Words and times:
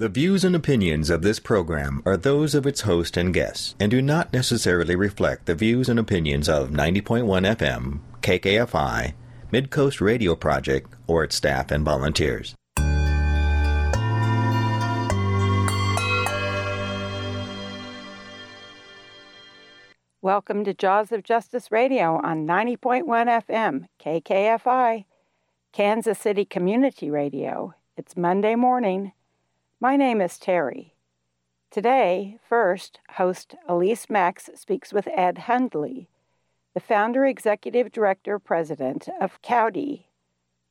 The 0.00 0.08
views 0.08 0.44
and 0.44 0.56
opinions 0.56 1.10
of 1.10 1.20
this 1.20 1.38
program 1.38 2.02
are 2.06 2.16
those 2.16 2.54
of 2.54 2.66
its 2.66 2.80
host 2.80 3.18
and 3.18 3.34
guests 3.34 3.74
and 3.78 3.90
do 3.90 4.00
not 4.00 4.32
necessarily 4.32 4.96
reflect 4.96 5.44
the 5.44 5.54
views 5.54 5.90
and 5.90 5.98
opinions 5.98 6.48
of 6.48 6.70
90.1 6.70 7.22
FM, 7.58 8.00
KKFI, 8.22 9.12
Midcoast 9.52 10.00
Radio 10.00 10.34
Project, 10.34 10.94
or 11.06 11.22
its 11.22 11.36
staff 11.36 11.70
and 11.70 11.84
volunteers. 11.84 12.54
Welcome 20.22 20.64
to 20.64 20.72
Jaws 20.72 21.12
of 21.12 21.24
Justice 21.24 21.70
Radio 21.70 22.18
on 22.24 22.46
90.1 22.46 23.04
FM, 23.04 23.84
KKFI, 24.02 25.04
Kansas 25.74 26.18
City 26.18 26.46
Community 26.46 27.10
Radio. 27.10 27.74
It's 27.98 28.16
Monday 28.16 28.54
morning. 28.54 29.12
My 29.82 29.96
name 29.96 30.20
is 30.20 30.38
Terry. 30.38 30.92
Today, 31.70 32.36
first, 32.46 33.00
host 33.12 33.54
Elyse 33.66 34.10
Max 34.10 34.50
speaks 34.54 34.92
with 34.92 35.08
Ed 35.08 35.38
Hundley, 35.38 36.10
the 36.74 36.80
founder, 36.80 37.24
executive 37.24 37.90
director, 37.90 38.38
president 38.38 39.08
of 39.22 39.40
KODI, 39.40 40.04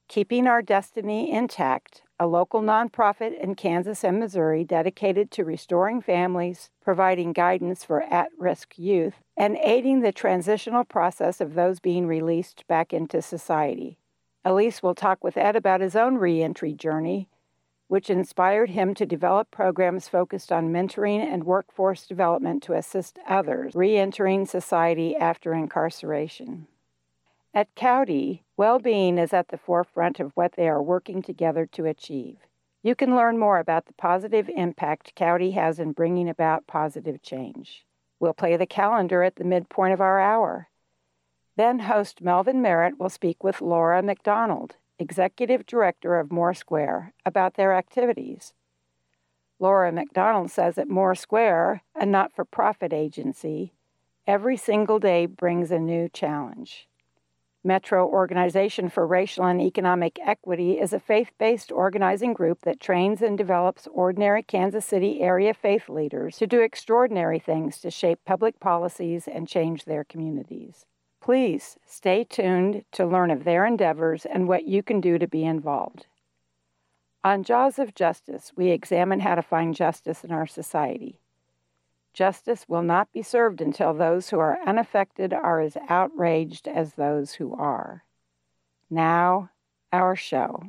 Keeping 0.08 0.45
Our 0.45 0.62
Destiny 0.62 1.31
Intact, 1.31 2.03
a 2.20 2.27
local 2.27 2.62
nonprofit 2.62 3.36
in 3.41 3.55
Kansas 3.55 4.03
and 4.03 4.20
Missouri 4.20 4.64
dedicated 4.64 5.31
to 5.31 5.44
restoring 5.44 6.02
families, 6.02 6.70
providing 6.80 7.34
guidance 7.34 7.84
for 7.84 8.03
at 8.03 8.30
risk 8.38 8.78
youth, 8.78 9.16
and 9.36 9.58
aiding 9.64 10.02
the 10.02 10.12
transitional 10.12 10.84
process 10.84 11.41
of 11.41 11.55
those 11.55 11.80
being 11.80 12.05
released 12.05 12.64
back 12.67 12.94
into 12.94 13.23
society. 13.23 13.98
Elyse 14.45 14.84
will 14.84 14.94
talk 14.94 15.23
with 15.23 15.36
Ed 15.36 15.55
about 15.55 15.81
his 15.81 15.95
own 15.95 16.17
reentry 16.17 16.73
journey 16.73 17.28
which 17.89 18.09
inspired 18.09 18.70
him 18.70 18.93
to 18.93 19.05
develop 19.05 19.49
programs 19.49 20.07
focused 20.07 20.52
on 20.52 20.71
mentoring 20.71 21.20
and 21.20 21.43
workforce 21.43 22.05
development 22.05 22.61
to 22.61 22.73
assist 22.73 23.17
others 23.27 23.73
re 23.73 23.97
entering 23.97 24.45
society 24.45 25.16
after 25.16 25.53
incarceration. 25.53 26.67
At 27.52 27.73
KODI, 27.75 28.44
well 28.55 28.77
being 28.77 29.17
is 29.17 29.33
at 29.33 29.47
the 29.47 29.58
forefront 29.58 30.19
of 30.19 30.31
what 30.36 30.53
they 30.53 30.69
are 30.69 30.81
working 30.81 31.23
together 31.23 31.66
to 31.66 31.88
achieve. 31.88 32.38
You 32.83 32.94
can 32.94 33.16
learn 33.16 33.39
more 33.39 33.58
about 33.58 33.88
the 33.88 33.94
positive 33.94 34.49
impact 34.55 35.16
KODI 35.16 35.53
has 35.53 35.80
in 35.80 35.92
bringing 35.92 36.30
about 36.30 36.67
positive 36.67 37.23
change. 37.23 37.86
We'll 38.19 38.33
play 38.33 38.55
the 38.55 38.67
calendar 38.67 39.23
at 39.23 39.38
the 39.38 39.44
midpoint 39.44 39.94
of 39.94 40.02
our 40.02 40.19
hour. 40.19 40.69
Then 41.55 41.80
host 41.80 42.21
Melvin 42.21 42.61
Merritt 42.61 42.99
will 42.99 43.09
speak 43.09 43.44
with 43.44 43.61
Laura 43.61 44.03
McDonald, 44.03 44.75
executive 45.00 45.66
director 45.66 46.19
of 46.19 46.30
MORE2, 46.30 47.11
about 47.25 47.55
their 47.55 47.73
activities. 47.73 48.53
Laura 49.58 49.92
McDonald 49.92 50.52
says 50.52 50.78
at 50.78 50.88
MORE2, 50.88 51.81
a 51.95 52.05
not 52.05 52.33
for 52.33 52.45
profit 52.45 52.94
agency, 52.94 53.73
every 54.27 54.58
single 54.58 55.00
day 55.00 55.25
brings 55.25 55.72
a 55.72 55.80
new 55.80 56.09
challenge. 56.09 56.88
Metro 57.64 58.08
Organization 58.08 58.89
for 58.89 59.05
Racial 59.05 59.44
and 59.44 59.59
Economic 59.59 60.17
Equity 60.25 60.80
is 60.80 60.94
a 60.94 61.00
faith 61.00 61.31
based 61.38 61.73
organizing 61.73 62.31
group 62.31 62.61
that 62.61 62.80
trains 62.80 63.22
and 63.22 63.38
develops 63.38 63.86
ordinary 63.92 64.42
Kansas 64.42 64.86
City 64.86 65.22
area 65.22 65.53
faith 65.53 65.89
leaders 65.89 66.38
to 66.38 66.47
do 66.47 66.61
extraordinary 66.61 67.38
things 67.38 67.80
to 67.80 67.92
shape 67.92 68.20
public 68.25 68.61
policies 68.61 69.27
and 69.27 69.45
change 69.45 69.83
their 69.83 70.05
communities. 70.05 70.86
Please 71.22 71.78
stay 71.86 72.23
tuned 72.23 72.86
to 72.94 73.06
learn 73.06 73.31
of 73.31 73.44
their 73.44 73.66
endeavors 73.66 74.25
and 74.25 74.48
what 74.48 74.66
you 74.66 74.81
can 74.81 75.02
do 75.02 75.17
to 75.17 75.28
be 75.28 75.44
involved. 75.44 76.08
On 77.23 77.44
Jaws 77.44 77.78
of 77.78 77.94
Justice, 77.94 78.53
we 78.56 78.70
examine 78.70 79.20
how 79.20 79.36
to 79.36 79.42
find 79.42 79.76
justice 79.76 80.23
in 80.23 80.31
our 80.31 80.48
society. 80.48 81.20
Justice 82.14 82.66
will 82.67 82.81
not 82.81 83.11
be 83.11 83.22
served 83.22 83.61
until 83.61 83.94
those 83.94 84.30
who 84.30 84.39
are 84.39 84.59
unaffected 84.66 85.34
are 85.34 85.59
as 85.59 85.78
outraged 85.89 86.67
as 86.67 86.94
those 86.94 87.33
who 87.33 87.54
are. 87.54 88.04
Now, 88.89 89.52
our 89.92 90.16
show. 90.16 90.64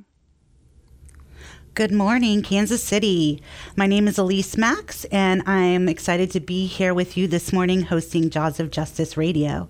Good 1.75 1.93
morning, 1.93 2.43
Kansas 2.43 2.83
City. 2.83 3.43
My 3.77 3.87
name 3.87 4.09
is 4.09 4.19
Elyse 4.19 4.59
Max, 4.59 5.05
and 5.07 5.43
I'm 5.47 5.89
excited 5.89 6.31
to 6.33 6.41
be 6.41 6.67
here 6.67 6.93
with 6.93 7.17
you 7.17 7.29
this 7.29 7.53
morning 7.53 7.83
hosting 7.83 8.29
Jaws 8.29 8.59
of 8.59 8.73
Justice 8.73 9.17
Radio. 9.17 9.69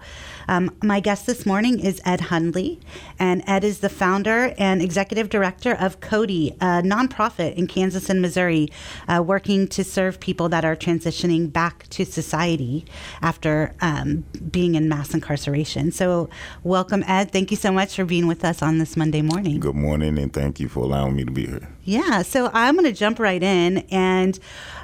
Um, 0.51 0.77
my 0.83 0.99
guest 0.99 1.27
this 1.27 1.47
morning 1.47 1.79
is 1.79 2.01
Ed 2.05 2.23
Hundley, 2.23 2.81
and 3.21 3.45
Ed 3.47 3.63
is 3.63 3.79
the 3.79 3.89
founder 3.89 4.53
and 4.59 4.83
executive 4.83 5.29
director 5.29 5.75
of 5.75 6.01
KODI, 6.01 6.57
a 6.57 6.83
nonprofit 6.83 7.55
in 7.55 7.69
Kansas 7.69 8.11
and 8.11 8.21
Missouri, 8.21 8.69
uh, 9.07 9.23
working 9.25 9.69
to 9.69 9.85
serve 9.85 10.19
people 10.19 10.49
that 10.49 10.65
are 10.65 10.75
transitioning 10.75 11.53
back 11.53 11.89
to 11.91 12.05
society 12.05 12.85
after 13.23 13.77
um, 13.81 14.25
being 14.51 14.75
in 14.75 14.89
mass 14.89 15.15
incarceration. 15.15 15.93
So, 15.93 16.29
welcome, 16.65 17.05
Ed. 17.07 17.31
Thank 17.31 17.53
you 17.53 17.57
so 17.57 17.71
much 17.71 17.95
for 17.95 18.05
being 18.05 18.27
with 18.27 18.45
us 18.45 18.61
on 18.61 18.79
this 18.79 18.97
Monday 18.97 19.23
morning. 19.23 19.61
Good 19.61 19.77
morning, 19.77 20.19
and 20.19 20.33
thank 20.33 20.59
you 20.59 20.69
for 20.69 20.81
allowing 20.81 21.15
me 21.15 21.25
to 21.25 21.31
be 21.31 21.47
here. 21.47 21.69
Yeah, 21.85 22.23
so 22.23 22.51
I'm 22.53 22.75
going 22.75 22.87
to 22.87 22.93
jump 22.93 23.21
right 23.21 23.43
in, 23.43 23.79
and 23.93 24.37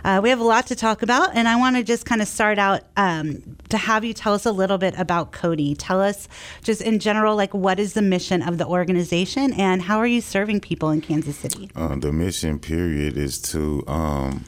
uh, 0.06 0.20
we 0.22 0.30
have 0.30 0.38
a 0.38 0.44
lot 0.44 0.68
to 0.68 0.76
talk 0.76 1.02
about, 1.02 1.34
and 1.34 1.48
I 1.48 1.56
want 1.56 1.74
to 1.74 1.82
just 1.82 2.06
kind 2.06 2.22
of 2.22 2.28
start 2.28 2.60
out 2.60 2.82
um, 2.96 3.42
to 3.70 3.76
have 3.76 4.04
you 4.04 4.14
tell 4.14 4.34
us 4.34 4.46
a 4.46 4.52
little 4.52 4.78
bit 4.78 4.94
about 4.96 5.32
KODI. 5.32 5.74
Tell 5.76 6.00
us 6.00 6.28
just 6.62 6.80
in 6.80 7.00
general, 7.00 7.34
like 7.34 7.52
what 7.52 7.80
is 7.80 7.94
the 7.94 8.02
mission 8.02 8.40
of 8.40 8.56
the 8.56 8.66
organization, 8.66 9.52
and 9.54 9.82
how 9.82 9.98
are 9.98 10.06
you 10.06 10.20
serving 10.20 10.60
people 10.60 10.90
in 10.90 11.00
Kansas 11.00 11.36
City? 11.36 11.72
Uh, 11.74 11.96
the 11.96 12.12
mission 12.12 12.60
period 12.60 13.16
is 13.16 13.40
to 13.50 13.82
um, 13.88 14.44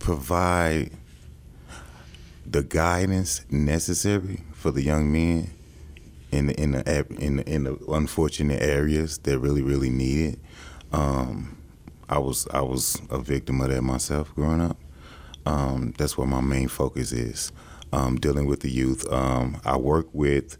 provide 0.00 0.90
the 2.44 2.64
guidance 2.64 3.44
necessary 3.48 4.42
for 4.54 4.72
the 4.72 4.82
young 4.82 5.12
men 5.12 5.52
in 6.32 6.48
the 6.48 6.60
in 6.60 6.72
the 6.72 7.06
in 7.20 7.36
the, 7.36 7.48
in 7.48 7.62
the 7.62 7.78
unfortunate 7.92 8.60
areas 8.60 9.18
that 9.18 9.38
really 9.38 9.62
really 9.62 9.90
need 9.90 10.32
it. 10.34 10.38
Um, 10.92 11.56
I 12.08 12.18
was 12.18 12.48
I 12.52 12.60
was 12.60 13.00
a 13.08 13.20
victim 13.20 13.60
of 13.60 13.70
that 13.70 13.82
myself 13.82 14.34
growing 14.34 14.60
up, 14.60 14.76
um, 15.46 15.94
that's 15.96 16.18
where 16.18 16.26
my 16.26 16.40
main 16.40 16.68
focus 16.68 17.12
is, 17.12 17.52
um, 17.92 18.16
dealing 18.16 18.46
with 18.46 18.60
the 18.60 18.70
youth. 18.70 19.10
Um, 19.10 19.60
I 19.64 19.76
work 19.76 20.08
with 20.12 20.58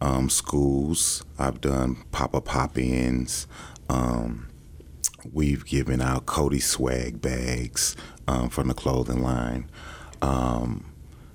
um, 0.00 0.28
schools. 0.28 1.24
I've 1.38 1.60
done 1.62 2.04
pop-up 2.12 2.44
pop-ins. 2.44 3.46
Um, 3.88 4.48
we've 5.32 5.64
given 5.64 6.02
out 6.02 6.26
KODI 6.26 6.62
swag 6.62 7.22
bags 7.22 7.96
um, 8.28 8.50
from 8.50 8.68
the 8.68 8.74
clothing 8.74 9.22
line. 9.22 9.70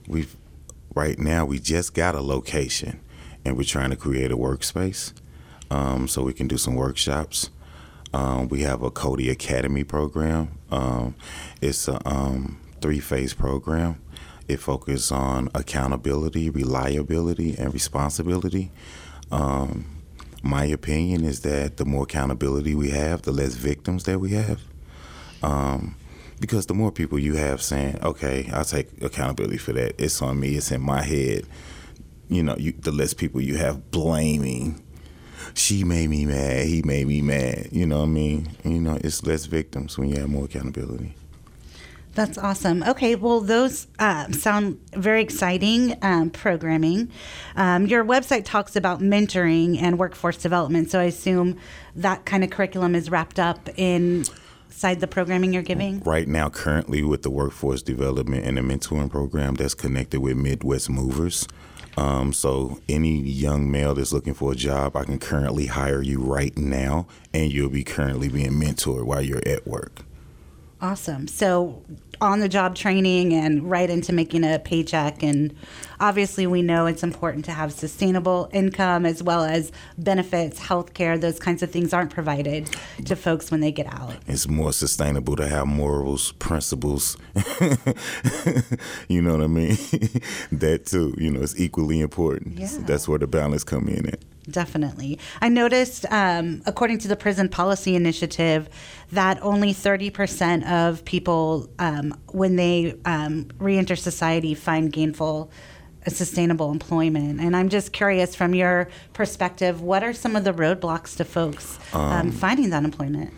we've 0.07 0.38
right 0.94 1.18
now 1.18 1.45
we 1.45 1.57
just 1.57 1.94
got 1.95 2.16
a 2.16 2.22
location, 2.22 3.00
and 3.44 3.57
we're 3.57 3.63
trying 3.63 3.89
to 3.89 3.95
create 3.95 4.31
a 4.31 4.38
workspace 4.38 5.13
so 6.07 6.22
we 6.22 6.33
can 6.33 6.47
do 6.47 6.57
some 6.57 6.75
workshops. 6.75 7.50
We 8.13 8.62
have 8.62 8.83
a 8.83 8.91
KODI 8.91 9.31
Academy 9.31 9.83
program. 9.83 10.59
It's 11.62 11.88
a 11.88 12.00
three 12.81 13.00
phase 13.00 13.34
program. 13.34 14.02
It 14.47 14.59
focuses 14.59 15.12
on 15.12 15.50
accountability, 15.53 16.50
reliability, 16.50 17.56
and 17.58 17.74
responsibility. 17.74 18.72
Um, 19.31 20.02
my 20.44 20.66
opinion 20.66 21.24
is 21.24 21.42
that 21.42 21.78
the 21.78 21.86
more 21.86 22.03
accountability 22.03 22.75
we 22.75 22.90
have, 22.90 23.22
the 23.22 23.31
less 23.31 23.53
victims 23.53 24.03
that 24.06 24.19
we 24.19 24.31
have. 24.31 24.62
Um, 25.44 25.96
because 26.40 26.66
the 26.66 26.74
more 26.74 26.92
people 26.92 27.19
you 27.19 27.36
have 27.36 27.62
saying, 27.62 28.00
okay, 28.02 28.50
I'll 28.52 28.66
take 28.66 29.02
accountability 29.02 29.58
for 29.58 29.74
that, 29.74 30.02
it's 30.02 30.22
on 30.22 30.40
me, 30.40 30.56
it's 30.56 30.72
in 30.72 30.81
my 30.81 31.03
head, 31.03 31.46
you 32.30 32.42
know, 32.42 32.56
you, 32.58 32.72
the 32.72 32.92
less 32.92 33.13
people 33.13 33.42
you 33.42 33.58
have 33.58 33.92
blaming, 33.92 34.84
she 35.53 35.84
made 35.84 36.09
me 36.09 36.25
mad, 36.25 36.66
he 36.66 36.81
made 36.81 37.08
me 37.08 37.22
mad, 37.22 37.69
you 37.72 37.86
know 37.86 38.00
what 38.00 38.06
I 38.06 38.08
mean? 38.08 38.50
You 38.63 38.81
know, 38.81 38.98
it's 39.03 39.24
less 39.24 39.46
victims 39.46 39.98
when 39.98 40.09
you 40.09 40.19
have 40.19 40.30
more 40.30 40.46
accountability. 40.46 41.13
That's 42.14 42.38
awesome. 42.38 42.84
Okay, 42.84 43.16
well, 43.16 43.40
those 43.40 43.88
uh, 43.98 44.30
sound 44.31 44.80
very 44.94 45.22
exciting 45.22 45.98
um, 46.02 46.30
programming. 46.30 47.10
Um, 47.56 47.88
your 47.88 48.04
website 48.04 48.44
talks 48.44 48.75
about 48.75 49.00
mentoring 49.00 49.81
and 49.81 49.98
workforce 49.98 50.38
development, 50.38 50.92
so 50.92 51.00
I 51.00 51.04
assume 51.04 51.58
that 51.96 52.25
kind 52.25 52.44
of 52.44 52.50
curriculum 52.50 52.96
is 52.96 53.10
wrapped 53.10 53.40
up 53.40 53.69
inside 53.78 55.00
the 55.00 55.08
programming 55.08 55.54
you're 55.54 55.63
giving? 55.63 56.02
Right 56.02 56.28
now, 56.28 56.50
currently, 56.50 57.02
with 57.02 57.22
the 57.22 57.30
workforce 57.30 57.81
development 57.81 58.46
and 58.46 58.57
the 58.57 58.62
mentoring 58.62 59.10
program 59.10 59.56
that's 59.56 59.74
connected 59.74 60.19
with 60.19 60.36
Midwest 60.36 60.90
Movers. 60.90 61.48
Um, 61.98 62.34
so, 62.34 62.80
any 62.90 63.19
young 63.19 63.69
male 63.69 63.94
that's 63.94 64.12
looking 64.12 64.34
for 64.34 64.52
a 64.54 64.56
job, 64.56 64.96
I 64.96 65.04
can 65.06 65.19
currently 65.19 65.68
hire 65.68 66.02
you 66.02 66.19
right 66.19 66.57
now, 66.57 67.07
and 67.34 67.52
you'll 67.52 67.69
be 67.69 67.84
currently 67.84 68.28
being 68.28 68.52
mentored 68.54 69.06
while 69.06 69.22
you're 69.22 69.46
at 69.46 69.68
work. 69.68 70.04
Awesome. 70.81 71.28
So, 71.28 71.83
on 72.21 72.39
the 72.39 72.47
job 72.47 72.75
training 72.75 73.33
and 73.33 73.69
right 73.69 73.89
into 73.89 74.13
making 74.13 74.44
a 74.44 74.59
paycheck. 74.59 75.23
And 75.23 75.53
obviously, 76.00 76.45
we 76.45 76.62
know 76.62 76.85
it's 76.85 77.03
important 77.03 77.44
to 77.45 77.51
have 77.51 77.73
sustainable 77.73 78.50
income 78.53 79.06
as 79.06 79.23
well 79.23 79.44
as 79.44 79.71
benefits, 79.97 80.59
health 80.59 80.94
care, 80.94 81.18
those 81.18 81.39
kinds 81.39 81.63
of 81.63 81.71
things 81.71 81.94
aren't 81.94 82.12
provided 82.12 82.69
to 83.06 83.15
folks 83.15 83.50
when 83.50 83.59
they 83.59 83.71
get 83.71 83.88
out. 83.88 84.15
It's 84.27 84.47
more 84.47 84.71
sustainable 84.71 85.35
to 85.35 85.47
have 85.47 85.65
morals, 85.65 86.31
principles. 86.33 87.18
you 89.07 89.21
know 89.21 89.33
what 89.33 89.44
I 89.44 89.47
mean? 89.47 89.75
that 90.51 90.85
too, 90.85 91.15
you 91.18 91.31
know, 91.31 91.41
it's 91.41 91.59
equally 91.59 92.00
important. 92.00 92.59
Yeah. 92.59 92.69
That's 92.81 93.07
where 93.07 93.19
the 93.19 93.27
balance 93.27 93.63
come 93.63 93.88
in 93.89 94.07
at. 94.07 94.19
Definitely. 94.50 95.19
I 95.39 95.50
noticed, 95.50 96.06
um, 96.12 96.62
according 96.65 96.97
to 97.00 97.07
the 97.07 97.15
Prison 97.15 97.47
Policy 97.47 97.95
Initiative, 97.95 98.69
that 99.12 99.38
only 99.41 99.73
30% 99.73 100.65
of 100.69 101.06
people, 101.06 101.69
um, 101.77 102.11
when 102.31 102.56
they 102.56 102.96
um, 103.06 103.48
reenter 103.60 103.96
society, 103.96 104.54
find 104.54 104.92
gainful, 104.92 105.52
uh, 106.06 106.10
sustainable 106.10 106.72
employment. 106.72 107.40
And 107.40 107.56
I'm 107.56 107.69
just 107.69 107.94
curious, 107.94 108.36
from 108.36 108.54
your 108.56 108.90
perspective, 109.13 109.81
what 109.81 110.04
are 110.04 110.13
some 110.13 110.36
of 110.36 110.44
the 110.44 110.54
roadblocks 110.54 111.16
to 111.18 111.25
folks 111.25 111.80
um, 111.94 112.31
finding 112.31 112.69
that 112.72 112.84
employment? 112.84 113.34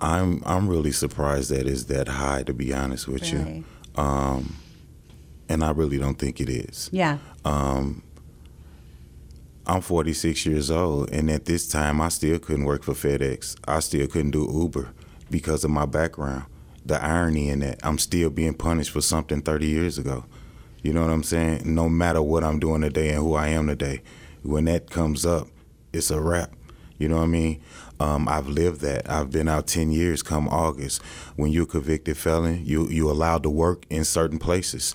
I'm 0.00 0.42
I'm 0.46 0.68
really 0.68 0.92
surprised 0.92 1.50
that 1.50 1.66
it's 1.66 1.84
that 1.84 2.06
high, 2.08 2.44
to 2.44 2.54
be 2.54 2.72
honest 2.72 3.08
with 3.08 3.22
Really? 3.32 3.64
you. 3.96 4.00
Um, 4.00 4.54
and 5.48 5.64
I 5.64 5.70
really 5.72 5.98
don't 5.98 6.18
think 6.18 6.40
it 6.40 6.48
is. 6.48 6.88
Yeah. 6.92 7.18
I'm 9.66 9.82
46 9.82 10.46
years 10.46 10.70
old, 10.70 11.10
and 11.10 11.30
at 11.30 11.44
this 11.44 11.68
time, 11.68 12.00
I 12.00 12.08
still 12.08 12.38
couldn't 12.38 12.64
work 12.64 12.82
for 12.82 12.94
FedEx. 12.94 13.54
I 13.66 13.80
still 13.80 14.06
couldn't 14.06 14.30
do 14.30 14.48
Uber 14.50 14.92
because 15.30 15.62
of 15.62 15.70
my 15.70 15.84
background. 15.84 16.44
The 16.86 17.02
irony 17.02 17.48
in 17.50 17.60
that, 17.60 17.80
I'm 17.82 17.98
still 17.98 18.30
being 18.30 18.54
punished 18.54 18.90
for 18.90 19.00
something 19.00 19.42
30 19.42 19.66
years 19.66 19.98
ago. 19.98 20.24
You 20.82 20.92
know 20.92 21.02
what 21.02 21.10
I'm 21.10 21.22
saying? 21.22 21.62
No 21.64 21.88
matter 21.88 22.22
what 22.22 22.44
I'm 22.44 22.58
doing 22.58 22.82
today 22.82 23.10
and 23.10 23.18
who 23.18 23.34
I 23.34 23.48
am 23.48 23.66
today, 23.66 24.02
when 24.42 24.64
that 24.66 24.90
comes 24.90 25.26
up, 25.26 25.48
it's 25.92 26.10
a 26.10 26.20
wrap. 26.20 26.52
You 26.98 27.08
know 27.08 27.16
what 27.16 27.24
I 27.24 27.26
mean? 27.26 27.60
Um, 28.00 28.28
I've 28.28 28.48
lived 28.48 28.80
that. 28.82 29.08
I've 29.10 29.30
been 29.30 29.48
out 29.48 29.66
10 29.66 29.90
years 29.90 30.22
come 30.22 30.48
August. 30.48 31.02
When 31.36 31.50
you're 31.50 31.64
a 31.64 31.66
convicted 31.66 32.16
felon, 32.16 32.64
you 32.64 32.88
you 32.88 33.10
allowed 33.10 33.42
to 33.44 33.50
work 33.50 33.86
in 33.90 34.04
certain 34.04 34.38
places. 34.38 34.94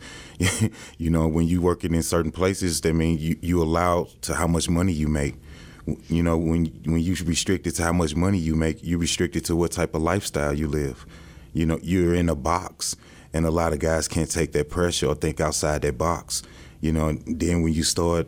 you 0.98 1.10
know, 1.10 1.28
when 1.28 1.48
you 1.48 1.62
working 1.62 1.94
in 1.94 2.04
certain 2.04 2.32
places, 2.32 2.82
that 2.82 2.94
mean 2.94 3.18
you 3.20 3.38
you 3.42 3.62
allowed 3.62 4.10
to 4.24 4.36
how 4.36 4.48
much 4.48 4.70
money 4.70 4.94
you 4.94 5.08
make. 5.08 5.36
You 6.08 6.24
know, 6.24 6.38
when 6.38 6.66
when 6.86 7.02
you 7.02 7.16
restricted 7.26 7.76
to 7.76 7.84
how 7.84 7.94
much 7.94 8.16
money 8.16 8.38
you 8.38 8.56
make, 8.56 8.80
you're 8.82 9.00
restricted 9.00 9.46
to 9.46 9.56
what 9.56 9.72
type 9.72 9.96
of 9.96 10.02
lifestyle 10.02 10.54
you 10.54 10.68
live. 10.68 11.06
You 11.54 11.66
know, 11.66 11.80
you're 11.82 12.14
in 12.14 12.30
a 12.30 12.36
box, 12.36 12.96
and 13.34 13.46
a 13.46 13.52
lot 13.52 13.74
of 13.74 13.80
guys 13.80 14.08
can't 14.08 14.30
take 14.30 14.52
that 14.54 14.70
pressure 14.70 15.08
or 15.08 15.16
think 15.16 15.40
outside 15.40 15.82
that 15.84 15.98
box. 15.98 16.44
You 16.82 16.92
know, 16.92 17.10
and 17.10 17.40
then 17.40 17.62
when 17.62 17.74
you 17.74 17.84
start 17.84 18.28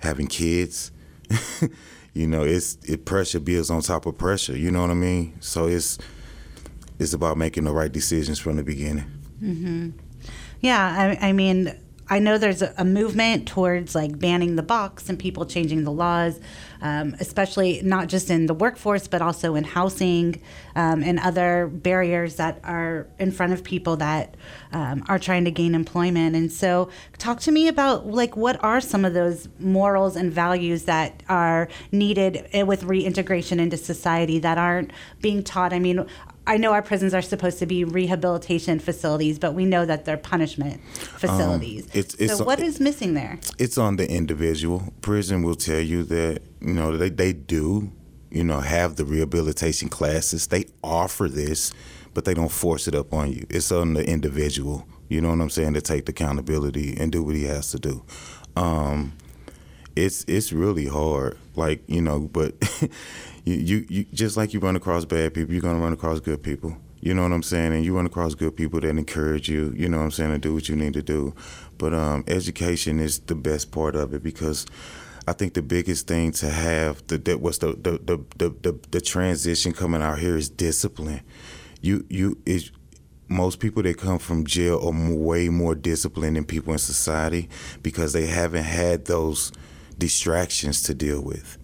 having 0.00 0.26
kids, 0.26 0.92
you 2.14 2.26
know, 2.26 2.44
it's 2.44 2.78
it 2.84 3.04
pressure 3.04 3.40
builds 3.40 3.70
on 3.70 3.82
top 3.82 4.06
of 4.06 4.16
pressure. 4.18 4.56
You 4.56 4.70
know 4.70 4.82
what 4.82 4.90
I 4.90 4.94
mean? 4.94 5.36
So 5.40 5.66
it's 5.66 5.98
it's 6.98 7.12
about 7.12 7.36
making 7.36 7.64
the 7.64 7.72
right 7.72 7.90
decisions 7.90 8.38
from 8.38 8.56
the 8.56 8.62
beginning. 8.62 9.10
Mm-hmm. 9.42 9.90
Yeah, 10.60 11.16
I, 11.20 11.28
I 11.28 11.32
mean, 11.32 11.72
I 12.10 12.18
know 12.20 12.38
there's 12.38 12.62
a, 12.62 12.72
a 12.78 12.84
movement 12.84 13.46
towards 13.46 13.94
like 13.94 14.18
banning 14.18 14.56
the 14.56 14.62
box 14.62 15.08
and 15.08 15.18
people 15.18 15.44
changing 15.44 15.84
the 15.84 15.92
laws, 15.92 16.40
um, 16.80 17.14
especially 17.20 17.82
not 17.82 18.08
just 18.08 18.30
in 18.30 18.46
the 18.46 18.54
workforce, 18.54 19.08
but 19.08 19.20
also 19.20 19.54
in 19.54 19.64
housing 19.64 20.40
um, 20.74 21.02
and 21.02 21.18
other 21.18 21.68
barriers 21.72 22.36
that 22.36 22.60
are 22.64 23.06
in 23.18 23.30
front 23.30 23.52
of 23.52 23.62
people 23.62 23.96
that 23.96 24.36
um, 24.72 25.04
are 25.08 25.18
trying 25.18 25.44
to 25.44 25.50
gain 25.50 25.74
employment. 25.74 26.34
And 26.34 26.50
so, 26.50 26.88
talk 27.18 27.40
to 27.40 27.52
me 27.52 27.68
about 27.68 28.06
like 28.06 28.36
what 28.36 28.62
are 28.64 28.80
some 28.80 29.04
of 29.04 29.12
those 29.12 29.48
morals 29.58 30.16
and 30.16 30.32
values 30.32 30.84
that 30.84 31.22
are 31.28 31.68
needed 31.92 32.48
eh, 32.52 32.62
with 32.62 32.84
reintegration 32.84 33.60
into 33.60 33.76
society 33.76 34.38
that 34.38 34.56
aren't 34.56 34.92
being 35.20 35.42
taught. 35.42 35.72
I 35.72 35.78
mean. 35.78 36.06
I 36.48 36.56
know 36.56 36.72
our 36.72 36.82
prisons 36.82 37.12
are 37.14 37.22
supposed 37.22 37.58
to 37.60 37.66
be 37.66 37.84
rehabilitation 37.84 38.78
facilities, 38.80 39.38
but 39.38 39.54
we 39.54 39.64
know 39.66 39.84
that 39.86 40.04
they're 40.06 40.16
punishment 40.16 40.80
facilities. 41.22 41.86
it's- 41.92 42.14
it's- 42.18 42.38
so 42.38 42.44
what 42.44 42.58
is 42.60 42.80
missing 42.80 43.14
there? 43.14 43.38
it's 43.58 43.78
on 43.78 43.96
the 43.96 44.10
individual. 44.10 44.92
Prison 45.02 45.42
will 45.42 45.54
tell 45.56 45.80
you 45.80 46.02
that 46.04 46.40
you 46.60 46.72
know 46.74 46.96
they 46.96 47.10
they 47.10 47.32
do 47.32 47.90
you 48.30 48.42
know 48.44 48.60
have 48.60 48.96
the 48.96 49.04
rehabilitation 49.04 49.88
classes. 49.88 50.46
They 50.48 50.64
offer 50.82 51.28
this, 51.28 51.72
but 52.14 52.24
they 52.24 52.34
don't 52.34 52.50
force 52.52 52.88
it 52.88 52.94
up 52.94 53.12
on 53.12 53.30
you. 53.32 53.44
It's 53.50 53.70
on 53.70 53.94
the 53.94 54.04
individual. 54.08 54.86
You 55.08 55.20
know 55.20 55.30
what 55.30 55.40
I'm 55.40 55.50
saying 55.50 55.74
to 55.74 55.80
take 55.80 56.04
the 56.06 56.10
accountability 56.12 56.96
and 56.98 57.12
do 57.12 57.22
what 57.22 57.34
he 57.34 57.44
has 57.44 57.70
to 57.70 57.78
do. 57.78 58.02
Um, 58.56 59.12
it's 59.96 60.24
it's 60.28 60.52
really 60.52 60.86
hard. 60.86 61.36
Like 61.56 61.82
you 61.86 62.00
know, 62.02 62.20
but 62.20 62.54
you, 63.48 63.56
you 63.78 63.86
you 63.88 64.04
just 64.12 64.36
like 64.36 64.52
you 64.52 64.60
run 64.60 64.76
across 64.76 65.04
bad 65.04 65.34
people, 65.34 65.52
you're 65.52 65.62
gonna 65.62 65.78
run 65.78 65.92
across 65.92 66.20
good 66.20 66.42
people. 66.42 66.76
You 67.00 67.14
know 67.14 67.22
what 67.22 67.32
I'm 67.32 67.42
saying? 67.42 67.72
And 67.72 67.84
you 67.84 67.94
run 67.94 68.06
across 68.06 68.34
good 68.34 68.56
people 68.56 68.80
that 68.80 68.88
encourage 68.88 69.48
you. 69.48 69.72
You 69.76 69.88
know 69.88 69.98
what 69.98 70.04
I'm 70.04 70.10
saying 70.10 70.32
to 70.32 70.38
do 70.38 70.54
what 70.54 70.68
you 70.68 70.74
need 70.74 70.94
to 70.94 71.02
do. 71.02 71.34
But 71.78 71.94
um, 71.94 72.24
education 72.26 72.98
is 72.98 73.20
the 73.20 73.36
best 73.36 73.70
part 73.70 73.94
of 73.94 74.12
it 74.14 74.22
because 74.22 74.66
I 75.26 75.32
think 75.32 75.54
the 75.54 75.62
biggest 75.62 76.06
thing 76.08 76.32
to 76.32 76.50
have 76.50 77.06
the 77.06 77.18
that 77.18 77.40
was 77.40 77.58
the 77.58 77.68
the, 77.74 77.98
the 78.02 78.24
the 78.36 78.54
the 78.62 78.78
the 78.90 79.00
transition 79.00 79.72
coming 79.72 80.02
out 80.02 80.18
here 80.18 80.36
is 80.36 80.48
discipline. 80.48 81.20
You 81.80 82.04
you 82.08 82.38
is 82.44 82.72
most 83.28 83.60
people 83.60 83.82
that 83.82 83.98
come 83.98 84.18
from 84.18 84.46
jail 84.46 84.80
are 84.82 85.14
way 85.16 85.48
more 85.50 85.74
disciplined 85.74 86.36
than 86.36 86.44
people 86.44 86.72
in 86.72 86.78
society 86.78 87.48
because 87.82 88.12
they 88.12 88.26
haven't 88.26 88.64
had 88.64 89.04
those 89.04 89.52
distractions 89.98 90.82
to 90.82 90.94
deal 90.94 91.20
with. 91.20 91.57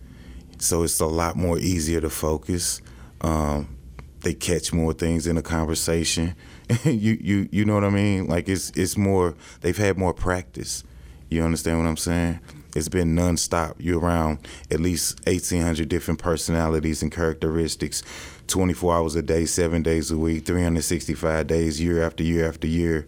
So 0.65 0.83
it's 0.83 0.99
a 1.01 1.07
lot 1.07 1.37
more 1.37 1.59
easier 1.59 2.01
to 2.01 2.11
focus. 2.11 2.81
Um, 3.21 3.77
they 4.23 4.33
catch 4.33 4.73
more 4.73 4.95
things 4.95 5.27
in 5.27 5.37
a 5.37 5.43
conversation. 5.43 6.35
you 6.85 7.19
you 7.21 7.49
you 7.53 7.65
know 7.65 7.75
what 7.75 7.85
I 7.85 7.91
mean? 7.91 8.27
Like 8.27 8.49
it's 8.49 8.71
it's 8.71 8.97
more. 8.97 9.35
They've 9.61 9.77
had 9.77 9.99
more 9.99 10.15
practice. 10.15 10.83
You 11.29 11.43
understand 11.43 11.79
what 11.79 11.87
I'm 11.87 11.99
saying? 11.99 12.41
It's 12.75 12.89
been 12.89 13.15
nonstop. 13.15 13.75
You're 13.79 14.01
around 14.01 14.39
at 14.71 14.81
least 14.81 15.25
1,800 15.27 15.89
different 15.89 16.19
personalities 16.19 17.03
and 17.03 17.13
characteristics, 17.13 18.03
24 18.49 18.95
hours 18.95 19.15
a 19.15 19.23
day, 19.23 19.45
seven 19.45 19.83
days 19.83 20.11
a 20.11 20.19
week, 20.19 20.45
365 20.45 21.47
days, 21.47 21.81
year 21.81 22.03
after 22.03 22.25
year 22.25 22.49
after 22.49 22.67
year. 22.67 23.07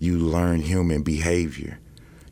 You 0.00 0.18
learn 0.18 0.60
human 0.60 1.02
behavior. 1.02 1.78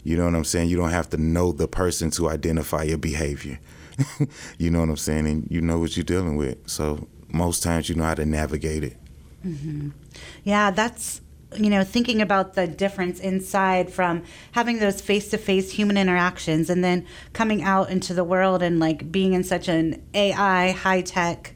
You 0.02 0.16
know 0.16 0.24
what 0.24 0.34
I'm 0.34 0.44
saying? 0.44 0.68
You 0.70 0.76
don't 0.76 0.90
have 0.90 1.10
to 1.10 1.16
know 1.16 1.52
the 1.52 1.68
person 1.68 2.10
to 2.12 2.28
identify 2.28 2.82
your 2.82 2.98
behavior. 2.98 3.60
you 4.58 4.70
know 4.70 4.80
what 4.80 4.88
I'm 4.88 4.96
saying? 4.96 5.26
And 5.26 5.48
you 5.50 5.60
know 5.60 5.78
what 5.78 5.96
you're 5.96 6.04
dealing 6.04 6.36
with. 6.36 6.68
So 6.68 7.08
most 7.32 7.62
times 7.62 7.88
you 7.88 7.94
know 7.94 8.04
how 8.04 8.14
to 8.14 8.26
navigate 8.26 8.84
it. 8.84 8.96
Mm-hmm. 9.44 9.90
Yeah, 10.44 10.70
that's 10.70 11.20
you 11.56 11.68
know 11.68 11.84
thinking 11.84 12.22
about 12.22 12.54
the 12.54 12.66
difference 12.66 13.20
inside 13.20 13.92
from 13.92 14.22
having 14.52 14.78
those 14.78 15.00
face-to-face 15.00 15.72
human 15.72 15.98
interactions 15.98 16.70
and 16.70 16.82
then 16.82 17.06
coming 17.32 17.62
out 17.62 17.90
into 17.90 18.14
the 18.14 18.24
world 18.24 18.62
and 18.62 18.80
like 18.80 19.12
being 19.12 19.34
in 19.34 19.44
such 19.44 19.68
an 19.68 20.02
AI 20.14 20.70
high-tech 20.70 21.54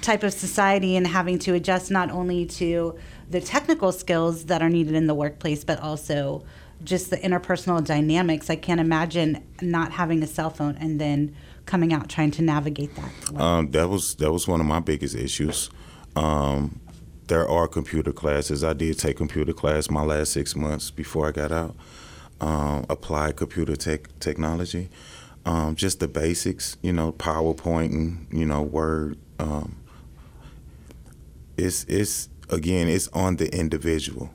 type 0.00 0.22
of 0.22 0.32
society 0.32 0.96
and 0.96 1.06
having 1.06 1.38
to 1.40 1.54
adjust 1.54 1.90
not 1.90 2.10
only 2.10 2.46
to 2.46 2.96
the 3.28 3.40
technical 3.40 3.92
skills 3.92 4.46
that 4.46 4.62
are 4.62 4.70
needed 4.70 4.94
in 4.94 5.06
the 5.06 5.14
workplace 5.14 5.64
but 5.64 5.80
also 5.80 6.44
just 6.84 7.10
the 7.10 7.16
interpersonal 7.16 7.84
dynamics. 7.84 8.50
I 8.50 8.56
can't 8.56 8.80
imagine 8.80 9.42
not 9.60 9.92
having 9.92 10.22
a 10.22 10.26
cell 10.26 10.50
phone 10.50 10.76
and 10.76 11.00
then 11.00 11.34
coming 11.66 11.92
out 11.92 12.08
trying 12.08 12.30
to 12.32 12.42
navigate 12.42 12.94
that. 12.96 13.40
Um, 13.40 13.70
that 13.72 13.88
was 13.88 14.14
that 14.16 14.32
was 14.32 14.48
one 14.48 14.60
of 14.60 14.66
my 14.66 14.80
biggest 14.80 15.14
issues. 15.14 15.68
Um, 16.14 16.80
there 17.26 17.48
are 17.48 17.66
computer 17.68 18.12
classes. 18.12 18.62
I 18.64 18.72
did 18.72 18.98
take 18.98 19.16
computer 19.16 19.52
class 19.52 19.90
my 19.90 20.02
last 20.02 20.32
six 20.32 20.54
months 20.56 20.90
before 20.90 21.28
I 21.28 21.32
got 21.32 21.52
out. 21.52 21.74
Um, 22.40 22.86
applied 22.88 23.36
computer 23.36 23.76
tech 23.76 24.08
technology, 24.20 24.90
um, 25.44 25.74
just 25.74 26.00
the 26.00 26.08
basics. 26.08 26.76
You 26.82 26.92
know, 26.92 27.12
PowerPoint 27.12 27.92
and 27.92 28.26
you 28.30 28.46
know 28.46 28.62
Word. 28.62 29.18
Um, 29.38 29.76
it's 31.56 31.84
it's 31.84 32.28
again 32.50 32.88
it's 32.88 33.08
on 33.08 33.36
the 33.36 33.52
individual. 33.54 34.30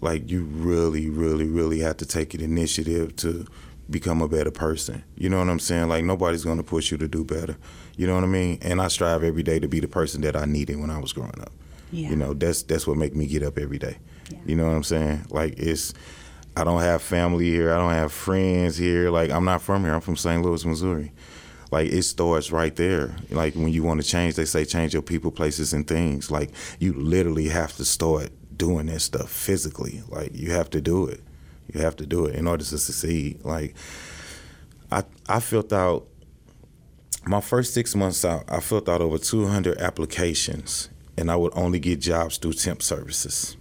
Like 0.00 0.28
you 0.30 0.42
really, 0.44 1.08
really, 1.08 1.46
really 1.46 1.80
have 1.80 1.96
to 1.98 2.06
take 2.06 2.34
an 2.34 2.40
initiative 2.40 3.16
to 3.16 3.46
become 3.88 4.20
a 4.20 4.28
better 4.28 4.50
person. 4.50 5.04
You 5.16 5.28
know 5.28 5.38
what 5.38 5.48
I'm 5.48 5.60
saying? 5.60 5.88
Like 5.88 6.04
nobody's 6.04 6.44
gonna 6.44 6.62
push 6.62 6.90
you 6.90 6.98
to 6.98 7.08
do 7.08 7.24
better. 7.24 7.56
You 7.96 8.06
know 8.06 8.14
what 8.14 8.24
I 8.24 8.28
mean? 8.28 8.58
And 8.62 8.80
I 8.80 8.88
strive 8.88 9.22
every 9.22 9.42
day 9.42 9.58
to 9.58 9.68
be 9.68 9.80
the 9.80 9.88
person 9.88 10.20
that 10.22 10.36
I 10.36 10.44
needed 10.44 10.78
when 10.78 10.90
I 10.90 10.98
was 10.98 11.12
growing 11.12 11.40
up. 11.40 11.52
Yeah. 11.92 12.10
You 12.10 12.16
know, 12.16 12.34
that's 12.34 12.62
that's 12.62 12.86
what 12.86 12.96
make 12.96 13.14
me 13.14 13.26
get 13.26 13.42
up 13.42 13.58
every 13.58 13.78
day. 13.78 13.98
Yeah. 14.30 14.38
You 14.44 14.56
know 14.56 14.66
what 14.66 14.74
I'm 14.74 14.82
saying? 14.82 15.26
Like 15.30 15.58
it's 15.58 15.94
I 16.56 16.64
don't 16.64 16.80
have 16.80 17.02
family 17.02 17.44
here. 17.44 17.72
I 17.72 17.76
don't 17.76 17.92
have 17.92 18.12
friends 18.12 18.76
here. 18.76 19.10
Like 19.10 19.30
I'm 19.30 19.44
not 19.44 19.62
from 19.62 19.84
here. 19.84 19.94
I'm 19.94 20.00
from 20.00 20.16
St. 20.16 20.42
Louis, 20.42 20.64
Missouri. 20.64 21.12
Like 21.70 21.90
it 21.90 22.02
starts 22.02 22.50
right 22.50 22.74
there. 22.74 23.14
Like 23.30 23.54
when 23.54 23.68
you 23.68 23.82
want 23.82 24.00
to 24.02 24.06
change, 24.06 24.36
they 24.36 24.44
say 24.44 24.64
change 24.64 24.92
your 24.92 25.02
people, 25.02 25.30
places, 25.30 25.72
and 25.72 25.86
things. 25.86 26.30
Like 26.30 26.50
you 26.78 26.92
literally 26.92 27.48
have 27.48 27.76
to 27.76 27.84
start 27.84 28.30
doing 28.56 28.86
that 28.86 29.00
stuff 29.00 29.30
physically. 29.30 30.02
Like 30.08 30.34
you 30.34 30.52
have 30.52 30.70
to 30.70 30.80
do 30.80 31.06
it. 31.06 31.20
You 31.72 31.80
have 31.80 31.96
to 31.96 32.06
do 32.06 32.26
it 32.26 32.34
in 32.34 32.46
order 32.46 32.64
to 32.64 32.78
succeed. 32.78 33.44
Like 33.44 33.74
I 34.90 35.04
I 35.28 35.40
filled 35.40 35.72
out 35.72 36.06
my 37.26 37.40
first 37.40 37.74
six 37.74 37.94
months 37.94 38.24
out. 38.24 38.44
I 38.48 38.60
filled 38.60 38.88
out 38.88 39.00
over 39.00 39.18
200 39.18 39.78
applications, 39.78 40.88
and 41.16 41.30
I 41.30 41.36
would 41.36 41.52
only 41.56 41.80
get 41.80 42.00
jobs 42.00 42.38
through 42.38 42.54
temp 42.54 42.82
services. 42.82 43.56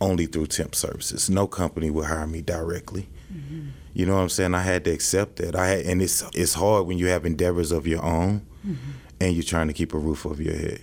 Only 0.00 0.26
through 0.26 0.48
temp 0.48 0.74
services. 0.74 1.30
No 1.30 1.46
company 1.46 1.90
would 1.90 2.06
hire 2.06 2.26
me 2.26 2.42
directly. 2.42 3.08
Mm-hmm. 3.32 3.68
You 3.94 4.06
know 4.06 4.16
what 4.16 4.22
I'm 4.22 4.28
saying? 4.28 4.54
I 4.54 4.62
had 4.62 4.84
to 4.84 4.90
accept 4.90 5.36
that. 5.36 5.56
I 5.56 5.66
had, 5.68 5.86
and 5.86 6.02
it's 6.02 6.22
it's 6.34 6.54
hard 6.54 6.86
when 6.86 6.98
you 6.98 7.06
have 7.06 7.24
endeavors 7.24 7.72
of 7.72 7.86
your 7.86 8.04
own, 8.04 8.46
mm-hmm. 8.66 8.90
and 9.20 9.34
you're 9.34 9.42
trying 9.42 9.68
to 9.68 9.72
keep 9.72 9.94
a 9.94 9.98
roof 9.98 10.26
over 10.26 10.42
your 10.42 10.56
head. 10.56 10.80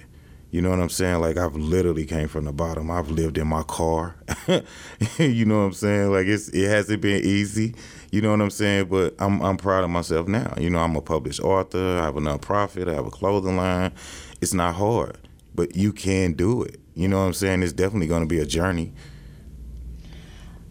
You 0.53 0.61
know 0.61 0.69
what 0.69 0.79
I'm 0.79 0.89
saying? 0.89 1.19
Like 1.19 1.35
I've 1.35 1.55
literally 1.55 2.05
came 2.05 2.27
from 2.27 2.45
the 2.45 2.51
bottom. 2.53 2.91
I've 2.91 3.09
lived 3.09 3.39
in 3.39 3.47
my 3.47 3.63
car. 3.63 4.15
you 5.17 5.45
know 5.45 5.61
what 5.61 5.65
I'm 5.65 5.73
saying? 5.73 6.11
Like 6.11 6.27
it's 6.27 6.49
it 6.49 6.69
hasn't 6.69 7.01
been 7.01 7.25
easy. 7.25 7.73
You 8.11 8.21
know 8.21 8.29
what 8.29 8.39
I'm 8.39 8.51
saying? 8.51 8.85
But 8.85 9.15
I'm 9.17 9.41
I'm 9.41 9.57
proud 9.57 9.83
of 9.83 9.89
myself 9.89 10.27
now. 10.27 10.53
You 10.59 10.69
know, 10.69 10.77
I'm 10.77 10.95
a 10.95 11.01
published 11.01 11.39
author. 11.39 11.97
I 11.97 12.03
have 12.03 12.17
a 12.17 12.19
nonprofit. 12.19 12.87
I 12.87 12.93
have 12.93 13.07
a 13.07 13.09
clothing 13.09 13.57
line. 13.57 13.93
It's 14.41 14.53
not 14.53 14.75
hard, 14.75 15.17
but 15.55 15.75
you 15.75 15.91
can 15.91 16.33
do 16.33 16.61
it. 16.61 16.79
You 16.93 17.07
know 17.07 17.17
what 17.17 17.25
I'm 17.25 17.33
saying? 17.33 17.63
It's 17.63 17.73
definitely 17.73 18.05
going 18.05 18.21
to 18.21 18.27
be 18.27 18.39
a 18.39 18.45
journey. 18.45 18.93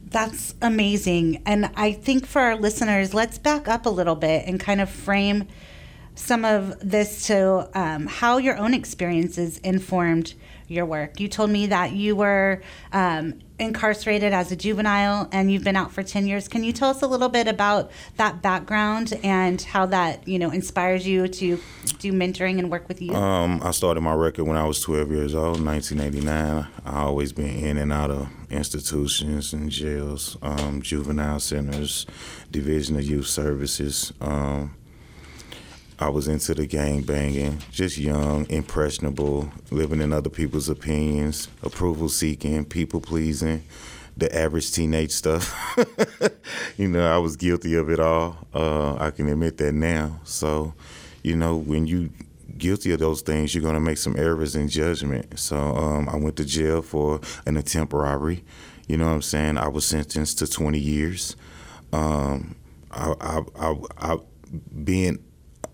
That's 0.04 0.54
amazing. 0.62 1.42
And 1.44 1.72
I 1.74 1.90
think 1.90 2.24
for 2.24 2.40
our 2.40 2.54
listeners, 2.54 3.14
let's 3.14 3.36
back 3.36 3.66
up 3.66 3.86
a 3.86 3.90
little 3.90 4.14
bit 4.14 4.46
and 4.46 4.60
kind 4.60 4.80
of 4.80 4.88
frame 4.88 5.48
some 6.14 6.44
of 6.44 6.78
this 6.80 7.26
to 7.26 7.68
um, 7.74 8.06
how 8.06 8.38
your 8.38 8.56
own 8.56 8.74
experiences 8.74 9.58
informed 9.58 10.34
your 10.68 10.86
work. 10.86 11.20
You 11.20 11.28
told 11.28 11.50
me 11.50 11.66
that 11.66 11.92
you 11.92 12.16
were 12.16 12.62
um, 12.92 13.40
incarcerated 13.58 14.32
as 14.32 14.50
a 14.50 14.56
juvenile 14.56 15.28
and 15.30 15.52
you've 15.52 15.64
been 15.64 15.76
out 15.76 15.92
for 15.92 16.02
10 16.02 16.26
years. 16.26 16.48
Can 16.48 16.64
you 16.64 16.72
tell 16.72 16.90
us 16.90 17.02
a 17.02 17.06
little 17.06 17.28
bit 17.28 17.46
about 17.46 17.90
that 18.16 18.42
background 18.42 19.18
and 19.22 19.60
how 19.60 19.86
that, 19.86 20.26
you 20.26 20.38
know, 20.38 20.50
inspires 20.50 21.06
you 21.06 21.28
to 21.28 21.60
do 21.98 22.12
mentoring 22.12 22.58
and 22.58 22.70
work 22.70 22.88
with 22.88 23.00
you? 23.00 23.14
Um, 23.14 23.60
I 23.62 23.70
started 23.70 24.00
my 24.00 24.14
record 24.14 24.44
when 24.44 24.56
I 24.56 24.64
was 24.64 24.80
12 24.80 25.10
years 25.10 25.34
old, 25.34 25.64
1989. 25.64 26.66
I 26.84 27.00
always 27.02 27.32
been 27.32 27.46
in 27.46 27.76
and 27.76 27.92
out 27.92 28.10
of 28.10 28.28
institutions 28.50 29.52
and 29.52 29.70
jails, 29.70 30.36
um, 30.42 30.82
juvenile 30.82 31.40
centers, 31.40 32.06
Division 32.50 32.96
of 32.96 33.04
Youth 33.04 33.26
Services. 33.26 34.12
Um, 34.20 34.74
I 36.02 36.08
was 36.08 36.26
into 36.26 36.52
the 36.52 36.66
gang 36.66 37.02
banging, 37.02 37.62
just 37.70 37.96
young, 37.96 38.50
impressionable, 38.50 39.48
living 39.70 40.00
in 40.00 40.12
other 40.12 40.30
people's 40.30 40.68
opinions, 40.68 41.46
approval 41.62 42.08
seeking, 42.08 42.64
people 42.64 43.00
pleasing, 43.00 43.62
the 44.16 44.34
average 44.36 44.72
teenage 44.72 45.12
stuff. 45.12 45.54
you 46.76 46.88
know, 46.88 47.06
I 47.06 47.18
was 47.18 47.36
guilty 47.36 47.76
of 47.76 47.88
it 47.88 48.00
all. 48.00 48.36
Uh, 48.52 48.96
I 48.96 49.12
can 49.12 49.28
admit 49.28 49.58
that 49.58 49.74
now. 49.74 50.20
So, 50.24 50.74
you 51.22 51.36
know, 51.36 51.56
when 51.56 51.86
you 51.86 52.10
guilty 52.58 52.90
of 52.90 52.98
those 52.98 53.22
things, 53.22 53.54
you're 53.54 53.62
gonna 53.62 53.78
make 53.78 53.98
some 53.98 54.16
errors 54.16 54.56
in 54.56 54.68
judgment. 54.68 55.38
So 55.38 55.56
um, 55.56 56.08
I 56.08 56.16
went 56.16 56.36
to 56.38 56.44
jail 56.44 56.82
for 56.82 57.20
an 57.46 57.56
attempt 57.56 57.92
robbery. 57.92 58.42
You 58.88 58.96
know 58.96 59.06
what 59.06 59.12
I'm 59.12 59.22
saying? 59.22 59.56
I 59.56 59.68
was 59.68 59.86
sentenced 59.86 60.40
to 60.40 60.48
20 60.48 60.80
years. 60.80 61.36
Um, 61.92 62.56
I, 62.90 63.14
I, 63.20 63.40
I, 63.56 63.76
I 63.98 64.16
being 64.82 65.22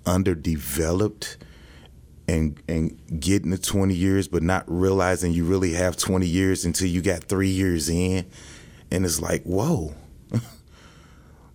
underdeveloped 0.09 1.37
and 2.27 2.61
and 2.69 2.99
getting 3.21 3.50
to 3.50 3.59
20 3.59 3.95
years 3.95 4.29
but 4.29 4.43
not 4.43 4.65
realizing 4.67 5.33
you 5.33 5.45
really 5.45 5.73
have 5.73 5.97
20 5.97 6.27
years 6.27 6.65
until 6.65 6.88
you 6.88 7.00
got 7.03 7.25
3 7.25 7.49
years 7.49 7.88
in. 7.88 8.27
And 8.91 9.05
it's 9.05 9.21
like 9.21 9.43
whoa. 9.45 9.95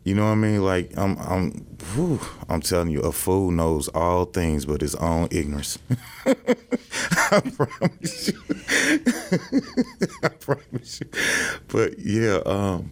You 0.05 0.15
know 0.15 0.25
what 0.25 0.31
I 0.31 0.35
mean? 0.35 0.61
Like 0.61 0.91
I'm 0.97 1.17
I'm 1.17 1.51
whew, 1.93 2.19
I'm 2.49 2.59
telling 2.59 2.89
you 2.89 2.99
a 3.01 3.13
fool 3.13 3.51
knows 3.51 3.87
all 3.89 4.25
things 4.25 4.65
but 4.65 4.81
his 4.81 4.95
own 4.95 5.29
ignorance. 5.31 5.79
I 6.25 7.39
promise 7.39 8.27
you. 8.27 8.43
I 10.23 10.27
promise 10.27 10.99
you. 10.99 11.07
But 11.69 11.99
yeah 11.99 12.41
um 12.45 12.91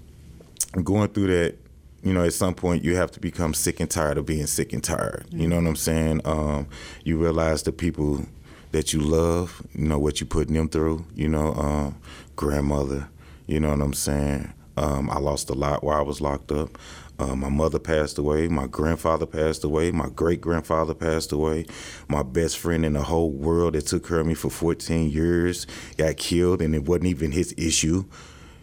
I'm 0.73 0.83
going 0.83 1.09
through 1.09 1.27
that 1.27 1.57
you 2.03 2.13
know, 2.13 2.23
at 2.23 2.33
some 2.33 2.53
point 2.53 2.83
you 2.83 2.95
have 2.95 3.11
to 3.11 3.19
become 3.19 3.53
sick 3.53 3.79
and 3.79 3.89
tired 3.89 4.17
of 4.17 4.25
being 4.25 4.47
sick 4.47 4.73
and 4.73 4.83
tired. 4.83 5.25
Mm-hmm. 5.27 5.39
You 5.39 5.47
know 5.47 5.55
what 5.57 5.67
I'm 5.67 5.75
saying? 5.75 6.21
Um, 6.25 6.67
you 7.03 7.17
realize 7.17 7.63
the 7.63 7.71
people 7.71 8.25
that 8.71 8.93
you 8.93 9.01
love, 9.01 9.65
you 9.73 9.87
know, 9.87 9.99
what 9.99 10.19
you're 10.19 10.27
putting 10.27 10.55
them 10.55 10.69
through, 10.69 11.05
you 11.13 11.27
know, 11.27 11.53
um, 11.53 12.01
grandmother, 12.35 13.09
you 13.45 13.59
know 13.59 13.69
what 13.69 13.81
I'm 13.81 13.93
saying? 13.93 14.53
Um, 14.77 15.09
I 15.09 15.19
lost 15.19 15.49
a 15.49 15.53
lot 15.53 15.83
while 15.83 15.99
I 15.99 16.01
was 16.01 16.21
locked 16.21 16.51
up. 16.51 16.77
Uh, 17.19 17.35
my 17.35 17.49
mother 17.49 17.77
passed 17.77 18.17
away. 18.17 18.47
My 18.47 18.65
grandfather 18.65 19.27
passed 19.27 19.63
away. 19.63 19.91
My 19.91 20.09
great 20.09 20.41
grandfather 20.41 20.95
passed 20.95 21.31
away. 21.31 21.67
My 22.07 22.23
best 22.23 22.57
friend 22.57 22.83
in 22.83 22.93
the 22.93 23.03
whole 23.03 23.29
world 23.29 23.73
that 23.73 23.85
took 23.85 24.07
care 24.07 24.21
of 24.21 24.25
me 24.25 24.33
for 24.33 24.49
14 24.49 25.11
years 25.11 25.67
got 25.97 26.17
killed, 26.17 26.63
and 26.63 26.73
it 26.73 26.85
wasn't 26.85 27.07
even 27.07 27.31
his 27.31 27.53
issue. 27.57 28.05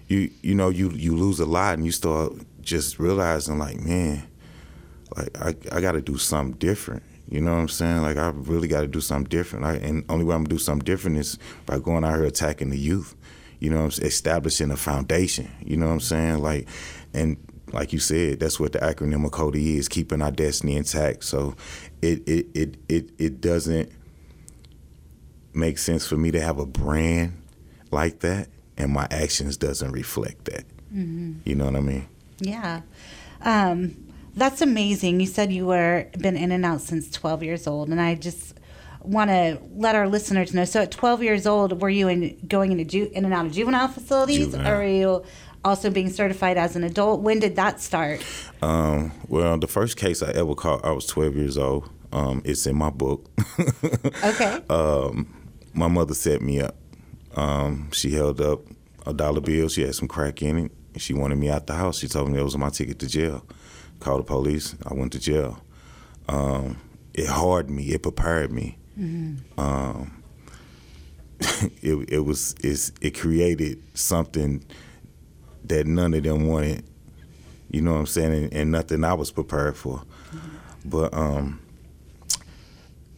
You 0.08 0.30
you 0.42 0.54
know 0.54 0.70
you 0.70 0.90
you 0.90 1.14
lose 1.14 1.38
a 1.38 1.46
lot, 1.46 1.74
and 1.74 1.84
you 1.84 1.92
start 1.92 2.32
just 2.68 2.98
realizing 2.98 3.58
like, 3.58 3.80
man, 3.80 4.22
like 5.16 5.36
I, 5.40 5.76
I 5.76 5.80
got 5.80 5.92
to 5.92 6.00
do 6.00 6.18
something 6.18 6.58
different. 6.58 7.02
You 7.30 7.40
know 7.40 7.52
what 7.52 7.60
I'm 7.60 7.68
saying? 7.68 8.02
Like 8.02 8.16
I 8.16 8.28
really 8.28 8.68
got 8.68 8.82
to 8.82 8.86
do 8.86 9.00
something 9.00 9.28
different. 9.28 9.64
I, 9.64 9.74
and 9.74 10.04
only 10.08 10.24
way 10.24 10.34
I'm 10.34 10.44
gonna 10.44 10.54
do 10.54 10.58
something 10.58 10.84
different 10.84 11.18
is 11.18 11.38
by 11.66 11.78
going 11.78 12.04
out 12.04 12.14
here 12.14 12.24
attacking 12.24 12.70
the 12.70 12.78
youth. 12.78 13.14
You 13.58 13.70
know, 13.70 13.78
what 13.78 13.84
I'm 13.84 13.90
saying 13.90 14.08
establishing 14.08 14.70
a 14.70 14.76
foundation. 14.76 15.50
You 15.64 15.76
know 15.76 15.86
what 15.86 15.92
I'm 15.92 16.00
saying? 16.00 16.38
Like, 16.38 16.68
and 17.12 17.36
like 17.72 17.92
you 17.92 17.98
said, 17.98 18.40
that's 18.40 18.58
what 18.60 18.72
the 18.72 18.78
acronym 18.78 19.26
of 19.26 19.32
KODI 19.32 19.76
is: 19.76 19.88
keeping 19.88 20.22
our 20.22 20.30
destiny 20.30 20.76
intact. 20.76 21.24
So, 21.24 21.54
it 22.00 22.26
it 22.26 22.46
it 22.54 22.76
it, 22.88 23.10
it 23.18 23.40
doesn't 23.40 23.90
make 25.52 25.78
sense 25.78 26.06
for 26.06 26.16
me 26.16 26.30
to 26.30 26.40
have 26.40 26.58
a 26.58 26.66
brand 26.66 27.42
like 27.90 28.20
that, 28.20 28.48
and 28.78 28.92
my 28.92 29.06
actions 29.10 29.56
doesn't 29.56 29.90
reflect 29.92 30.46
that. 30.46 30.64
Mm-hmm. 30.94 31.40
You 31.44 31.54
know 31.56 31.66
what 31.66 31.76
I 31.76 31.80
mean? 31.80 32.08
Yeah. 32.40 32.82
Um, 33.42 34.08
that's 34.34 34.62
amazing. 34.62 35.20
You 35.20 35.26
said 35.26 35.52
you 35.52 35.66
were 35.66 36.06
been 36.18 36.36
in 36.36 36.52
and 36.52 36.64
out 36.64 36.80
since 36.80 37.10
12 37.10 37.42
years 37.42 37.66
old, 37.66 37.88
and 37.88 38.00
I 38.00 38.14
just 38.14 38.54
want 39.02 39.30
to 39.30 39.58
let 39.74 39.94
our 39.94 40.08
listeners 40.08 40.54
know. 40.54 40.64
So, 40.64 40.82
at 40.82 40.90
12 40.90 41.22
years 41.22 41.46
old, 41.46 41.80
were 41.80 41.88
you 41.88 42.08
in 42.08 42.38
going 42.46 42.72
into 42.72 42.84
ju- 42.84 43.10
in 43.12 43.24
and 43.24 43.34
out 43.34 43.46
of 43.46 43.52
juvenile 43.52 43.88
facilities, 43.88 44.46
juvenile. 44.46 44.72
or 44.72 44.76
were 44.78 44.86
you 44.86 45.24
also 45.64 45.90
being 45.90 46.10
certified 46.10 46.56
as 46.56 46.76
an 46.76 46.84
adult? 46.84 47.20
When 47.20 47.40
did 47.40 47.56
that 47.56 47.80
start? 47.80 48.24
Um, 48.62 49.12
well, 49.28 49.58
the 49.58 49.66
first 49.66 49.96
case 49.96 50.22
I 50.22 50.30
ever 50.30 50.54
caught, 50.54 50.84
I 50.84 50.92
was 50.92 51.06
12 51.06 51.36
years 51.36 51.58
old. 51.58 51.90
Um, 52.12 52.40
it's 52.44 52.66
in 52.66 52.76
my 52.76 52.90
book. 52.90 53.28
okay. 54.24 54.62
Um, 54.70 55.34
my 55.74 55.88
mother 55.88 56.14
set 56.14 56.40
me 56.42 56.60
up. 56.60 56.76
Um, 57.36 57.90
she 57.92 58.12
held 58.12 58.40
up 58.40 58.60
a 59.04 59.12
dollar 59.12 59.40
bill. 59.40 59.68
She 59.68 59.82
had 59.82 59.94
some 59.94 60.08
crack 60.08 60.42
in 60.42 60.58
it 60.58 60.72
she 60.98 61.14
wanted 61.14 61.36
me 61.36 61.50
out 61.50 61.66
the 61.66 61.74
house. 61.74 61.98
She 61.98 62.08
told 62.08 62.28
me 62.28 62.36
that 62.36 62.44
was 62.44 62.56
my 62.56 62.70
ticket 62.70 62.98
to 63.00 63.06
jail. 63.06 63.44
Called 64.00 64.20
the 64.20 64.24
police. 64.24 64.74
I 64.86 64.94
went 64.94 65.12
to 65.12 65.18
jail. 65.18 65.62
Um, 66.28 66.78
it 67.14 67.26
hardened 67.26 67.76
me. 67.76 67.84
It 67.84 68.02
prepared 68.02 68.52
me. 68.52 68.78
Mm-hmm. 68.98 69.58
Um, 69.58 70.22
it, 71.82 72.12
it 72.12 72.20
was 72.24 72.54
it 72.62 73.18
created 73.18 73.82
something 73.94 74.64
that 75.64 75.86
none 75.86 76.14
of 76.14 76.22
them 76.22 76.46
wanted. 76.46 76.84
You 77.70 77.82
know 77.82 77.92
what 77.92 78.00
I'm 78.00 78.06
saying? 78.06 78.32
And, 78.32 78.52
and 78.54 78.70
nothing 78.72 79.04
I 79.04 79.14
was 79.14 79.30
prepared 79.30 79.76
for. 79.76 79.98
Mm-hmm. 79.98 80.88
But 80.88 81.14
um, 81.14 81.60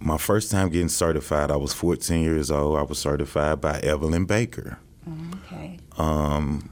my 0.01 0.19
first 0.19 0.51
time 0.51 0.71
getting 0.71 0.89
certified, 0.89 1.51
I 1.51 1.57
was 1.57 1.73
14 1.73 2.23
years 2.23 2.51
old. 2.51 2.79
I 2.79 2.83
was 2.83 2.99
certified 2.99 3.61
by 3.61 3.79
Evelyn 3.81 4.25
Baker. 4.25 4.79
okay. 5.45 5.79
Um, 5.99 6.71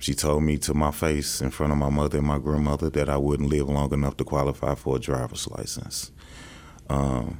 she 0.00 0.14
told 0.14 0.42
me 0.42 0.56
to 0.56 0.72
my 0.72 0.90
face 0.90 1.42
in 1.42 1.50
front 1.50 1.72
of 1.72 1.78
my 1.78 1.90
mother 1.90 2.18
and 2.18 2.26
my 2.26 2.38
grandmother 2.38 2.88
that 2.88 3.10
I 3.10 3.18
wouldn't 3.18 3.50
live 3.50 3.68
long 3.68 3.92
enough 3.92 4.16
to 4.16 4.24
qualify 4.24 4.74
for 4.74 4.96
a 4.96 4.98
driver's 4.98 5.46
license. 5.46 6.10
Um, 6.88 7.38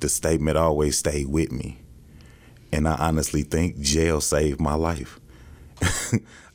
the 0.00 0.08
statement 0.08 0.58
always 0.58 0.98
stayed 0.98 1.28
with 1.28 1.52
me. 1.52 1.78
And 2.72 2.88
I 2.88 2.96
honestly 2.96 3.42
think 3.42 3.78
jail 3.78 4.20
saved 4.20 4.60
my 4.60 4.74
life. 4.74 5.20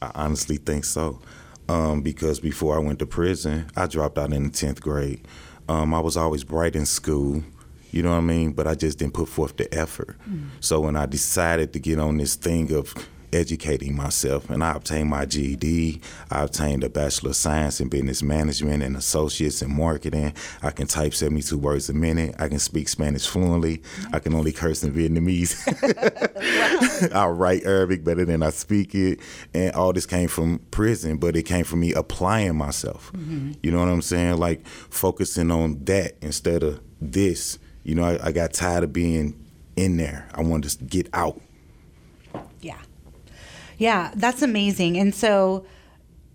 I 0.01 0.11
honestly 0.13 0.57
think 0.57 0.83
so. 0.83 1.21
Um, 1.69 2.01
because 2.01 2.41
before 2.41 2.75
I 2.75 2.79
went 2.79 2.99
to 2.99 3.05
prison, 3.05 3.67
I 3.77 3.87
dropped 3.87 4.17
out 4.17 4.33
in 4.33 4.43
the 4.43 4.49
10th 4.49 4.81
grade. 4.81 5.25
Um, 5.69 5.93
I 5.93 5.99
was 6.01 6.17
always 6.17 6.43
bright 6.43 6.75
in 6.75 6.85
school, 6.85 7.43
you 7.91 8.03
know 8.03 8.11
what 8.11 8.17
I 8.17 8.21
mean? 8.21 8.51
But 8.51 8.67
I 8.67 8.75
just 8.75 8.99
didn't 8.99 9.13
put 9.13 9.29
forth 9.29 9.55
the 9.55 9.73
effort. 9.73 10.17
Mm. 10.29 10.49
So 10.59 10.81
when 10.81 10.97
I 10.97 11.05
decided 11.05 11.71
to 11.73 11.79
get 11.79 11.97
on 11.97 12.17
this 12.17 12.35
thing 12.35 12.73
of 12.73 12.93
educating 13.33 13.95
myself. 13.95 14.49
And 14.49 14.63
I 14.63 14.75
obtained 14.75 15.09
my 15.09 15.25
GED. 15.25 16.01
I 16.29 16.43
obtained 16.43 16.83
a 16.83 16.89
Bachelor 16.89 17.31
of 17.31 17.35
Science 17.35 17.79
in 17.79 17.89
Business 17.89 18.23
Management 18.23 18.83
and 18.83 18.95
Associates 18.95 19.61
in 19.61 19.75
Marketing. 19.75 20.33
I 20.61 20.71
can 20.71 20.87
type 20.87 21.13
72 21.13 21.57
words 21.57 21.89
a 21.89 21.93
minute. 21.93 22.35
I 22.39 22.47
can 22.47 22.59
speak 22.59 22.89
Spanish 22.89 23.27
fluently. 23.27 23.81
I 24.13 24.19
can 24.19 24.33
only 24.33 24.51
curse 24.51 24.83
in 24.83 24.93
Vietnamese. 24.93 25.55
I 27.15 27.27
write 27.27 27.63
Arabic 27.65 28.03
better 28.03 28.25
than 28.25 28.43
I 28.43 28.49
speak 28.49 28.95
it. 28.95 29.19
And 29.53 29.73
all 29.75 29.93
this 29.93 30.05
came 30.05 30.27
from 30.27 30.59
prison, 30.71 31.17
but 31.17 31.35
it 31.35 31.43
came 31.43 31.63
from 31.63 31.81
me 31.81 31.93
applying 31.93 32.55
myself. 32.55 33.11
Mm-hmm. 33.13 33.53
You 33.63 33.71
know 33.71 33.79
what 33.79 33.89
I'm 33.89 34.01
saying? 34.01 34.37
Like 34.37 34.65
focusing 34.67 35.51
on 35.51 35.83
that 35.85 36.15
instead 36.21 36.63
of 36.63 36.81
this. 37.01 37.59
You 37.83 37.95
know, 37.95 38.03
I, 38.03 38.27
I 38.27 38.31
got 38.31 38.53
tired 38.53 38.83
of 38.83 38.93
being 38.93 39.39
in 39.75 39.97
there. 39.97 40.27
I 40.33 40.41
wanted 40.41 40.71
to 40.71 40.83
get 40.83 41.09
out. 41.13 41.41
Yeah. 42.61 42.77
Yeah, 43.77 44.11
that's 44.15 44.41
amazing. 44.41 44.97
And 44.97 45.13
so 45.13 45.65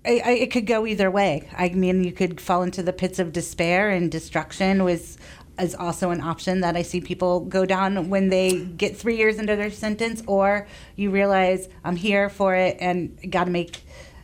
I, 0.04 0.22
I, 0.24 0.30
it 0.30 0.50
could 0.50 0.66
go 0.66 0.86
either 0.86 1.10
way. 1.10 1.48
I 1.56 1.70
mean, 1.70 2.04
you 2.04 2.12
could 2.12 2.40
fall 2.40 2.62
into 2.62 2.82
the 2.82 2.92
pits 2.92 3.18
of 3.18 3.32
despair 3.32 3.90
and 3.90 4.10
destruction 4.10 4.84
was 4.84 5.18
is 5.58 5.74
also 5.74 6.10
an 6.10 6.22
option 6.22 6.60
that 6.60 6.74
I 6.74 6.82
see 6.82 7.00
people 7.02 7.40
go 7.40 7.66
down 7.66 8.08
when 8.08 8.30
they 8.30 8.64
get 8.64 8.96
three 8.96 9.16
years 9.16 9.38
into 9.38 9.56
their 9.56 9.70
sentence, 9.70 10.22
or 10.26 10.66
you 10.96 11.10
realize 11.10 11.68
I'm 11.84 11.96
here 11.96 12.30
for 12.30 12.54
it 12.54 12.78
and 12.80 13.30
got 13.30 13.44
to 13.44 13.50
make 13.50 13.82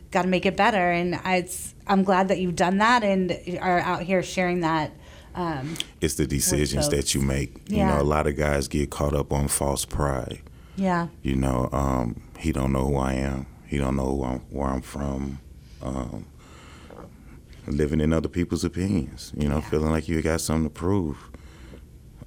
got 0.09 0.23
to 0.23 0.27
make 0.27 0.45
it 0.45 0.57
better. 0.57 0.91
And 0.91 1.15
I, 1.15 1.47
I'm 1.85 2.03
glad 2.03 2.29
that 2.29 2.39
you've 2.39 2.55
done 2.55 2.77
that 2.77 3.03
and 3.03 3.37
are 3.59 3.79
out 3.79 4.01
here 4.01 4.23
sharing 4.23 4.61
that. 4.61 4.91
Um, 5.35 5.75
it's 6.01 6.15
the 6.15 6.25
decisions 6.25 6.89
that 6.89 7.13
you 7.13 7.21
make. 7.21 7.61
Yeah. 7.67 7.77
You 7.77 7.95
know, 7.95 8.01
a 8.01 8.03
lot 8.03 8.25
of 8.25 8.35
guys 8.35 8.67
get 8.67 8.89
caught 8.89 9.13
up 9.13 9.31
on 9.31 9.47
false 9.47 9.85
pride. 9.85 10.41
Yeah. 10.77 11.07
You 11.23 11.35
know, 11.35 11.69
um, 11.71 12.21
he 12.37 12.51
don't 12.51 12.71
know 12.71 12.85
who 12.85 12.97
I 12.97 13.13
am. 13.13 13.47
He 13.65 13.77
don't 13.77 13.97
know 13.97 14.23
I'm, 14.23 14.39
where 14.55 14.69
I'm 14.69 14.81
from. 14.81 15.39
Um, 15.81 16.25
living 17.65 17.99
in 17.99 18.13
other 18.13 18.29
people's 18.29 18.63
opinions. 18.63 19.33
You 19.35 19.49
know, 19.49 19.57
yeah. 19.57 19.69
feeling 19.69 19.91
like 19.91 20.07
you 20.07 20.21
got 20.21 20.39
something 20.39 20.65
to 20.65 20.69
prove. 20.69 21.17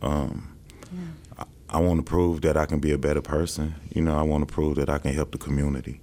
Um, 0.02 0.56
yeah. 0.92 1.44
I, 1.70 1.76
I 1.76 1.80
want 1.80 1.98
to 1.98 2.02
prove 2.02 2.42
that 2.42 2.56
I 2.56 2.66
can 2.66 2.80
be 2.80 2.90
a 2.90 2.98
better 2.98 3.22
person. 3.22 3.76
You 3.94 4.02
know, 4.02 4.18
I 4.18 4.22
want 4.22 4.46
to 4.46 4.52
prove 4.52 4.76
that 4.76 4.90
I 4.90 4.98
can 4.98 5.14
help 5.14 5.30
the 5.30 5.38
community. 5.38 6.00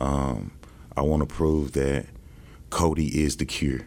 Um, 0.00 0.52
I 0.96 1.02
want 1.02 1.28
to 1.28 1.34
prove 1.34 1.72
that 1.72 2.06
KODI 2.70 3.12
is 3.12 3.36
the 3.36 3.44
cure. 3.44 3.86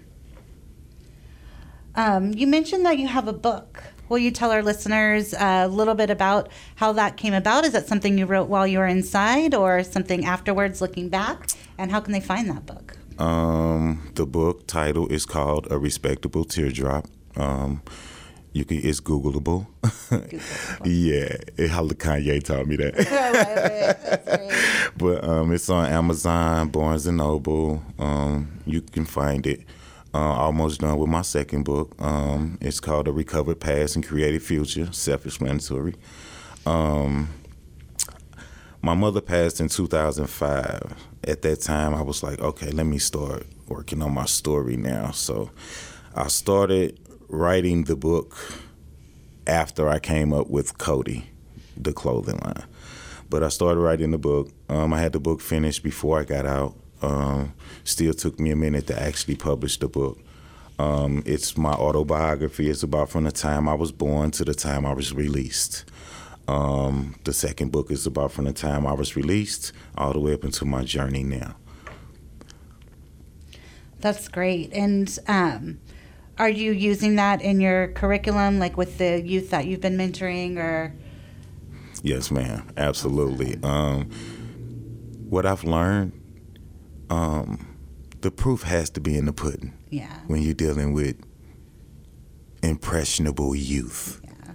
Um, 1.96 2.34
you 2.34 2.46
mentioned 2.46 2.86
that 2.86 3.00
you 3.00 3.08
have 3.08 3.28
a 3.28 3.34
book. 3.34 3.84
Will 4.10 4.18
you 4.18 4.32
tell 4.32 4.52
our 4.52 4.62
listeners 4.62 5.34
a 5.34 5.68
little 5.68 5.96
bit 5.96 6.10
about 6.10 6.50
how 6.76 6.94
that 6.94 7.18
came 7.18 7.34
about? 7.34 7.66
Is 7.66 7.74
that 7.74 7.88
something 7.88 8.18
you 8.18 8.26
wrote 8.26 8.50
while 8.50 8.68
you 8.68 8.80
were 8.80 8.88
inside 8.88 9.54
or 9.54 9.84
something 9.84 10.26
afterwards 10.26 10.82
looking 10.82 11.10
back? 11.10 11.50
And 11.78 11.92
how 11.92 12.00
can 12.00 12.14
they 12.14 12.20
find 12.20 12.50
that 12.50 12.66
book? 12.66 12.98
Um, 13.18 14.12
the 14.16 14.26
book 14.26 14.68
title 14.68 15.08
is 15.08 15.26
called 15.26 15.68
A 15.72 15.78
Respectable 15.78 16.44
Teardrop. 16.44 17.08
Um, 17.36 17.82
you 18.54 18.64
can 18.64 18.78
it's 18.78 19.02
Googleable. 19.02 19.68
Googleable. 19.82 20.86
yeah, 21.58 21.68
how 21.68 21.88
Kanye 21.88 22.42
taught 22.44 22.68
me 22.68 22.78
that. 22.78 22.96
but 24.98 25.24
um, 25.24 25.52
it's 25.52 25.70
on 25.70 25.86
Amazon, 25.90 26.70
Barnes 26.70 27.06
and 27.06 27.18
Noble. 27.18 27.84
Um, 28.00 28.60
you 28.66 28.82
can 28.82 29.06
find 29.06 29.46
it. 29.46 29.62
Uh, 30.16 30.34
almost 30.34 30.80
done 30.80 30.98
with 30.98 31.10
my 31.10 31.22
second 31.22 31.66
book. 31.66 31.94
Um, 32.00 32.58
it's 32.62 32.80
called 32.80 33.10
A 33.10 33.12
Recovered 33.12 33.60
Past 33.60 33.98
and 33.98 34.08
Creative 34.08 34.42
Future, 34.42 34.88
self 34.94 35.26
explanatory. 35.26 35.96
Um, 36.66 37.28
my 38.82 38.94
mother 38.94 39.20
passed 39.20 39.60
in 39.60 39.68
2005. 39.68 40.94
At 41.26 41.42
that 41.42 41.60
time, 41.60 41.94
I 41.94 42.02
was 42.02 42.24
like, 42.24 42.40
okay, 42.40 42.72
let 42.72 42.86
me 42.86 42.98
start 42.98 43.46
working 43.68 44.02
on 44.02 44.14
my 44.14 44.24
story 44.24 44.78
now. 44.78 45.12
So 45.12 45.52
I 46.16 46.28
started 46.28 46.98
writing 47.28 47.84
the 47.84 47.98
book 47.98 48.38
after 49.46 49.90
I 49.90 50.00
came 50.00 50.32
up 50.32 50.50
with 50.50 50.78
KODI, 50.78 51.26
the 51.76 51.92
clothing 51.92 52.38
line. 52.38 52.64
But 53.30 53.44
I 53.44 53.50
started 53.50 53.82
writing 53.82 54.12
the 54.12 54.18
book. 54.18 54.50
Um, 54.70 54.94
I 54.94 55.02
had 55.02 55.12
the 55.12 55.20
book 55.20 55.42
finished 55.42 55.84
before 55.84 56.22
I 56.22 56.24
got 56.24 56.46
out. 56.46 56.74
Um, 57.02 57.54
still 57.84 58.14
took 58.14 58.40
me 58.40 58.52
a 58.52 58.56
minute 58.56 58.88
to 58.88 59.02
actually 59.02 59.36
publish 59.36 59.78
the 59.78 59.88
book. 59.88 60.20
Um, 60.78 61.24
it's 61.26 61.56
my 61.58 61.72
autobiography. 61.72 62.70
It's 62.70 62.84
about 62.84 63.10
from 63.10 63.24
the 63.24 63.32
time 63.32 63.70
I 63.70 63.74
was 63.74 63.92
born 63.92 64.32
to 64.32 64.46
the 64.46 64.54
time 64.54 64.86
I 64.86 64.94
was 64.94 65.14
released. 65.14 65.86
Um, 66.48 67.16
the 67.24 67.34
second 67.34 67.72
book 67.72 67.90
is 67.90 68.06
about 68.06 68.32
from 68.32 68.46
the 68.46 68.54
time 68.54 68.86
I 68.86 68.94
was 68.94 69.16
released 69.16 69.72
all 69.98 70.14
the 70.14 70.20
way 70.20 70.34
up 70.34 70.44
into 70.44 70.66
my 70.66 70.84
journey 70.84 71.24
now. 71.24 71.56
That's 74.00 74.28
great. 74.28 74.72
And 74.74 75.18
um, 75.28 75.80
are 76.38 76.50
you 76.50 76.72
using 76.72 77.16
that 77.16 77.42
in 77.42 77.60
your 77.60 77.88
curriculum, 77.90 78.60
like 78.60 78.78
with 78.78 78.98
the 78.98 79.22
youth 79.22 79.50
that 79.52 79.66
you've 79.66 79.82
been 79.82 79.98
mentoring, 79.98 80.58
or? 80.58 80.94
Yes, 82.04 82.30
ma'am. 82.30 82.68
Absolutely. 82.78 83.58
Um, 83.64 84.12
what 85.30 85.46
I've 85.46 85.64
learned 85.64 86.12
um, 87.10 87.78
the 88.22 88.32
proof 88.32 88.64
has 88.64 88.90
to 88.92 89.00
be 89.00 89.18
in 89.18 89.26
the 89.26 89.34
pudding. 89.34 89.74
Yeah. 89.90 90.20
When 90.28 90.42
you're 90.42 90.54
dealing 90.54 90.94
with 90.94 91.16
impressionable 92.64 93.56
youth. 93.56 94.22
Yeah. 94.24 94.54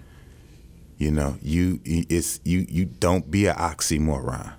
You 0.98 1.10
know, 1.12 1.38
you 1.40 1.80
it's 1.84 2.40
you 2.44 2.66
you 2.68 2.84
don't 2.84 3.30
be 3.30 3.46
an 3.46 3.56
oxymoron. 3.56 4.54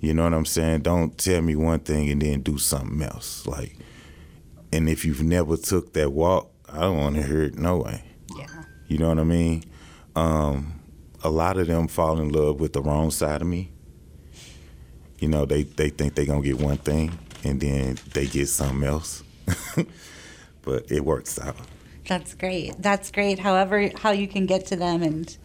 You 0.00 0.14
know 0.14 0.24
what 0.24 0.34
I'm 0.34 0.46
saying? 0.46 0.80
Don't 0.80 1.16
tell 1.18 1.42
me 1.42 1.54
one 1.56 1.80
thing 1.80 2.10
and 2.10 2.22
then 2.22 2.42
do 2.42 2.58
something 2.58 3.02
else. 3.02 3.46
Like, 3.46 3.76
and 4.72 4.88
if 4.88 5.04
you've 5.04 5.22
never 5.22 5.56
took 5.56 5.92
that 5.92 6.10
walk, 6.10 6.50
I 6.68 6.80
don't 6.80 6.98
want 6.98 7.16
to 7.16 7.22
hear 7.22 7.42
it 7.42 7.56
no 7.56 7.78
way. 7.78 8.02
Yeah. 8.36 8.46
You 8.88 8.98
know 8.98 9.08
what 9.08 9.18
I 9.18 9.24
mean? 9.24 9.64
Um, 10.16 10.80
a 11.22 11.30
lot 11.30 11.56
of 11.56 11.66
them 11.66 11.86
fall 11.86 12.18
in 12.20 12.30
love 12.30 12.60
with 12.60 12.72
the 12.72 12.82
wrong 12.82 13.10
side 13.10 13.42
of 13.42 13.46
me 13.46 13.71
you 15.22 15.28
know, 15.28 15.46
they, 15.46 15.62
they 15.62 15.88
think 15.88 16.16
they're 16.16 16.26
going 16.26 16.42
to 16.42 16.48
get 16.48 16.60
one 16.60 16.78
thing 16.78 17.16
and 17.44 17.60
then 17.60 17.96
they 18.12 18.26
get 18.26 18.48
something 18.48 18.82
else. 18.82 19.22
but 20.62 20.90
it 20.90 21.04
works 21.04 21.38
out. 21.38 21.56
That's 22.08 22.34
great. 22.34 22.74
That's 22.80 23.12
great. 23.12 23.38
However, 23.38 23.90
how 23.98 24.10
you 24.10 24.26
can 24.26 24.46
get 24.46 24.66
to 24.66 24.76
them. 24.76 25.00
And 25.00 25.36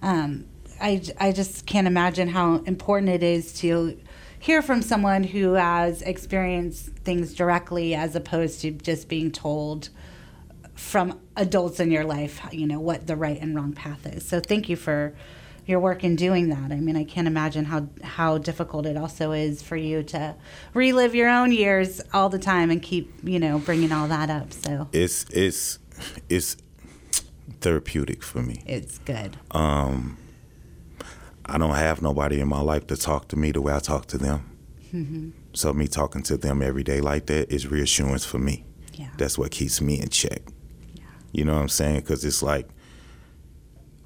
um, 0.00 0.46
I, 0.80 1.02
I 1.18 1.32
just 1.32 1.66
can't 1.66 1.88
imagine 1.88 2.28
how 2.28 2.58
important 2.58 3.10
it 3.10 3.24
is 3.24 3.52
to 3.54 3.98
hear 4.38 4.62
from 4.62 4.80
someone 4.80 5.24
who 5.24 5.54
has 5.54 6.02
experienced 6.02 6.90
things 7.04 7.34
directly 7.34 7.96
as 7.96 8.14
opposed 8.14 8.60
to 8.60 8.70
just 8.70 9.08
being 9.08 9.32
told 9.32 9.88
from 10.74 11.18
adults 11.34 11.80
in 11.80 11.90
your 11.90 12.04
life, 12.04 12.40
you 12.52 12.68
know, 12.68 12.78
what 12.78 13.08
the 13.08 13.16
right 13.16 13.40
and 13.40 13.56
wrong 13.56 13.72
path 13.72 14.06
is. 14.06 14.28
So 14.28 14.38
thank 14.38 14.68
you 14.68 14.76
for 14.76 15.16
your 15.66 15.80
work 15.80 16.04
in 16.04 16.14
doing 16.16 16.48
that. 16.48 16.70
I 16.70 16.76
mean, 16.76 16.96
I 16.96 17.04
can't 17.04 17.26
imagine 17.26 17.64
how 17.66 17.88
how 18.02 18.38
difficult 18.38 18.86
it 18.86 18.96
also 18.96 19.32
is 19.32 19.62
for 19.62 19.76
you 19.76 20.02
to 20.04 20.34
relive 20.74 21.14
your 21.14 21.28
own 21.28 21.52
years 21.52 22.00
all 22.14 22.28
the 22.28 22.38
time 22.38 22.70
and 22.70 22.80
keep 22.82 23.12
you 23.22 23.38
know 23.38 23.58
bringing 23.58 23.92
all 23.92 24.08
that 24.08 24.30
up. 24.30 24.52
So 24.52 24.88
it's 24.92 25.24
it's 25.30 25.78
it's 26.28 26.56
therapeutic 27.60 28.22
for 28.22 28.42
me. 28.42 28.62
It's 28.66 28.98
good. 28.98 29.36
Um, 29.50 30.18
I 31.44 31.58
don't 31.58 31.74
have 31.74 32.00
nobody 32.00 32.40
in 32.40 32.48
my 32.48 32.60
life 32.60 32.86
to 32.88 32.96
talk 32.96 33.28
to 33.28 33.36
me 33.36 33.52
the 33.52 33.60
way 33.60 33.74
I 33.74 33.80
talk 33.80 34.06
to 34.06 34.18
them. 34.18 34.50
Mm-hmm. 34.92 35.30
So 35.52 35.72
me 35.72 35.88
talking 35.88 36.22
to 36.24 36.36
them 36.36 36.62
every 36.62 36.84
day 36.84 37.00
like 37.00 37.26
that 37.26 37.52
is 37.52 37.66
reassurance 37.66 38.24
for 38.24 38.38
me. 38.38 38.64
Yeah. 38.94 39.08
That's 39.18 39.36
what 39.36 39.50
keeps 39.50 39.80
me 39.80 40.00
in 40.00 40.08
check. 40.08 40.42
Yeah. 40.94 41.04
You 41.32 41.44
know 41.44 41.54
what 41.54 41.62
I'm 41.62 41.68
saying? 41.68 42.00
Because 42.00 42.24
it's 42.24 42.42
like 42.42 42.68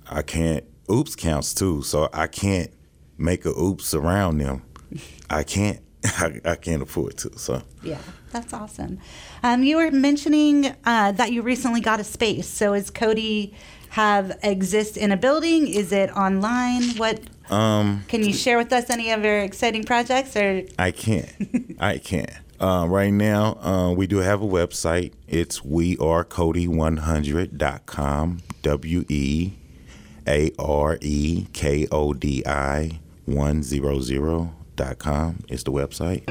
I 0.09 0.23
can't 0.23 0.65
oops 0.91 1.15
counts 1.15 1.55
too. 1.55 1.83
So 1.83 2.09
I 2.13 2.27
can't 2.27 2.73
make 3.19 3.45
a 3.45 3.51
oops 3.51 3.95
around 3.95 4.39
them. 4.39 4.63
I 5.31 5.43
can't. 5.43 5.81
I, 6.05 6.41
I, 6.47 6.57
can't 6.57 6.83
afford 6.83 7.19
to. 7.19 7.39
So 7.39 7.63
yeah, 7.83 7.99
that's 8.33 8.55
awesome. 8.55 9.01
Um, 9.43 9.63
you 9.63 9.77
were 9.77 9.91
mentioning 9.91 10.75
uh, 10.85 11.13
that 11.13 11.31
you 11.31 11.43
recently 11.43 11.83
got 11.83 12.01
a 12.01 12.05
space. 12.05 12.49
So 12.49 12.73
is 12.73 12.91
KODI 12.91 13.53
have 13.91 14.39
exist 14.43 14.97
in 14.97 15.13
a 15.13 15.19
building? 15.19 15.69
Is 15.69 15.93
it 15.93 16.11
online? 16.17 16.97
What? 16.97 17.21
Um, 17.51 18.05
can 18.09 18.25
you 18.25 18.33
share 18.33 18.57
with 18.57 18.73
us 18.73 18.89
any 18.89 19.11
of 19.11 19.23
your 19.25 19.41
exciting 19.41 19.85
projects? 19.85 20.35
Or 20.37 20.63
I 20.79 20.91
can't. 20.91 21.31
I 21.81 21.99
can't. 21.99 22.31
Uh, 22.59 22.87
right 22.89 23.13
now, 23.13 23.59
uh, 23.61 23.93
we 23.93 24.07
do 24.07 24.17
have 24.19 24.41
a 24.43 24.47
website. 24.47 25.13
It's 25.27 25.61
wearekodi100.com. 25.61 28.41
W 28.63 29.05
E 29.09 29.53
a 30.31 30.53
R 30.59 30.97
E 31.01 31.47
K 31.53 31.87
O 31.91 32.15
D 32.15 32.43
I 32.47 33.01
100.com 33.29 35.45
is 35.49 35.65
the 35.65 35.73
website. 35.73 36.23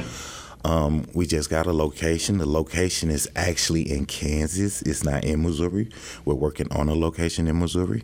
Um, 0.65 1.07
we 1.13 1.25
just 1.25 1.49
got 1.49 1.67
a 1.67 1.73
location. 1.73 2.37
The 2.37 2.45
location 2.45 3.09
is 3.09 3.29
actually 3.35 3.91
in 3.91 4.05
Kansas. 4.05 4.81
It's 4.81 5.03
not 5.03 5.23
in 5.23 5.43
Missouri. 5.43 5.89
We're 6.25 6.35
working 6.35 6.71
on 6.71 6.89
a 6.89 6.95
location 6.95 7.47
in 7.47 7.59
Missouri. 7.59 8.03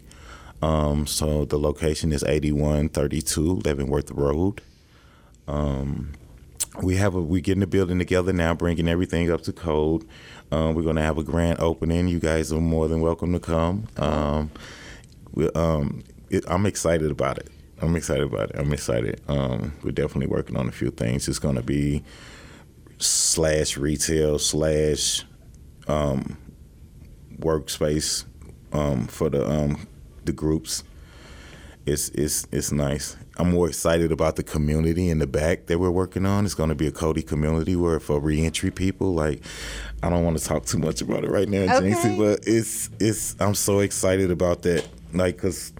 Um, 0.62 1.08
so 1.08 1.46
the 1.46 1.60
location 1.60 2.14
is 2.14 2.24
8132 2.24 3.62
Leavenworth 3.66 4.12
Road. 4.12 4.62
Um, 5.48 6.14
we 6.82 6.98
have 6.98 7.16
a 7.16 7.22
we 7.22 7.42
getting 7.42 7.62
the 7.62 7.68
building 7.68 8.00
together 8.00 8.34
now, 8.34 8.54
bringing 8.54 8.88
everything 8.88 9.32
up 9.32 9.42
to 9.44 9.54
code. 9.54 10.06
Uh, 10.52 10.72
we're 10.76 10.84
going 10.84 10.98
to 10.98 11.02
have 11.02 11.18
a 11.18 11.24
grand 11.24 11.60
opening. 11.60 12.08
You 12.08 12.20
guys 12.20 12.54
are 12.54 12.62
more 12.62 12.88
than 12.88 13.02
welcome 13.02 13.34
to 13.34 13.40
come. 13.40 13.88
Um, 15.36 15.42
we, 15.42 15.50
um, 15.52 16.04
it, 16.30 16.44
I'm 16.48 16.66
excited 16.66 17.12
about 17.12 17.38
it. 17.38 17.50
I'm 17.82 17.96
excited 17.96 18.24
about 18.24 18.52
it. 18.52 18.56
I'm 18.58 18.72
excited. 18.74 19.22
Um, 19.28 19.74
we're 19.84 19.92
definitely 19.92 20.28
working 20.28 20.56
on 20.56 20.68
a 20.68 20.72
few 20.72 20.92
things. 20.92 21.28
It's 21.28 21.40
going 21.40 21.56
to 21.56 21.64
be 21.64 22.04
slash 22.98 23.78
retail 23.78 24.40
slash 24.40 25.24
um, 25.88 26.38
workspace 27.38 28.26
um, 28.72 29.08
for 29.08 29.30
the 29.30 29.48
um, 29.48 29.88
the 30.24 30.32
groups. 30.32 30.84
It's 31.86 32.10
it's 32.10 32.48
it's 32.52 32.72
nice. 32.72 33.18
I'm 33.38 33.52
more 33.52 33.68
excited 33.68 34.12
about 34.14 34.38
the 34.38 34.44
community 34.44 35.10
in 35.10 35.20
the 35.20 35.28
back 35.28 35.66
that 35.66 35.78
we're 35.78 35.92
working 35.92 36.26
on. 36.26 36.46
It's 36.46 36.54
going 36.54 36.70
to 36.70 36.76
be 36.76 36.88
a 36.88 36.92
KODI 36.92 37.28
community 37.28 37.76
where 37.76 38.00
for 38.00 38.20
reentry 38.20 38.72
people. 38.72 39.14
Like, 39.14 39.42
I 40.02 40.10
don't 40.10 40.24
want 40.24 40.38
to 40.38 40.44
talk 40.44 40.66
too 40.66 40.78
much 40.80 41.02
about 41.02 41.26
it 41.26 41.30
right 41.30 41.48
now, 41.48 41.64
Okay. 41.64 41.92
Jinxie, 41.92 42.18
but 42.18 42.48
it's 42.48 42.90
it's. 43.00 43.36
I'm 43.40 43.54
so 43.54 43.80
excited 43.80 44.32
about 44.32 44.62
that. 44.64 44.88
Like, 45.18 45.38
cause 45.38 45.74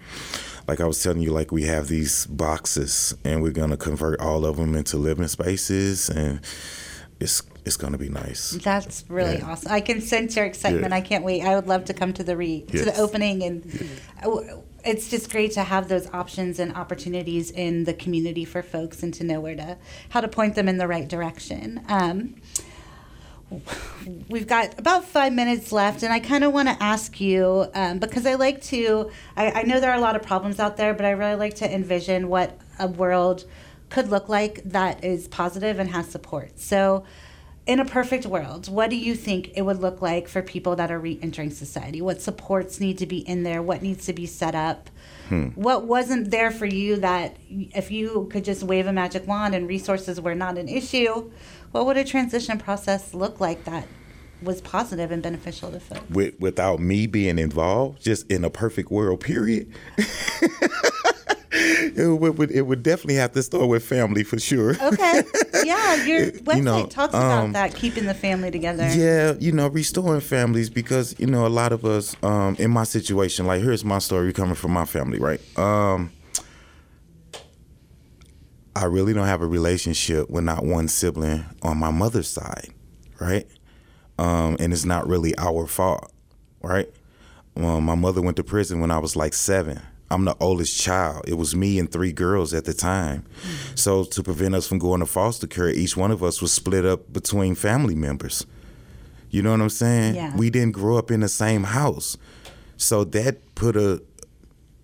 like 0.68 0.80
I 0.80 0.86
was 0.86 1.02
telling 1.02 1.22
you, 1.22 1.32
like 1.32 1.52
we 1.52 1.62
have 1.64 1.88
these 1.88 2.26
boxes 2.26 3.14
and 3.24 3.42
we're 3.42 3.52
gonna 3.52 3.76
convert 3.76 4.20
all 4.20 4.44
of 4.44 4.56
them 4.56 4.74
into 4.74 4.96
living 4.96 5.28
spaces, 5.28 6.08
and 6.10 6.40
it's 7.20 7.42
it's 7.64 7.76
gonna 7.76 7.98
be 7.98 8.08
nice. 8.08 8.50
That's 8.62 9.04
really 9.08 9.38
Yeah. 9.38 9.50
awesome. 9.50 9.72
I 9.72 9.80
can 9.80 10.00
sense 10.00 10.36
your 10.36 10.44
excitement. 10.44 10.90
Yeah. 10.90 10.96
I 10.96 11.00
can't 11.00 11.24
wait. 11.24 11.42
I 11.42 11.54
would 11.56 11.66
love 11.66 11.84
to 11.86 11.94
come 11.94 12.12
to 12.14 12.24
the 12.24 12.36
re 12.36 12.62
to 12.68 12.84
the 12.84 12.96
opening, 12.98 13.42
and 13.42 13.90
uh, 14.24 14.40
it's 14.84 15.08
just 15.08 15.30
great 15.30 15.52
to 15.52 15.62
have 15.64 15.88
those 15.88 16.06
options 16.12 16.58
and 16.60 16.72
opportunities 16.74 17.50
in 17.50 17.84
the 17.84 17.94
community 17.94 18.44
for 18.44 18.62
folks, 18.62 19.02
and 19.02 19.12
to 19.14 19.24
know 19.24 19.40
where 19.40 19.56
to 19.56 19.78
how 20.10 20.20
to 20.20 20.28
point 20.28 20.54
them 20.54 20.68
in 20.68 20.78
the 20.78 20.86
right 20.88 21.08
direction. 21.08 21.80
Um, 21.88 22.36
we've 24.28 24.46
got 24.46 24.78
about 24.78 25.04
five 25.04 25.32
minutes 25.32 25.72
left, 25.72 26.02
and 26.02 26.12
I 26.12 26.20
kind 26.20 26.44
of 26.44 26.52
want 26.52 26.68
to 26.68 26.82
ask 26.82 27.20
you 27.20 27.66
um, 27.74 27.98
because 27.98 28.26
I 28.26 28.34
like 28.34 28.60
to. 28.64 29.10
I, 29.36 29.50
I 29.50 29.62
know 29.62 29.80
there 29.80 29.90
are 29.90 29.96
a 29.96 30.00
lot 30.00 30.16
of 30.16 30.22
problems 30.22 30.58
out 30.58 30.76
there, 30.76 30.94
but 30.94 31.06
I 31.06 31.10
really 31.10 31.36
like 31.36 31.54
to 31.56 31.72
envision 31.72 32.28
what 32.28 32.58
a 32.78 32.88
world 32.88 33.44
could 33.88 34.08
look 34.08 34.28
like 34.28 34.62
that 34.64 35.04
is 35.04 35.28
positive 35.28 35.78
and 35.78 35.90
has 35.90 36.08
support. 36.08 36.58
So, 36.58 37.04
in 37.66 37.80
a 37.80 37.84
perfect 37.84 38.26
world, 38.26 38.68
what 38.68 38.90
do 38.90 38.96
you 38.96 39.14
think 39.14 39.52
it 39.56 39.62
would 39.62 39.80
look 39.80 40.02
like 40.02 40.28
for 40.28 40.42
people 40.42 40.76
that 40.76 40.90
are 40.90 40.98
re-entering 40.98 41.50
society? 41.50 42.00
What 42.00 42.20
supports 42.20 42.80
need 42.80 42.98
to 42.98 43.06
be 43.06 43.18
in 43.18 43.42
there? 43.42 43.62
What 43.62 43.82
needs 43.82 44.06
to 44.06 44.12
be 44.12 44.26
set 44.26 44.54
up? 44.54 44.90
What 45.56 45.84
wasn't 45.84 46.30
there 46.30 46.52
for 46.52 46.66
you 46.66 46.96
that 46.96 47.36
if 47.48 47.90
you 47.90 48.28
could 48.30 48.44
just 48.44 48.62
wave 48.62 48.86
a 48.86 48.92
magic 48.92 49.26
wand 49.26 49.54
and 49.54 49.66
resources 49.66 50.20
were 50.20 50.36
not 50.36 50.58
an 50.58 50.68
issue, 50.68 51.30
what 51.76 51.86
would 51.86 51.98
a 51.98 52.04
transition 52.04 52.56
process 52.58 53.12
look 53.12 53.38
like 53.38 53.64
that 53.64 53.86
was 54.40 54.62
positive 54.62 55.10
and 55.10 55.22
beneficial 55.22 55.70
to 55.70 55.78
folks? 55.78 56.08
With, 56.08 56.40
without 56.40 56.80
me 56.80 57.06
being 57.06 57.38
involved, 57.38 58.02
just 58.02 58.30
in 58.30 58.44
a 58.44 58.50
perfect 58.50 58.90
world, 58.90 59.20
period. 59.20 59.70
it, 61.50 62.18
would, 62.18 62.50
it 62.50 62.62
would 62.62 62.82
definitely 62.82 63.16
have 63.16 63.32
to 63.32 63.42
start 63.42 63.68
with 63.68 63.84
family 63.84 64.24
for 64.24 64.38
sure. 64.38 64.76
Okay. 64.82 65.22
Yeah, 65.64 66.04
your 66.04 66.26
website 66.30 66.62
know, 66.62 66.86
talks 66.86 67.14
about 67.14 67.44
um, 67.44 67.52
that, 67.52 67.74
keeping 67.74 68.04
the 68.04 68.14
family 68.14 68.50
together. 68.50 68.86
Yeah, 68.94 69.34
you 69.40 69.50
know, 69.50 69.66
restoring 69.68 70.20
families 70.20 70.70
because 70.70 71.18
you 71.18 71.26
know 71.26 71.44
a 71.44 71.48
lot 71.48 71.72
of 71.72 71.84
us 71.84 72.14
um, 72.22 72.56
in 72.60 72.70
my 72.70 72.84
situation. 72.84 73.46
Like, 73.46 73.62
here's 73.62 73.84
my 73.84 73.98
story 73.98 74.32
coming 74.32 74.54
from 74.54 74.72
my 74.72 74.84
family, 74.84 75.18
right? 75.18 75.40
Um, 75.58 76.12
I 78.76 78.84
really 78.84 79.14
don't 79.14 79.26
have 79.26 79.40
a 79.40 79.46
relationship 79.46 80.28
with 80.28 80.44
not 80.44 80.64
one 80.64 80.88
sibling 80.88 81.46
on 81.62 81.78
my 81.78 81.90
mother's 81.90 82.28
side, 82.28 82.68
right? 83.18 83.46
Um, 84.18 84.58
and 84.60 84.70
it's 84.72 84.84
not 84.84 85.08
really 85.08 85.36
our 85.38 85.66
fault, 85.66 86.12
right? 86.62 86.88
Um, 87.56 87.84
my 87.84 87.94
mother 87.94 88.20
went 88.20 88.36
to 88.36 88.44
prison 88.44 88.80
when 88.80 88.90
I 88.90 88.98
was 88.98 89.16
like 89.16 89.32
seven. 89.32 89.80
I'm 90.10 90.26
the 90.26 90.36
oldest 90.40 90.78
child. 90.78 91.24
It 91.26 91.34
was 91.34 91.56
me 91.56 91.78
and 91.78 91.90
three 91.90 92.12
girls 92.12 92.52
at 92.52 92.66
the 92.66 92.74
time. 92.74 93.24
So 93.74 94.04
to 94.04 94.22
prevent 94.22 94.54
us 94.54 94.68
from 94.68 94.78
going 94.78 95.00
to 95.00 95.06
foster 95.06 95.46
care, 95.46 95.70
each 95.70 95.96
one 95.96 96.10
of 96.10 96.22
us 96.22 96.42
was 96.42 96.52
split 96.52 96.84
up 96.84 97.12
between 97.12 97.54
family 97.54 97.94
members. 97.94 98.46
You 99.30 99.42
know 99.42 99.52
what 99.52 99.60
I'm 99.62 99.70
saying? 99.70 100.14
Yeah. 100.14 100.36
We 100.36 100.50
didn't 100.50 100.72
grow 100.72 100.98
up 100.98 101.10
in 101.10 101.20
the 101.20 101.28
same 101.28 101.64
house. 101.64 102.16
So 102.76 103.04
that 103.04 103.54
put 103.54 103.74
a 103.74 104.02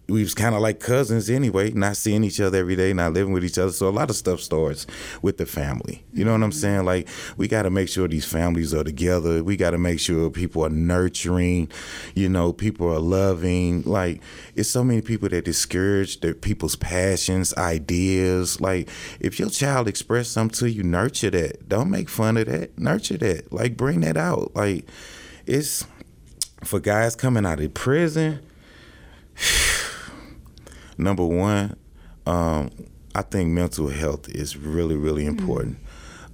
we 0.08 0.22
was 0.22 0.34
kind 0.34 0.54
of 0.54 0.60
like 0.60 0.80
cousins 0.80 1.30
anyway, 1.30 1.70
not 1.70 1.96
seeing 1.96 2.24
each 2.24 2.40
other 2.40 2.58
every 2.58 2.74
day, 2.74 2.92
not 2.92 3.12
living 3.12 3.32
with 3.32 3.44
each 3.44 3.56
other. 3.56 3.70
So 3.70 3.88
a 3.88 3.90
lot 3.90 4.10
of 4.10 4.16
stuff 4.16 4.40
starts 4.40 4.86
with 5.22 5.38
the 5.38 5.46
family. 5.46 6.04
You 6.12 6.24
know 6.24 6.32
what 6.32 6.42
I'm 6.42 6.50
mm-hmm. 6.50 6.58
saying? 6.58 6.84
Like 6.84 7.08
we 7.36 7.46
got 7.46 7.62
to 7.62 7.70
make 7.70 7.88
sure 7.88 8.08
these 8.08 8.24
families 8.24 8.74
are 8.74 8.82
together. 8.82 9.44
We 9.44 9.56
got 9.56 9.70
to 9.70 9.78
make 9.78 10.00
sure 10.00 10.28
people 10.28 10.66
are 10.66 10.70
nurturing. 10.70 11.70
You 12.14 12.28
know, 12.28 12.52
people 12.52 12.92
are 12.92 12.98
loving. 12.98 13.82
Like 13.82 14.20
it's 14.56 14.68
so 14.68 14.82
many 14.82 15.02
people 15.02 15.28
that 15.28 15.44
discourage 15.44 16.20
their 16.20 16.34
people's 16.34 16.76
passions, 16.76 17.54
ideas. 17.54 18.60
Like 18.60 18.88
if 19.20 19.38
your 19.38 19.50
child 19.50 19.86
express 19.86 20.28
something 20.28 20.58
to 20.58 20.70
you, 20.70 20.82
nurture 20.82 21.30
that. 21.30 21.68
Don't 21.68 21.90
make 21.90 22.08
fun 22.08 22.36
of 22.36 22.46
that. 22.46 22.76
Nurture 22.76 23.18
that. 23.18 23.52
Like 23.52 23.76
bring 23.76 24.00
that 24.00 24.16
out. 24.16 24.50
Like 24.56 24.84
it's 25.46 25.86
for 26.64 26.80
guys 26.80 27.14
coming 27.14 27.46
out 27.46 27.60
of 27.60 27.72
prison 27.72 28.40
number 30.98 31.24
one, 31.24 31.76
um, 32.26 32.70
I 33.14 33.22
think 33.22 33.50
mental 33.50 33.88
health 33.88 34.28
is 34.28 34.56
really, 34.56 34.96
really 34.96 35.26
important. 35.26 35.78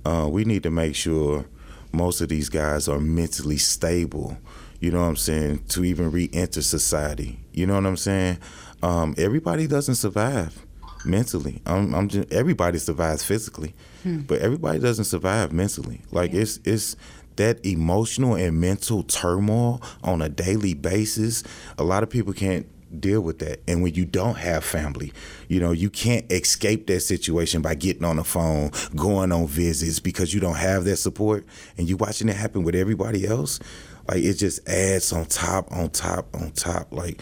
Uh, 0.05 0.29
we 0.31 0.44
need 0.44 0.62
to 0.62 0.71
make 0.71 0.94
sure 0.94 1.44
most 1.92 2.21
of 2.21 2.29
these 2.29 2.49
guys 2.49 2.88
are 2.88 3.01
mentally 3.01 3.57
stable. 3.59 4.37
You 4.81 4.92
know 4.92 5.01
what 5.01 5.09
I'm 5.09 5.16
saying? 5.16 5.64
To 5.71 5.85
even 5.85 6.11
re-enter 6.11 6.62
society. 6.62 7.40
You 7.53 7.66
know 7.66 7.75
what 7.75 7.87
I'm 7.87 7.97
saying? 7.97 8.38
Um, 8.83 9.14
everybody 9.18 9.66
doesn't 9.66 9.97
survive 9.97 10.64
mentally. 11.05 11.61
I'm, 11.66 11.94
I'm 11.94 12.09
just, 12.09 12.33
everybody 12.33 12.79
survives 12.79 13.25
physically, 13.25 13.75
but 14.05 14.40
everybody 14.40 14.79
doesn't 14.79 15.07
survive 15.07 15.53
mentally. 15.53 16.03
Like 16.12 16.33
it's 16.33 16.61
it's 16.64 16.94
that 17.37 17.64
emotional 17.64 18.35
and 18.35 18.61
mental 18.61 19.03
turmoil 19.03 19.83
on 20.05 20.23
a 20.23 20.29
daily 20.29 20.75
basis. 20.75 21.42
A 21.79 21.85
lot 21.85 22.03
of 22.03 22.11
people 22.11 22.33
can't 22.33 22.66
deal 22.98 23.20
with 23.20 23.38
that. 23.40 23.61
And 23.68 23.83
when 23.83 23.94
you 23.94 24.05
don't 24.05 24.37
have 24.37 24.64
family, 24.64 25.12
you 25.48 25.61
know, 25.61 25.72
you 25.72 25.90
can't 25.90 26.31
escape 26.31 26.87
that 26.87 27.01
situation 27.01 27.62
by 27.62 27.74
getting 27.74 28.05
on 28.05 28.16
the 28.16 28.24
phone, 28.24 28.70
going 28.94 29.33
on 29.33 29.46
visits 29.46 30.01
because 30.01 30.33
you 30.33 30.40
don't 30.40 30.57
have 30.57 30.85
that 30.85 30.96
support 30.96 31.44
and 31.77 31.88
you 31.88 31.96
watching 31.96 32.29
it 32.29 32.37
happen 32.37 32.62
with 32.62 32.74
everybody 32.74 33.27
else. 33.27 33.61
Like 34.09 34.22
it 34.22 34.35
just 34.35 34.66
adds 34.68 35.12
on 35.12 35.27
top, 35.27 35.70
on 35.70 35.90
top, 35.90 36.35
on 36.35 36.51
top. 36.53 36.88
Like 36.92 37.20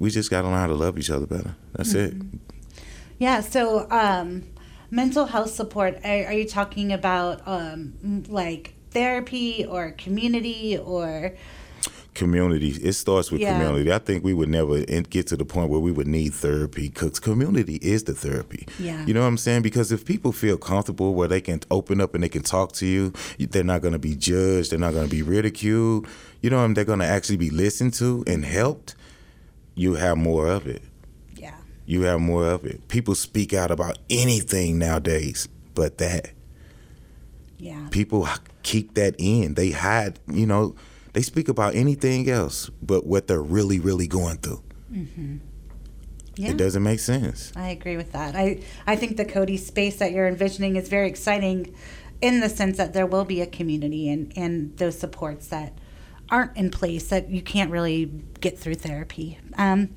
we 0.00 0.10
just 0.10 0.30
got 0.30 0.42
to 0.42 0.48
learn 0.48 0.58
how 0.58 0.66
to 0.68 0.74
love 0.74 0.98
each 0.98 1.10
other 1.10 1.26
better. 1.26 1.54
That's 1.74 1.94
it. 1.94 2.14
Yeah. 3.18 3.40
So, 3.40 3.86
um, 3.90 4.44
mental 4.90 5.26
health 5.26 5.50
support. 5.50 5.98
Are, 6.04 6.26
are 6.26 6.32
you 6.32 6.46
talking 6.46 6.92
about 6.92 7.46
um, 7.46 8.24
like 8.28 8.74
therapy 8.90 9.64
or 9.66 9.92
community 9.92 10.78
or? 10.78 11.36
Community. 12.14 12.68
It 12.82 12.92
starts 12.92 13.30
with 13.30 13.40
Yeah. 13.40 13.58
community. 13.58 13.90
I 13.92 13.98
think 13.98 14.22
we 14.22 14.34
would 14.34 14.48
never 14.50 14.80
get 14.84 15.26
to 15.28 15.36
the 15.36 15.44
point 15.44 15.70
where 15.70 15.80
we 15.80 15.90
would 15.92 16.06
need 16.06 16.34
therapy 16.34 16.88
because 16.88 17.18
community 17.18 17.76
is 17.76 18.04
the 18.04 18.14
therapy. 18.14 18.66
Yeah. 18.78 19.04
You 19.06 19.14
know 19.14 19.20
what 19.22 19.28
I'm 19.28 19.38
saying? 19.38 19.62
Because 19.62 19.90
if 19.92 20.04
people 20.04 20.30
feel 20.32 20.56
comfortable 20.58 21.14
where 21.14 21.28
they 21.28 21.40
can 21.40 21.60
open 21.70 22.00
up 22.00 22.14
and 22.14 22.22
they 22.22 22.28
can 22.28 22.42
talk 22.42 22.72
to 22.72 22.86
you, 22.86 23.12
they're 23.38 23.64
not 23.64 23.80
going 23.80 23.92
to 23.94 23.98
be 23.98 24.14
judged. 24.14 24.72
They're 24.72 24.78
not 24.78 24.92
going 24.92 25.08
to 25.08 25.10
be 25.10 25.22
ridiculed. 25.22 26.06
You 26.42 26.50
know, 26.50 26.70
they're 26.72 26.84
going 26.84 26.98
to 26.98 27.06
actually 27.06 27.38
be 27.38 27.50
listened 27.50 27.94
to 27.94 28.24
and 28.26 28.44
helped. 28.44 28.94
You 29.74 29.94
have 29.94 30.18
more 30.18 30.48
of 30.48 30.66
it. 30.66 30.82
Yeah. 31.34 31.54
You 31.86 32.02
have 32.02 32.20
more 32.20 32.46
of 32.46 32.66
it. 32.66 32.88
People 32.88 33.14
speak 33.14 33.54
out 33.54 33.70
about 33.70 33.98
anything 34.10 34.78
nowadays, 34.78 35.48
but 35.74 35.96
that 35.98 36.32
Yeah. 37.58 37.86
people 37.90 38.28
keep 38.62 38.94
that 38.94 39.14
in. 39.18 39.54
They 39.54 39.70
hide, 39.70 40.18
you 40.30 40.44
know, 40.46 40.74
they 41.12 41.22
speak 41.22 41.48
about 41.48 41.74
anything 41.74 42.28
else 42.28 42.70
but 42.80 43.06
what 43.06 43.26
they're 43.26 43.42
really, 43.42 43.78
really 43.78 44.06
going 44.06 44.38
through. 44.38 44.62
Yeah. 46.34 46.50
It 46.50 46.56
doesn't 46.56 46.82
make 46.82 47.00
sense. 47.00 47.52
I 47.54 47.68
agree 47.68 47.96
with 47.96 48.12
that. 48.12 48.34
I, 48.34 48.62
I 48.86 48.96
think 48.96 49.16
the 49.16 49.24
KODI 49.24 49.58
space 49.58 49.96
that 49.96 50.12
you're 50.12 50.26
envisioning 50.26 50.76
is 50.76 50.88
very 50.88 51.08
exciting 51.08 51.74
in 52.22 52.40
the 52.40 52.48
sense 52.48 52.76
that 52.78 52.94
there 52.94 53.04
will 53.04 53.24
be 53.24 53.40
a 53.42 53.46
community 53.46 54.08
and, 54.08 54.32
and 54.36 54.76
those 54.78 54.98
supports 54.98 55.48
that 55.48 55.74
aren't 56.30 56.56
in 56.56 56.70
place 56.70 57.08
that 57.08 57.28
you 57.28 57.42
can't 57.42 57.70
really 57.70 58.06
get 58.40 58.58
through 58.58 58.76
therapy. 58.76 59.38
Um, 59.58 59.90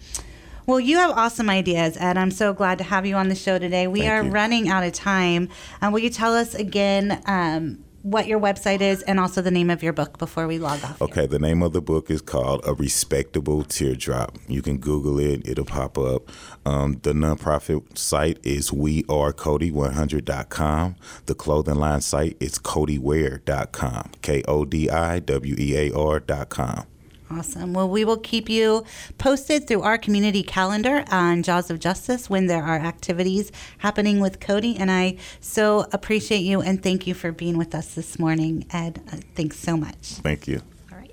well, 0.65 0.79
you 0.79 0.97
have 0.97 1.11
awesome 1.11 1.49
ideas, 1.49 1.95
Ed. 1.97 2.17
I'm 2.17 2.31
so 2.31 2.51
glad 2.51 2.79
to 2.79 2.83
have 2.83 3.05
you 3.05 3.15
on 3.15 3.29
the 3.29 3.35
show 3.35 3.59
today. 3.59 3.87
We 3.87 4.01
Thank 4.01 4.11
are 4.11 4.23
you. 4.23 4.31
running 4.31 4.67
out 4.67 4.83
of 4.83 4.93
time. 4.93 5.47
Um, 5.81 5.93
will 5.93 5.99
you 5.99 6.09
tell 6.09 6.33
us 6.33 6.55
again 6.55 7.21
um, 7.27 7.85
what 8.05 8.27
your 8.27 8.39
website 8.39 8.81
is 8.81 9.01
and 9.01 9.19
also 9.19 9.41
the 9.41 9.49
name 9.49 9.71
of 9.71 9.81
your 9.81 9.91
book 9.91 10.19
before 10.19 10.45
we 10.45 10.59
log 10.59 10.83
off. 10.83 11.01
Okay, 11.01 11.21
here. 11.21 11.27
the 11.27 11.39
name 11.39 11.63
of 11.63 11.73
the 11.73 11.81
book 11.81 12.11
is 12.11 12.21
called 12.21 12.61
A 12.63 12.75
Respectable 12.75 13.63
Teardrop. 13.63 14.37
You 14.47 14.61
can 14.61 14.77
Google 14.77 15.19
it, 15.19 15.47
it'll 15.47 15.65
pop 15.65 15.97
up. 15.97 16.29
Um, 16.67 16.99
the 17.01 17.13
nonprofit 17.13 17.97
site 17.97 18.37
is 18.43 18.69
wearekodi100.com. 18.69 20.95
The 21.25 21.33
clothing 21.33 21.75
line 21.75 22.01
site 22.01 22.37
is 22.39 22.59
kodiwear.com. 22.59 24.11
K 24.21 24.43
O 24.47 24.65
D 24.65 24.87
I 24.87 25.17
W 25.19 25.55
E 25.57 25.75
A 25.75 25.91
R.com. 25.95 26.85
Awesome. 27.29 27.73
Well, 27.73 27.89
we 27.89 28.05
will 28.05 28.17
keep 28.17 28.49
you 28.49 28.83
posted 29.17 29.67
through 29.67 29.81
our 29.81 29.97
community 29.97 30.43
calendar 30.43 31.03
on 31.09 31.41
Jaws 31.41 31.71
of 31.71 31.79
Justice 31.79 32.29
when 32.29 32.45
there 32.45 32.63
are 32.63 32.77
activities 32.77 33.51
happening 33.79 34.19
with 34.19 34.39
KODI. 34.39 34.79
And 34.79 34.91
I 34.91 35.17
so 35.39 35.87
appreciate 35.91 36.41
you 36.41 36.61
and 36.61 36.83
thank 36.83 37.07
you 37.07 37.15
for 37.15 37.31
being 37.31 37.57
with 37.57 37.73
us 37.73 37.95
this 37.95 38.19
morning, 38.19 38.65
Ed. 38.71 39.01
Uh, 39.11 39.17
thanks 39.33 39.57
so 39.57 39.75
much. 39.75 39.95
Thank 39.95 40.47
you. 40.47 40.61
All 40.91 40.99
right. 40.99 41.11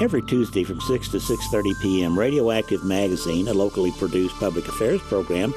Every 0.00 0.22
Tuesday 0.22 0.64
from 0.64 0.80
6 0.80 1.08
to 1.08 1.18
6:30 1.18 1.82
p.m., 1.82 2.18
Radioactive 2.18 2.84
Magazine, 2.84 3.48
a 3.48 3.54
locally 3.54 3.92
produced 3.92 4.34
public 4.36 4.66
affairs 4.66 5.02
program, 5.02 5.52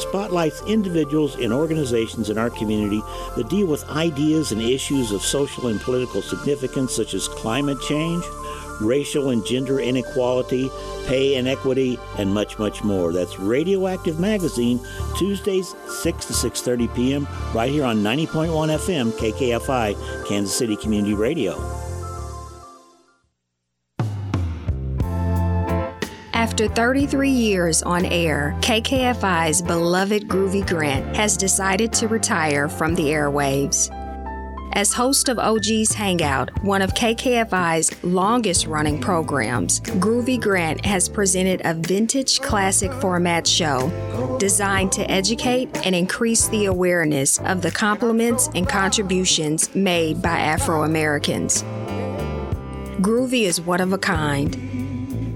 spotlights 0.00 0.62
individuals 0.62 1.36
and 1.36 1.52
organizations 1.52 2.30
in 2.30 2.38
our 2.38 2.50
community 2.50 3.02
that 3.36 3.48
deal 3.48 3.66
with 3.66 3.88
ideas 3.90 4.52
and 4.52 4.62
issues 4.62 5.12
of 5.12 5.22
social 5.22 5.68
and 5.68 5.80
political 5.80 6.22
significance, 6.22 6.94
such 6.94 7.14
as 7.14 7.28
climate 7.28 7.80
change, 7.80 8.24
racial 8.80 9.30
and 9.30 9.44
gender 9.44 9.80
inequality, 9.80 10.70
pay 11.06 11.36
inequity, 11.36 11.98
and 12.16 12.32
much, 12.32 12.58
much 12.58 12.82
more. 12.84 13.12
That's 13.12 13.38
Radioactive 13.38 14.20
Magazine, 14.20 14.80
Tuesdays, 15.16 15.74
6 16.02 16.24
to 16.26 16.32
6.30 16.32 16.94
p.m., 16.94 17.28
right 17.54 17.70
here 17.70 17.84
on 17.84 17.98
90.1 17.98 18.48
FM, 18.48 19.12
KKFI, 19.12 20.28
Kansas 20.28 20.56
City 20.56 20.76
Community 20.76 21.14
Radio. 21.14 21.87
After 26.38 26.68
33 26.68 27.30
years 27.30 27.82
on 27.82 28.04
air, 28.04 28.54
KKFI's 28.60 29.60
beloved 29.60 30.28
Groovy 30.28 30.64
Grant 30.64 31.16
has 31.16 31.36
decided 31.36 31.92
to 31.94 32.06
retire 32.06 32.68
from 32.68 32.94
the 32.94 33.06
airwaves. 33.06 33.90
As 34.74 34.92
host 34.92 35.28
of 35.28 35.40
OG's 35.40 35.92
Hangout, 35.92 36.62
one 36.62 36.80
of 36.80 36.94
KKFI's 36.94 38.04
longest 38.04 38.68
running 38.68 39.00
programs, 39.00 39.80
Groovy 39.80 40.40
Grant 40.40 40.84
has 40.84 41.08
presented 41.08 41.60
a 41.64 41.74
vintage 41.74 42.40
classic 42.40 42.92
format 42.92 43.44
show 43.44 43.90
designed 44.38 44.92
to 44.92 45.10
educate 45.10 45.68
and 45.84 45.92
increase 45.92 46.46
the 46.46 46.66
awareness 46.66 47.38
of 47.40 47.62
the 47.62 47.72
compliments 47.72 48.48
and 48.54 48.68
contributions 48.68 49.74
made 49.74 50.22
by 50.22 50.38
Afro 50.38 50.84
Americans. 50.84 51.64
Groovy 53.00 53.42
is 53.42 53.60
one 53.60 53.80
of 53.80 53.92
a 53.92 53.98
kind 53.98 54.67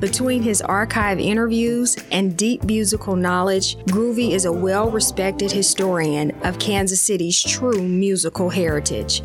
between 0.03 0.43
his 0.43 0.61
archive 0.61 1.21
interviews 1.21 1.97
and 2.11 2.37
deep 2.37 2.65
musical 2.65 3.15
knowledge, 3.15 3.77
Groovy 3.87 4.33
is 4.33 4.47
a 4.47 4.53
well 4.53 4.91
respected 4.91 5.53
historian 5.53 6.33
of 6.43 6.59
Kansas 6.59 7.01
City's 7.01 7.41
true 7.41 7.81
musical 7.81 8.51
heritage. 8.51 9.23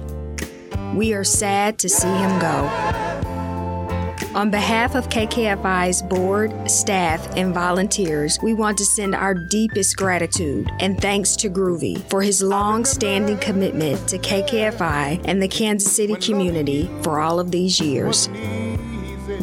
We 0.94 1.14
are 1.14 1.24
sad 1.24 1.80
to 1.80 1.90
see 1.90 2.08
him 2.08 2.40
go. 2.40 2.70
On 4.36 4.52
behalf 4.52 4.94
of 4.94 5.10
KKFI's 5.10 6.04
board, 6.04 6.70
staff, 6.70 7.28
and 7.36 7.56
volunteers, 7.56 8.38
we 8.44 8.54
want 8.54 8.78
to 8.78 8.86
send 8.86 9.16
our 9.16 9.34
deepest 9.34 9.98
gratitude 9.98 10.70
and 10.80 11.02
thanks 11.02 11.36
to 11.38 11.50
Groovy 11.50 12.08
for 12.08 12.22
his 12.22 12.44
long 12.44 12.86
standing 12.86 13.40
commitment 13.40 14.08
to 14.10 14.20
KKFI 14.20 15.22
and 15.26 15.42
the 15.42 15.48
Kansas 15.48 15.92
City 15.92 16.14
community 16.18 16.88
for 17.02 17.20
all 17.20 17.40
of 17.40 17.50
these 17.50 17.82
years. 17.82 18.30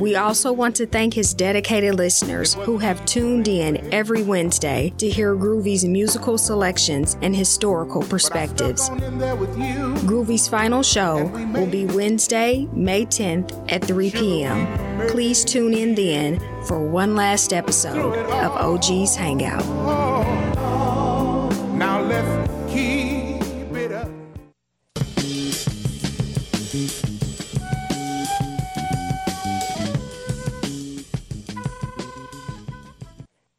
We 0.05 0.17
also 0.17 0.53
want 0.53 0.77
to 0.77 0.87
thank 0.87 1.15
his 1.15 1.33
dedicated 1.33 1.95
listeners 1.95 2.53
who 2.53 2.77
have 2.77 3.03
tuned 3.07 3.49
in 3.49 3.91
every 3.91 4.23
Wednesday 4.23 4.93
to 4.99 5.09
hear 5.09 5.35
Groovy's 5.35 5.87
musical 5.87 6.37
selections 6.37 7.17
and 7.23 7.35
historical 7.35 8.03
perspectives. 8.03 8.91
Groovy's 8.91 10.47
final 10.47 10.83
show 10.83 11.25
will 11.55 11.69
be 11.69 11.87
Wednesday, 11.87 12.69
May 12.75 13.07
10th 13.07 13.73
at 13.73 13.83
3 13.83 14.11
p.m. 14.11 15.09
Please 15.09 15.43
tune 15.43 15.73
in 15.73 15.95
then 15.95 16.39
for 16.67 16.87
one 16.87 17.17
last 17.17 17.55
episode 17.55 18.15
of 18.31 18.53
OG's 18.53 19.17
Hangout. 19.17 20.04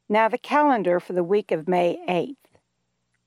Now, 0.08 0.28
the 0.28 0.38
calendar 0.38 1.00
for 1.00 1.14
the 1.14 1.24
week 1.24 1.52
of 1.52 1.68
May 1.68 1.98
8th. 2.08 2.36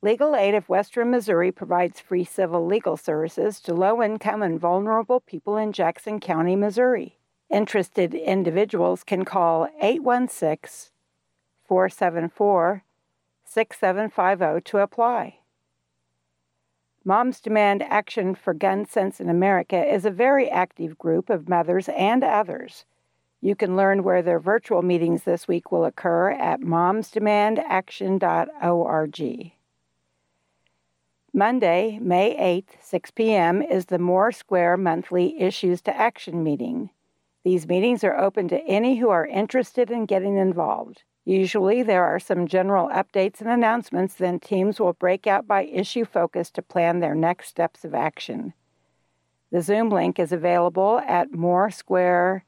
Legal 0.00 0.36
Aid 0.36 0.54
of 0.54 0.68
Western 0.68 1.10
Missouri 1.10 1.50
provides 1.50 1.98
free 1.98 2.22
civil 2.22 2.64
legal 2.64 2.96
services 2.96 3.58
to 3.62 3.74
low 3.74 4.00
income 4.00 4.42
and 4.42 4.60
vulnerable 4.60 5.18
people 5.18 5.56
in 5.56 5.72
Jackson 5.72 6.20
County, 6.20 6.54
Missouri. 6.54 7.18
Interested 7.50 8.14
individuals 8.14 9.02
can 9.02 9.24
call 9.24 9.66
816 9.82 10.92
474 11.66 12.84
6750 13.44 14.70
to 14.70 14.78
apply. 14.78 15.38
Moms 17.04 17.40
Demand 17.40 17.82
Action 17.82 18.36
for 18.36 18.54
Gun 18.54 18.86
Sense 18.86 19.18
in 19.18 19.28
America 19.28 19.84
is 19.84 20.04
a 20.04 20.12
very 20.12 20.48
active 20.48 20.96
group 20.96 21.28
of 21.28 21.48
mothers 21.48 21.88
and 21.88 22.22
others 22.22 22.84
you 23.40 23.54
can 23.54 23.76
learn 23.76 24.02
where 24.02 24.22
their 24.22 24.40
virtual 24.40 24.82
meetings 24.82 25.22
this 25.22 25.46
week 25.46 25.70
will 25.70 25.84
occur 25.84 26.30
at 26.30 26.60
momsdemandaction.org. 26.60 29.52
Monday, 31.34 31.98
May 32.00 32.34
8th, 32.36 32.82
6 32.82 33.10
p.m., 33.12 33.62
is 33.62 33.86
the 33.86 33.98
MORE2 33.98 34.80
monthly 34.80 35.40
Issues 35.40 35.80
to 35.82 35.96
Action 35.96 36.42
meeting. 36.42 36.90
These 37.44 37.68
meetings 37.68 38.02
are 38.02 38.18
open 38.18 38.48
to 38.48 38.60
any 38.66 38.96
who 38.96 39.10
are 39.10 39.26
interested 39.26 39.90
in 39.90 40.06
getting 40.06 40.36
involved. 40.36 41.04
Usually, 41.24 41.82
there 41.82 42.04
are 42.04 42.18
some 42.18 42.48
general 42.48 42.88
updates 42.88 43.40
and 43.40 43.48
announcements, 43.48 44.14
then 44.14 44.40
teams 44.40 44.80
will 44.80 44.94
break 44.94 45.26
out 45.26 45.46
by 45.46 45.64
issue 45.64 46.04
focus 46.04 46.50
to 46.52 46.62
plan 46.62 47.00
their 47.00 47.14
next 47.14 47.48
steps 47.48 47.84
of 47.84 47.94
action. 47.94 48.54
The 49.52 49.62
Zoom 49.62 49.90
link 49.90 50.18
is 50.18 50.32
available 50.32 51.00
at 51.06 51.30
MORE2 51.30 52.42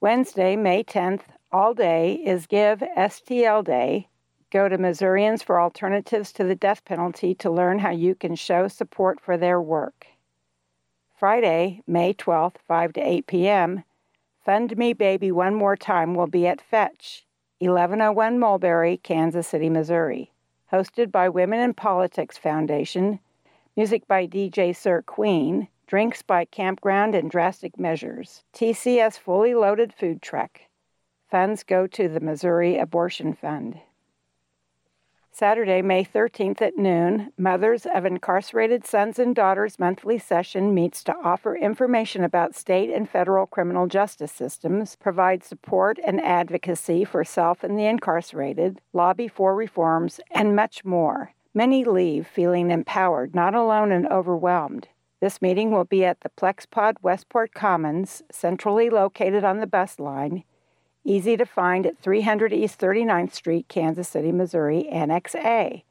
Wednesday, 0.00 0.54
May 0.54 0.84
10th, 0.84 1.22
all 1.50 1.72
day 1.72 2.14
is 2.14 2.46
Give 2.46 2.80
STL 2.80 3.64
Day. 3.64 4.08
Go 4.50 4.68
to 4.68 4.76
Missourians 4.76 5.42
for 5.42 5.58
Alternatives 5.58 6.30
to 6.34 6.44
the 6.44 6.54
Death 6.54 6.84
Penalty 6.84 7.34
to 7.36 7.50
learn 7.50 7.78
how 7.78 7.90
you 7.90 8.14
can 8.14 8.34
show 8.34 8.68
support 8.68 9.18
for 9.18 9.38
their 9.38 9.62
work. 9.62 10.06
Friday, 11.16 11.80
May 11.86 12.12
12th, 12.12 12.56
5 12.68 12.92
to 12.92 13.00
8 13.00 13.26
p.m., 13.26 13.84
Fund 14.44 14.76
Me 14.76 14.92
Baby 14.92 15.32
One 15.32 15.54
More 15.54 15.76
Time 15.76 16.14
will 16.14 16.26
be 16.26 16.46
at 16.46 16.60
Fetch, 16.60 17.24
1101 17.60 18.38
Mulberry, 18.38 18.98
Kansas 18.98 19.48
City, 19.48 19.70
Missouri. 19.70 20.32
Hosted 20.70 21.10
by 21.10 21.30
Women 21.30 21.60
in 21.60 21.72
Politics 21.72 22.36
Foundation, 22.36 23.20
music 23.74 24.06
by 24.06 24.26
DJ 24.26 24.76
Sir 24.76 25.00
Queen, 25.00 25.68
Drinks 25.86 26.22
by 26.22 26.46
Campground 26.46 27.14
and 27.14 27.30
Drastic 27.30 27.78
Measures. 27.78 28.42
TCS 28.54 29.18
fully 29.18 29.54
loaded 29.54 29.92
food 29.92 30.22
truck. 30.22 30.62
Funds 31.30 31.62
go 31.62 31.86
to 31.86 32.08
the 32.08 32.20
Missouri 32.20 32.78
Abortion 32.78 33.34
Fund. 33.34 33.80
Saturday, 35.30 35.82
May 35.82 36.04
13th 36.04 36.62
at 36.62 36.78
noon, 36.78 37.32
Mothers 37.36 37.86
of 37.86 38.06
Incarcerated 38.06 38.86
Sons 38.86 39.18
and 39.18 39.34
Daughters 39.34 39.78
monthly 39.78 40.16
session 40.16 40.72
meets 40.72 41.04
to 41.04 41.16
offer 41.22 41.54
information 41.54 42.24
about 42.24 42.54
state 42.54 42.88
and 42.88 43.10
federal 43.10 43.44
criminal 43.44 43.86
justice 43.86 44.32
systems, 44.32 44.96
provide 44.96 45.44
support 45.44 45.98
and 46.06 46.20
advocacy 46.20 47.04
for 47.04 47.24
self 47.24 47.62
and 47.62 47.78
the 47.78 47.84
incarcerated, 47.84 48.80
lobby 48.92 49.28
for 49.28 49.54
reforms, 49.54 50.18
and 50.30 50.56
much 50.56 50.84
more. 50.84 51.34
Many 51.52 51.84
leave 51.84 52.26
feeling 52.26 52.70
empowered, 52.70 53.34
not 53.34 53.54
alone 53.54 53.92
and 53.92 54.06
overwhelmed. 54.06 54.88
This 55.24 55.40
meeting 55.40 55.70
will 55.70 55.86
be 55.86 56.04
at 56.04 56.20
the 56.20 56.28
Plexpod 56.28 56.96
Westport 57.00 57.54
Commons, 57.54 58.22
centrally 58.30 58.90
located 58.90 59.42
on 59.42 59.58
the 59.58 59.66
bus 59.66 59.98
line, 59.98 60.44
easy 61.02 61.34
to 61.38 61.46
find 61.46 61.86
at 61.86 61.98
300 61.98 62.52
East 62.52 62.78
39th 62.78 63.32
Street, 63.32 63.66
Kansas 63.66 64.06
City, 64.06 64.32
Missouri, 64.32 64.86
Annex 64.86 65.34
A. 65.34 65.82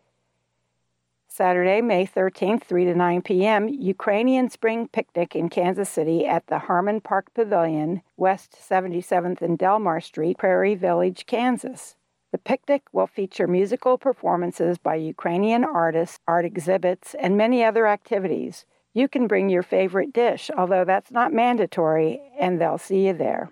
Saturday, 1.27 1.81
May 1.81 2.05
13th, 2.05 2.61
3 2.65 2.85
to 2.85 2.93
9 2.93 3.21
p.m., 3.23 3.69
Ukrainian 3.69 4.51
Spring 4.51 4.87
Picnic 4.87 5.35
in 5.35 5.49
Kansas 5.49 5.89
City 5.89 6.27
at 6.27 6.45
the 6.45 6.59
Harmon 6.59 7.01
Park 7.01 7.33
Pavilion, 7.33 8.03
West 8.15 8.55
77th 8.69 9.41
and 9.41 9.57
Delmar 9.57 9.99
Street, 9.99 10.37
Prairie 10.37 10.75
Village, 10.75 11.25
Kansas. 11.25 11.95
The 12.31 12.37
picnic 12.37 12.83
will 12.91 13.07
feature 13.07 13.47
musical 13.47 13.97
performances 13.97 14.77
by 14.77 14.93
Ukrainian 14.93 15.63
artists, 15.63 16.19
art 16.27 16.45
exhibits, 16.45 17.15
and 17.15 17.35
many 17.35 17.63
other 17.63 17.87
activities. 17.87 18.65
You 18.93 19.07
can 19.07 19.25
bring 19.27 19.49
your 19.49 19.63
favorite 19.63 20.13
dish, 20.13 20.51
although 20.55 20.85
that's 20.85 21.09
not 21.11 21.33
mandatory, 21.33 22.21
and 22.39 22.61
they'll 22.61 22.77
see 22.77 23.07
you 23.07 23.13
there. 23.13 23.49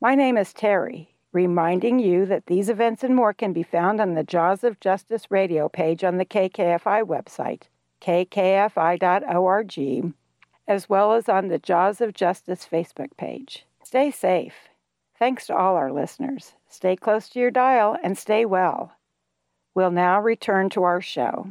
My 0.00 0.14
name 0.14 0.36
is 0.36 0.52
Terry 0.52 1.16
reminding 1.36 1.98
you 1.98 2.24
that 2.24 2.46
these 2.46 2.70
events 2.70 3.04
and 3.04 3.14
more 3.14 3.34
can 3.34 3.52
be 3.52 3.62
found 3.62 4.00
on 4.00 4.14
the 4.14 4.24
Jaws 4.24 4.64
of 4.64 4.80
Justice 4.80 5.30
radio 5.30 5.68
page 5.68 6.02
on 6.02 6.16
the 6.16 6.24
KKFI 6.24 7.04
website, 7.04 7.64
kkfi.org, 8.00 10.14
as 10.68 10.88
well 10.88 11.12
as 11.12 11.28
on 11.28 11.48
the 11.48 11.58
Jaws 11.58 12.00
of 12.00 12.14
Justice 12.14 12.68
Facebook 12.70 13.16
page. 13.16 13.64
Stay 13.82 14.10
safe. 14.10 14.68
Thanks 15.18 15.46
to 15.46 15.56
all 15.56 15.76
our 15.76 15.92
listeners. 15.92 16.52
Stay 16.68 16.96
close 16.96 17.28
to 17.30 17.38
your 17.38 17.50
dial 17.50 17.96
and 18.02 18.18
stay 18.18 18.44
well. 18.44 18.92
We'll 19.74 19.90
now 19.90 20.20
return 20.20 20.70
to 20.70 20.82
our 20.82 21.00
show. 21.00 21.48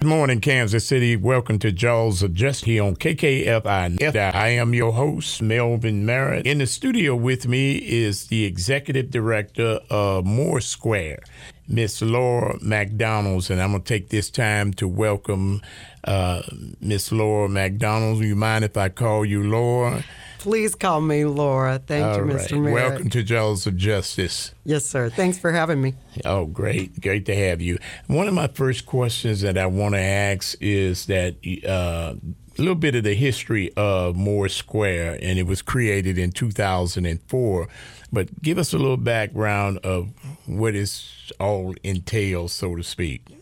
Good 0.00 0.10
morning, 0.10 0.40
Kansas 0.40 0.86
City. 0.86 1.16
Welcome 1.16 1.58
to 1.58 1.72
Jaws 1.72 2.22
of 2.22 2.32
Just 2.32 2.66
here 2.66 2.84
on 2.84 2.94
KKFI. 2.94 3.98
I 4.32 4.48
am 4.50 4.72
your 4.72 4.92
host, 4.92 5.42
Melvin 5.42 6.06
Merritt. 6.06 6.46
In 6.46 6.58
the 6.58 6.68
studio 6.68 7.16
with 7.16 7.48
me 7.48 7.78
is 7.78 8.28
the 8.28 8.44
executive 8.44 9.10
director 9.10 9.80
of 9.90 10.24
More 10.24 10.60
Squared, 10.60 11.24
Miss 11.66 12.00
Laura 12.00 12.58
McDonald's, 12.62 13.50
and 13.50 13.60
I'm 13.60 13.72
going 13.72 13.82
to 13.82 13.88
take 13.88 14.10
this 14.10 14.30
time 14.30 14.72
to 14.74 14.86
welcome 14.86 15.62
uh, 16.04 16.42
Miss 16.80 17.10
Laura 17.10 17.48
McDonald. 17.48 18.22
You 18.22 18.36
mind 18.36 18.64
if 18.64 18.76
I 18.76 18.90
call 18.90 19.24
you 19.24 19.42
Laura? 19.42 20.04
Please 20.38 20.74
call 20.74 21.00
me 21.00 21.24
Laura. 21.24 21.80
Thank 21.84 22.04
All 22.04 22.16
you, 22.16 22.22
right. 22.22 22.36
Mr. 22.36 22.60
Merritt. 22.62 22.90
Welcome 22.90 23.10
to 23.10 23.22
Jaws 23.22 23.66
of 23.66 23.76
Justice. 23.76 24.54
Yes, 24.64 24.86
sir. 24.86 25.10
Thanks 25.10 25.36
for 25.38 25.52
having 25.52 25.80
me. 25.80 25.94
Oh, 26.24 26.46
great. 26.46 27.00
Great 27.00 27.26
to 27.26 27.34
have 27.34 27.60
you. 27.60 27.78
One 28.06 28.28
of 28.28 28.34
my 28.34 28.46
first 28.46 28.86
questions 28.86 29.40
that 29.40 29.58
I 29.58 29.66
want 29.66 29.94
to 29.94 30.00
ask 30.00 30.56
is 30.60 31.06
that 31.06 31.36
uh, 31.66 32.14
a 32.58 32.60
little 32.60 32.74
bit 32.74 32.94
of 32.94 33.04
the 33.04 33.14
history 33.14 33.72
of 33.76 34.16
More 34.16 34.48
Squared, 34.48 35.20
and 35.22 35.38
it 35.38 35.46
was 35.46 35.62
created 35.62 36.18
in 36.18 36.32
2004. 36.32 37.68
But 38.12 38.42
give 38.42 38.58
us 38.58 38.72
a 38.72 38.78
little 38.78 38.96
background 38.96 39.78
of 39.78 40.10
what 40.46 40.72
this 40.74 41.32
all 41.38 41.74
entails, 41.82 42.52
so 42.52 42.74
to 42.76 42.82
speak. 42.82 43.37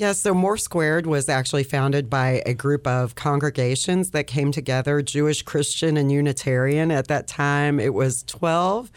Yeah, 0.00 0.12
so 0.12 0.32
More 0.32 0.56
Squared 0.56 1.06
was 1.06 1.28
actually 1.28 1.62
founded 1.62 2.08
by 2.08 2.42
a 2.46 2.54
group 2.54 2.86
of 2.86 3.16
congregations 3.16 4.12
that 4.12 4.26
came 4.26 4.50
together, 4.50 5.02
Jewish, 5.02 5.42
Christian, 5.42 5.98
and 5.98 6.10
Unitarian. 6.10 6.90
At 6.90 7.08
that 7.08 7.28
time, 7.28 7.78
it 7.78 7.92
was 7.92 8.22
12 8.22 8.90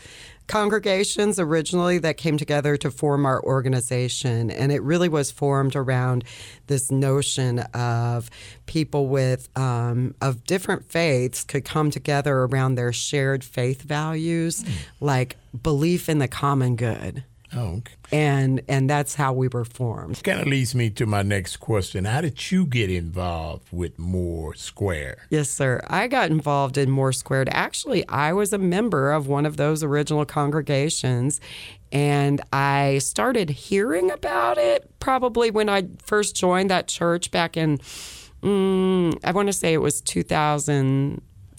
congregations 0.47 1.39
originally 1.39 1.97
that 1.97 2.15
came 2.15 2.37
together 2.37 2.77
to 2.77 2.89
form 2.89 3.25
our 3.25 3.43
organization. 3.43 4.49
And 4.49 4.71
it 4.71 4.81
really 4.81 5.09
was 5.09 5.29
formed 5.29 5.75
around 5.75 6.23
this 6.67 6.89
notion 6.89 7.59
of 7.73 8.29
people 8.65 9.07
with 9.07 9.49
um, 9.57 10.15
of 10.21 10.45
different 10.45 10.89
faiths 10.89 11.43
could 11.43 11.65
come 11.65 11.91
together 11.91 12.43
around 12.43 12.75
their 12.75 12.93
shared 12.93 13.43
faith 13.43 13.81
values, 13.81 14.63
like 15.01 15.35
belief 15.61 16.07
in 16.07 16.19
the 16.19 16.29
common 16.29 16.77
good. 16.77 17.25
Oh, 17.55 17.77
okay. 17.77 17.93
And 18.11 18.61
and 18.67 18.89
that's 18.89 19.15
how 19.15 19.33
we 19.33 19.47
were 19.47 19.65
formed. 19.65 20.23
Kind 20.23 20.41
of 20.41 20.47
leads 20.47 20.75
me 20.75 20.89
to 20.91 21.05
my 21.05 21.21
next 21.21 21.57
question. 21.57 22.05
How 22.05 22.21
did 22.21 22.51
you 22.51 22.65
get 22.65 22.89
involved 22.89 23.67
with 23.71 23.97
More 23.97 24.53
Squared? 24.55 25.19
Yes, 25.29 25.49
sir. 25.49 25.81
I 25.87 26.07
got 26.07 26.31
involved 26.31 26.77
in 26.77 26.89
More 26.89 27.11
Squared. 27.11 27.49
Actually, 27.51 28.07
I 28.07 28.33
was 28.33 28.53
a 28.53 28.57
member 28.57 29.11
of 29.11 29.27
one 29.27 29.45
of 29.45 29.57
those 29.57 29.83
original 29.83 30.25
congregations, 30.25 31.41
and 31.91 32.41
I 32.51 32.99
started 32.99 33.49
hearing 33.49 34.11
about 34.11 34.57
it 34.57 34.89
probably 34.99 35.51
when 35.51 35.69
I 35.69 35.87
first 36.03 36.35
joined 36.35 36.69
that 36.69 36.87
church 36.87 37.29
back 37.31 37.57
in, 37.57 37.77
mm, 38.41 39.17
I 39.23 39.31
want 39.31 39.47
to 39.47 39.53
say 39.53 39.73
it 39.73 39.81
was 39.81 40.01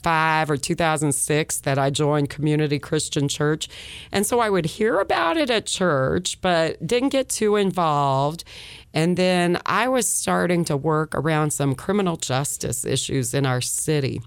2005 0.05 0.51
or 0.51 0.57
2006 0.57 1.59
that 1.59 1.79
I 1.79 1.90
joined 1.90 2.29
Community 2.29 2.79
Christian 2.79 3.29
Church. 3.29 3.69
And 4.12 4.27
so 4.27 4.38
I 4.40 4.51
would 4.51 4.67
hear 4.67 5.01
about 5.01 5.37
it 5.37 5.51
at 5.51 5.67
church, 5.67 6.40
but 6.40 6.87
didn't 6.87 7.09
get 7.09 7.29
too 7.29 7.57
involved. 7.57 8.45
And 8.93 9.17
then 9.17 9.59
I 9.67 9.88
was 9.88 10.07
starting 10.07 10.64
to 10.67 10.77
work 10.77 11.14
around 11.14 11.53
some 11.53 11.75
criminal 11.75 12.17
justice 12.17 12.85
issues 12.85 13.35
in 13.35 13.47
our 13.47 13.61
city. 13.61 14.21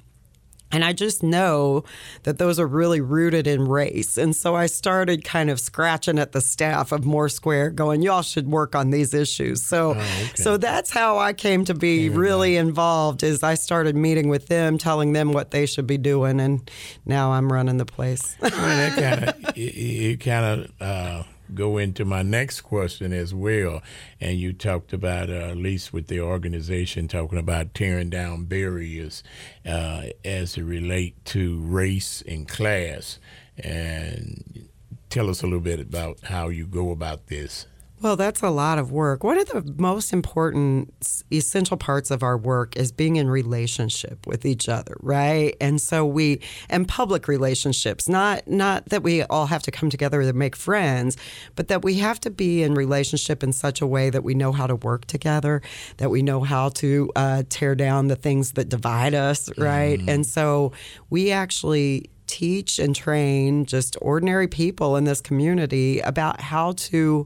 And 0.71 0.83
I 0.83 0.93
just 0.93 1.23
know 1.23 1.83
that 2.23 2.37
those 2.39 2.59
are 2.59 2.67
really 2.67 2.99
rooted 2.99 3.47
in 3.47 3.67
race. 3.67 4.17
And 4.17 4.35
so 4.35 4.55
I 4.55 4.65
started 4.65 5.23
kind 5.23 5.49
of 5.49 5.59
scratching 5.59 6.19
at 6.19 6.33
the 6.33 6.41
staff 6.41 6.91
of 6.91 7.05
More 7.05 7.29
Squared, 7.29 7.75
going, 7.75 8.01
y'all 8.01 8.21
should 8.21 8.47
work 8.47 8.75
on 8.75 8.89
these 8.89 9.13
issues. 9.13 9.63
So 9.63 9.99
so 10.35 10.57
that's 10.57 10.91
how 10.91 11.17
I 11.17 11.33
came 11.33 11.63
to 11.65 11.73
be 11.73 12.09
really 12.09 12.57
involved 12.57 13.23
is 13.23 13.43
I 13.43 13.55
started 13.55 13.95
meeting 13.95 14.29
with 14.29 14.47
them, 14.47 14.77
telling 14.77 15.13
them 15.13 15.31
what 15.31 15.51
they 15.51 15.65
should 15.65 15.87
be 15.87 15.97
doing, 15.97 16.39
and 16.39 16.69
now 17.05 17.31
I'm 17.31 17.51
running 17.51 17.77
the 17.77 17.85
place. 17.85 18.35
Well, 18.41 18.51
that 18.51 18.95
kind 18.97 19.29
of 19.29 19.57
it, 19.57 19.61
it 19.61 20.19
kind 20.19 20.45
of 20.45 20.81
uh, 20.81 21.23
go 21.53 21.77
into 21.77 22.05
my 22.05 22.21
next 22.21 22.61
question 22.61 23.13
as 23.13 23.33
well. 23.33 23.81
And 24.19 24.37
you 24.39 24.53
talked 24.53 24.93
about, 24.93 25.29
uh, 25.29 25.33
at 25.33 25.57
least 25.57 25.93
with 25.93 26.07
the 26.07 26.19
organization, 26.19 27.07
talking 27.07 27.39
about 27.39 27.73
tearing 27.73 28.09
down 28.09 28.45
barriers 28.45 29.23
uh, 29.65 30.03
as 30.23 30.57
it 30.57 30.63
relate 30.63 31.23
to 31.25 31.59
race 31.61 32.23
and 32.27 32.47
class. 32.47 33.19
And 33.57 34.69
tell 35.09 35.29
us 35.29 35.41
a 35.41 35.45
little 35.45 35.59
bit 35.59 35.79
about 35.79 36.19
how 36.23 36.49
you 36.49 36.67
go 36.67 36.91
about 36.91 37.27
this. 37.27 37.65
Well, 37.99 38.15
that's 38.15 38.43
a 38.43 38.49
lot 38.49 38.77
of 38.77 38.91
work. 38.91 39.23
One 39.23 39.39
of 39.39 39.47
the 39.47 39.73
most 39.77 40.13
important, 40.13 40.93
essential 41.31 41.77
parts 41.77 42.11
of 42.11 42.21
our 42.21 42.37
work 42.37 42.77
is 42.77 42.91
being 42.91 43.15
in 43.15 43.27
relationship 43.27 44.27
with 44.27 44.45
each 44.45 44.69
other, 44.69 44.95
right? 45.01 45.55
And 45.59 45.81
so 45.81 46.05
we, 46.05 46.41
and 46.69 46.87
public 46.87 47.27
relationships, 47.27 48.07
not 48.07 48.47
not 48.47 48.89
that 48.89 49.01
we 49.01 49.23
all 49.23 49.47
have 49.47 49.63
to 49.63 49.71
come 49.71 49.89
together 49.89 50.21
to 50.21 50.33
make 50.33 50.55
friends, 50.55 51.17
but 51.55 51.69
that 51.69 51.83
we 51.83 51.95
have 51.95 52.19
to 52.21 52.29
be 52.29 52.61
in 52.61 52.75
relationship 52.75 53.41
in 53.41 53.51
such 53.51 53.81
a 53.81 53.87
way 53.87 54.11
that 54.11 54.23
we 54.23 54.35
know 54.35 54.51
how 54.51 54.67
to 54.67 54.75
work 54.75 55.05
together, 55.05 55.63
that 55.97 56.11
we 56.11 56.21
know 56.21 56.41
how 56.43 56.69
to 56.69 57.11
uh, 57.15 57.43
tear 57.49 57.73
down 57.73 58.09
the 58.09 58.15
things 58.15 58.51
that 58.51 58.69
divide 58.69 59.15
us, 59.15 59.49
right? 59.57 59.99
And 60.07 60.23
so 60.23 60.71
we 61.09 61.31
actually 61.31 62.11
teach 62.27 62.77
and 62.77 62.95
train 62.95 63.65
just 63.65 63.97
ordinary 64.01 64.47
people 64.47 64.97
in 64.97 65.05
this 65.05 65.21
community 65.21 65.99
about 66.01 66.41
how 66.41 66.73
to 66.73 67.25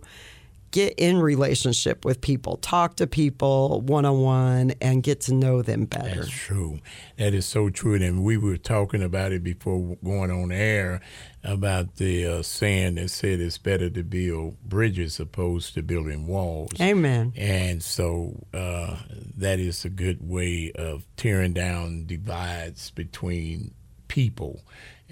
get 0.72 0.94
in 0.98 1.20
relationship 1.20 2.06
with 2.06 2.22
people, 2.22 2.58
talk 2.58 2.96
to 2.96 3.08
people 3.08 3.82
one 3.82 4.06
on 4.06 4.22
one, 4.22 4.74
and 4.82 5.04
get 5.04 5.22
to 5.22 5.34
know 5.34 5.62
them 5.62 5.86
better. 5.86 6.22
That's 6.22 6.30
true. 6.30 6.80
That 7.18 7.34
is 7.34 7.46
so 7.46 7.70
true. 7.70 7.96
And 7.96 8.24
we 8.24 8.38
were 8.38 8.58
talking 8.58 9.04
about 9.04 9.32
it 9.32 9.44
before 9.44 9.98
going 10.04 10.32
on 10.32 10.52
air 10.52 11.02
about 11.44 11.96
the 11.96 12.26
uh, 12.26 12.42
saying 12.42 12.96
that 12.96 13.10
said 13.10 13.40
it's 13.40 13.58
better 13.58 13.90
to 13.90 14.04
build 14.04 14.58
bridges 14.64 15.20
opposed 15.20 15.74
to 15.74 15.82
building 15.82 16.28
walls. 16.28 16.72
Amen. 16.80 17.34
And 17.36 17.84
so 17.84 18.46
uh, 18.54 18.98
that 19.38 19.60
is 19.60 19.84
a 19.84 19.90
good 19.90 20.28
way 20.28 20.72
of 20.76 21.06
tearing 21.18 21.54
down 21.54 22.06
divides 22.06 22.92
between 22.92 23.74
people 24.08 24.62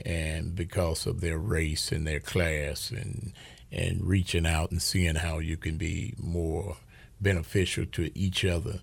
and 0.06 0.56
because 0.56 1.06
of 1.06 1.22
their 1.22 1.38
race 1.38 1.92
and 1.92 2.06
their 2.08 2.20
class 2.20 2.92
and 2.92 3.34
and 3.72 4.06
reaching 4.06 4.46
out 4.46 4.72
and 4.72 4.82
seeing 4.82 5.16
how 5.16 5.40
you 5.40 5.58
can 5.58 5.78
be 5.78 6.14
more 6.18 6.78
beneficial 7.22 7.86
to 7.86 8.18
each 8.18 8.46
other. 8.46 8.82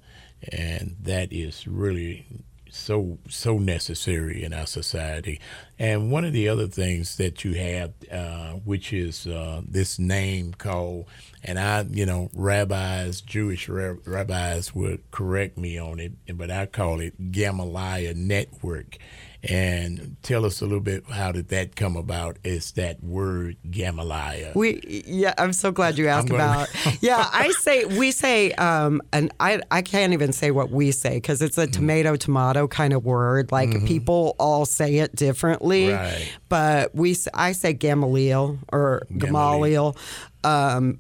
And 0.53 0.97
that 1.03 1.33
is 1.33 1.67
really 1.67 2.27
so 2.71 3.19
so 3.29 3.59
necessary 3.59 4.43
in 4.43 4.53
our 4.53 4.67
society. 4.67 5.41
And 5.79 6.11
one 6.11 6.25
of 6.25 6.33
the 6.33 6.49
other 6.49 6.67
things 6.67 7.17
that 7.17 7.45
you 7.45 7.55
have 7.55 7.93
uh, 8.13 8.53
which 8.65 8.93
is 8.93 9.27
uh, 9.27 9.63
this 9.67 9.99
name 9.99 10.53
called 10.55 11.07
and 11.45 11.59
i 11.59 11.85
you 11.91 12.05
know 12.05 12.29
rabbis 12.35 13.21
jewish 13.21 13.69
ra- 13.69 13.95
rabbis 14.05 14.75
would 14.75 15.09
correct 15.11 15.57
me 15.57 15.79
on 15.79 16.01
it 16.01 16.13
but 16.37 16.51
i 16.51 16.67
call 16.67 17.01
it 17.01 17.31
gamaliah 17.31 18.15
network 18.15 18.99
and 19.45 20.17
tell 20.23 20.45
us 20.45 20.61
a 20.61 20.65
little 20.65 20.81
bit 20.81 21.05
how 21.11 21.31
did 21.33 21.49
that 21.49 21.77
come 21.77 21.97
about 21.97 22.37
is 22.45 22.73
that 22.73 23.03
word 23.03 23.57
gamaliah 23.71 24.53
We 24.55 25.05
yeah, 25.07 25.35
I'm 25.39 25.53
so 25.53 25.71
glad 25.73 25.99
you 25.99 26.09
asked 26.09 26.31
about. 26.31 26.69
yeah, 27.01 27.29
I 27.33 27.51
say 27.61 27.85
we 27.85 28.11
say, 28.13 28.53
um, 28.53 29.03
and 29.13 29.33
I 29.41 29.61
I 29.71 29.83
can't 29.83 30.13
even 30.13 30.33
say 30.33 30.51
what 30.51 30.71
we 30.71 30.91
say 30.93 31.15
because 31.17 31.43
it's 31.43 31.57
Mm-hmm. 31.57 31.71
a 31.71 31.73
tomato 31.73 32.17
tomato 32.17 32.69
kind 32.69 32.93
of 32.93 33.05
word. 33.05 33.53
Like 33.53 33.85
people 33.87 34.35
all 34.39 34.65
say 34.67 34.97
it 34.97 35.15
differently, 35.15 35.91
Right. 35.93 36.33
but 36.49 36.95
we 36.95 37.17
I 37.35 37.53
say 37.53 37.73
Gamaliel 37.73 38.59
or 38.73 39.07
Gamaliel. 39.17 39.97
Um, 40.45 40.99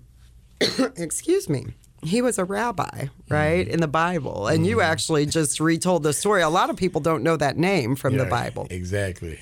excuse 0.97 1.49
me 1.49 1.67
he 2.09 2.23
was 2.23 2.39
a 2.39 2.45
rabbi, 2.45 3.07
right, 3.29 3.67
in 3.67 3.81
the 3.81 3.89
Bible. 3.89 4.47
And 4.47 4.67
you 4.67 4.81
actually 4.81 5.27
just 5.27 5.61
retold 5.61 6.03
the 6.03 6.13
story. 6.13 6.43
A 6.43 6.49
lot 6.49 6.71
of 6.71 6.77
people 6.77 7.01
don't 7.01 7.23
know 7.23 7.37
that 7.37 7.57
name 7.57 7.97
from 7.97 8.17
the 8.17 8.25
Bible. 8.27 8.67
Exactly. 8.71 9.39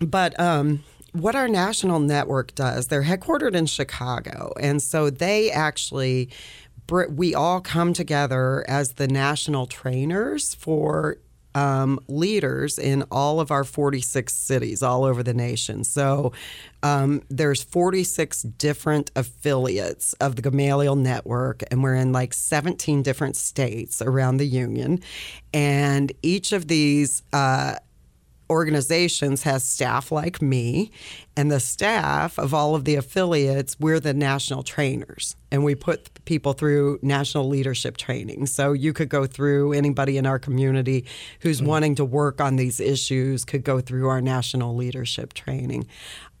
But 0.00 0.38
um, 0.40 0.82
what 1.12 1.34
our 1.34 1.48
national 1.48 2.00
network 2.00 2.54
does, 2.54 2.86
they're 2.86 3.02
headquartered 3.02 3.54
in 3.54 3.66
Chicago. 3.66 4.52
And 4.60 4.82
so 4.82 5.10
they 5.10 5.50
actually, 5.50 6.30
we 7.10 7.34
all 7.34 7.60
come 7.60 7.92
together 7.92 8.64
as 8.68 8.94
the 8.94 9.08
national 9.08 9.66
trainers 9.66 10.54
for 10.54 11.18
um, 11.54 11.98
leaders 12.08 12.78
in 12.78 13.02
all 13.10 13.40
of 13.40 13.50
our 13.50 13.64
46 13.64 14.32
cities 14.32 14.82
all 14.82 15.04
over 15.04 15.22
the 15.22 15.34
nation. 15.34 15.84
So 15.84 16.32
um, 16.82 17.22
there's 17.28 17.62
46 17.62 18.42
different 18.42 19.10
affiliates 19.16 20.12
of 20.14 20.36
the 20.36 20.42
Gamaliel 20.42 20.96
Network, 20.96 21.62
and 21.70 21.82
we're 21.82 21.94
in 21.94 22.12
like 22.12 22.32
17 22.32 23.02
different 23.02 23.36
states 23.36 24.00
around 24.00 24.38
the 24.38 24.46
union. 24.46 25.00
And 25.52 26.12
each 26.22 26.52
of 26.52 26.68
these 26.68 27.22
uh, 27.32 27.76
organizations 28.50 29.44
has 29.44 29.66
staff 29.66 30.12
like 30.12 30.42
me, 30.42 30.90
and 31.36 31.50
the 31.50 31.60
staff 31.60 32.38
of 32.38 32.52
all 32.52 32.74
of 32.74 32.84
the 32.84 32.96
affiliates, 32.96 33.78
we're 33.78 34.00
the 34.00 34.12
national 34.12 34.62
trainers, 34.62 35.36
and 35.50 35.64
we 35.64 35.74
put 35.74 36.24
people 36.24 36.52
through 36.52 36.98
national 37.00 37.48
leadership 37.48 37.96
training. 37.96 38.46
So 38.46 38.72
you 38.72 38.92
could 38.92 39.08
go 39.08 39.24
through 39.24 39.72
anybody 39.72 40.18
in 40.18 40.26
our 40.26 40.38
community 40.38 41.06
who's 41.40 41.62
wanting 41.62 41.94
to 41.94 42.04
work 42.04 42.40
on 42.40 42.56
these 42.56 42.80
issues 42.80 43.44
could 43.44 43.64
go 43.64 43.80
through 43.80 44.08
our 44.08 44.20
national 44.20 44.74
leadership 44.74 45.32
training. 45.32 45.86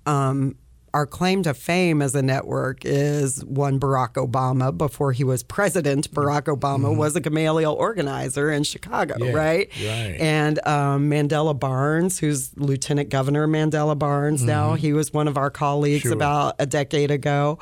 Um, 0.04 0.56
our 0.92 1.06
claim 1.06 1.42
to 1.44 1.54
fame 1.54 2.02
as 2.02 2.14
a 2.14 2.22
network 2.22 2.84
is 2.84 3.44
one 3.44 3.78
Barack 3.78 4.14
Obama 4.14 4.76
before 4.76 5.12
he 5.12 5.22
was 5.22 5.42
president. 5.42 6.10
Barack 6.12 6.42
mm-hmm. 6.42 6.60
Obama 6.60 6.88
mm-hmm. 6.88 6.98
was 6.98 7.16
a 7.16 7.20
Gamaliel 7.20 7.72
organizer 7.74 8.50
in 8.50 8.64
Chicago, 8.64 9.14
Yeah, 9.18 9.32
right? 9.32 9.68
right. 9.76 10.16
And 10.18 10.58
um, 10.66 11.10
Mandela 11.10 11.58
Barnes, 11.58 12.18
who's 12.18 12.56
Lieutenant 12.56 13.08
Governor 13.08 13.46
Mandela 13.46 13.98
Barnes 13.98 14.42
now, 14.42 14.68
mm-hmm. 14.70 14.76
he 14.76 14.92
was 14.92 15.12
one 15.12 15.28
of 15.28 15.36
our 15.36 15.50
colleagues 15.50 16.02
Sure. 16.02 16.12
about 16.12 16.56
a 16.58 16.66
decade 16.66 17.10
ago. 17.10 17.58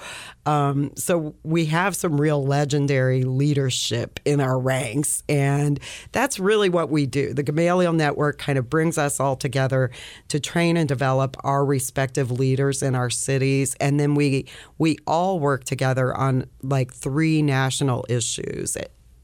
Um, 0.48 0.92
so 0.96 1.34
we 1.42 1.66
have 1.66 1.94
some 1.94 2.18
real 2.18 2.42
legendary 2.42 3.22
leadership 3.22 4.18
in 4.24 4.40
our 4.40 4.58
ranks, 4.58 5.22
and 5.28 5.78
that's 6.12 6.40
really 6.40 6.70
what 6.70 6.88
we 6.88 7.04
do. 7.04 7.34
The 7.34 7.42
Gamaliel 7.42 7.92
Network 7.92 8.38
kind 8.38 8.58
of 8.58 8.70
brings 8.70 8.96
us 8.96 9.20
all 9.20 9.36
together 9.36 9.90
to 10.28 10.40
train 10.40 10.78
and 10.78 10.88
develop 10.88 11.36
our 11.44 11.66
respective 11.66 12.30
leaders 12.30 12.82
in 12.82 12.94
our 12.94 13.10
cities, 13.10 13.76
and 13.78 14.00
then 14.00 14.14
we 14.14 14.46
we 14.78 14.96
all 15.06 15.38
work 15.38 15.64
together 15.64 16.16
on 16.16 16.46
like 16.62 16.94
three 16.94 17.42
national 17.42 18.06
issues. 18.08 18.74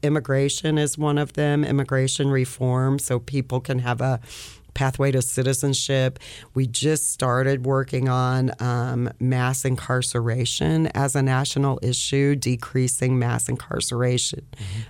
Immigration 0.03 0.77
is 0.77 0.95
one 0.95 1.17
of 1.17 1.33
them, 1.33 1.63
immigration 1.63 2.29
reform, 2.29 2.99
so 2.99 3.17
people 3.17 3.61
can 3.61 3.79
have 3.79 3.99
a 3.99 4.19
pathway 4.75 5.11
to 5.11 5.21
citizenship. 5.23 6.19
We 6.53 6.67
just 6.67 7.11
started 7.11 7.65
working 7.65 8.07
on 8.07 8.51
um, 8.59 9.09
mass 9.19 9.65
incarceration 9.65 10.87
as 10.87 11.15
a 11.15 11.23
national 11.23 11.79
issue, 11.81 12.35
decreasing 12.35 13.17
mass 13.17 13.49
incarceration 13.49 14.45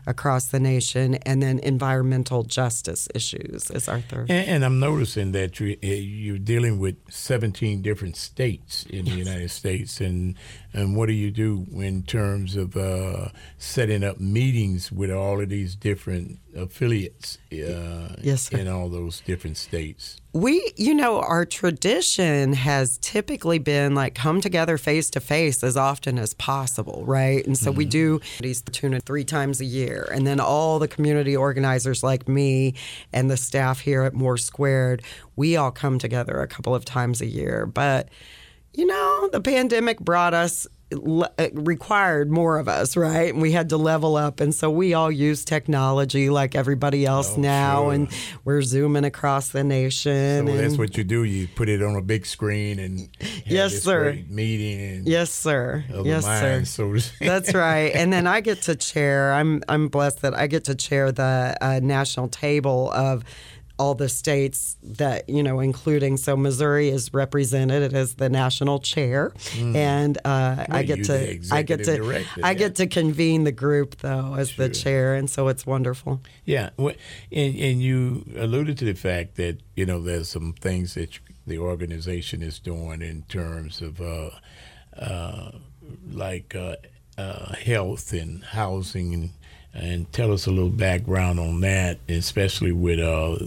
across 0.06 0.48
the 0.48 0.60
nation, 0.60 1.16
and 1.26 1.42
then 1.42 1.60
environmental 1.60 2.44
justice 2.44 3.08
issues 3.16 3.72
is 3.72 3.88
our 3.88 4.02
third. 4.02 4.30
And, 4.30 4.48
and 4.48 4.66
I'm 4.66 4.80
noticing 4.80 5.32
that 5.32 5.60
you 5.60 5.78
eh, 5.82 5.94
you're 5.96 6.38
dealing 6.38 6.80
with 6.80 6.98
17 7.10 7.82
different 7.82 8.18
states 8.18 8.86
in 8.90 9.06
the 9.06 9.12
United 9.12 9.52
States, 9.52 10.02
and 10.02 10.36
and 10.74 10.98
what 10.98 11.06
do 11.06 11.14
you 11.14 11.32
do 11.32 11.66
in 11.76 12.04
terms 12.04 12.56
of 12.56 12.76
uh, 12.76 13.30
setting 13.58 14.04
up 14.04 14.20
meetings 14.20 14.92
with 14.92 15.12
all 15.12 15.40
of 15.42 15.50
these 15.50 15.76
different 15.76 16.40
affiliates 16.56 17.38
uh, 17.51 18.16
Yes, 18.22 18.49
sir. 18.49 18.58
in 18.58 18.68
all 18.68 18.89
those 18.89 19.22
different 19.22 19.58
states? 19.58 20.18
We, 20.34 20.74
you 20.76 20.93
know, 20.93 21.20
our 21.20 21.45
tradition 21.45 22.53
has 22.53 22.97
typically 22.97 23.58
been 23.60 23.95
like 23.95 24.16
come 24.16 24.41
together 24.41 24.78
face 24.78 25.10
to 25.12 25.20
face 25.20 25.64
as 25.64 25.78
often 25.78 26.20
as 26.20 26.34
possible, 26.34 27.03
right? 27.06 27.45
And 27.45 27.58
so 27.58 27.72
we 27.72 27.86
do 27.86 28.20
these 28.41 28.62
tuna 28.62 28.99
three 28.99 29.24
times 29.24 29.62
a 29.62 29.66
year. 29.66 30.10
And 30.12 30.28
then 30.28 30.39
all 30.39 30.80
the 30.80 30.88
community 30.88 31.38
organizers 31.38 32.03
like 32.03 32.28
me 32.28 32.74
and 33.14 33.32
the 33.32 33.38
staff 33.38 33.80
here 33.80 34.03
at 34.03 34.14
More 34.14 34.38
Squared, 34.38 35.03
we 35.36 35.56
all 35.56 35.72
come 35.72 35.99
together 35.99 36.41
a 36.41 36.47
couple 36.47 36.76
of 36.76 36.84
times 36.84 37.22
a 37.22 37.28
year. 37.28 37.66
But, 37.66 38.10
you 38.74 38.86
know, 38.86 39.30
the 39.32 39.39
pandemic 39.41 39.99
brought 40.01 40.34
us 40.34 40.68
required 40.92 42.30
more 42.32 42.58
of 42.60 42.68
us, 42.68 42.96
right? 42.96 43.34
And 43.34 43.42
we 43.42 43.52
had 43.52 43.70
to 43.70 43.78
level 43.78 44.16
up. 44.16 44.40
And 44.40 44.54
so 44.54 44.70
we 44.70 44.94
all 44.94 45.12
use 45.12 45.44
technology 45.46 46.30
like 46.30 46.56
everybody 46.56 47.06
else 47.06 47.34
Oh, 47.38 47.42
now. 47.42 47.84
sure. 47.86 47.92
And 47.94 48.08
we're 48.44 48.62
zooming 48.62 49.04
across 49.04 49.50
the 49.50 49.64
nation. 49.64 50.48
So 50.48 50.56
that's 50.58 50.78
what 50.78 50.98
you 50.98 51.04
do. 51.04 51.24
You 51.24 51.48
put 51.48 51.70
it 51.70 51.82
on 51.82 51.96
a 51.96 52.02
big 52.02 52.26
screen 52.26 52.80
and 52.80 53.10
have 53.20 53.42
Yes, 53.48 53.82
sir. 53.82 54.04
great 54.12 54.30
meeting 54.30 54.80
and 54.80 55.08
Yes, 55.08 55.32
sir. 55.32 55.84
Yes, 56.04 56.24
sir. 56.26 56.64
so. 56.66 56.96
That's 57.20 57.54
right. 57.54 57.92
And 57.96 58.14
then 58.14 58.28
I 58.28 58.42
get 58.42 58.62
to 58.64 58.76
chair. 58.76 59.34
I'm 59.34 59.64
I'm 59.68 59.88
blessed 59.88 60.22
that 60.22 60.34
I 60.38 60.48
get 60.48 60.66
to 60.66 60.76
chair 60.76 61.12
the 61.12 61.58
uh, 61.62 61.80
national 61.82 62.28
table 62.28 62.92
of 62.92 63.24
all 63.78 63.95
the 63.95 64.09
states 64.09 64.78
that 64.84 65.30
you 65.30 65.43
know, 65.43 65.59
including 65.59 66.17
so 66.17 66.38
Missouri 66.38 66.89
is 66.89 67.13
represented 67.13 67.93
as 67.93 68.15
the 68.15 68.30
national 68.30 68.80
chair, 68.80 69.34
and 69.57 70.17
uh, 70.26 70.65
I 70.69 70.84
get 70.84 71.05
to 71.05 71.39
I 71.51 71.61
get 71.61 71.84
to 71.86 71.97
director, 71.97 72.41
I 72.43 72.51
yeah. 72.51 72.53
get 72.53 72.76
to 72.76 72.88
convene 72.88 73.43
the 73.43 73.51
group 73.51 73.97
though 73.97 74.36
as 74.36 74.55
the 74.55 74.69
chair, 74.69 75.15
and 75.15 75.30
so 75.30 75.47
it's 75.47 75.65
wonderful. 75.65 76.21
Yeah, 76.45 76.69
and 76.78 76.95
and 77.32 77.82
you 77.82 78.26
alluded 78.38 78.78
to 78.80 78.86
the 78.86 78.93
fact 78.93 79.36
that 79.36 79.59
you 79.76 79.86
know 79.86 80.01
there's 80.01 80.30
some 80.30 80.53
things 80.53 80.93
that 80.95 81.19
the 81.47 81.57
organization 81.57 82.41
is 82.41 82.59
doing 82.59 83.01
in 83.01 83.23
terms 83.23 83.82
of 83.82 84.01
uh, 84.01 84.30
uh, 84.97 85.51
like 86.09 86.55
uh, 86.55 86.76
uh, 87.17 87.55
health 87.55 88.13
and 88.13 88.43
housing, 88.43 89.13
and, 89.13 89.30
and 89.76 90.11
tell 90.13 90.32
us 90.32 90.47
a 90.47 90.51
little 90.51 90.69
background 90.69 91.39
on 91.39 91.61
that, 91.61 91.99
especially 92.09 92.71
with 92.71 92.99
uh, 92.99 93.38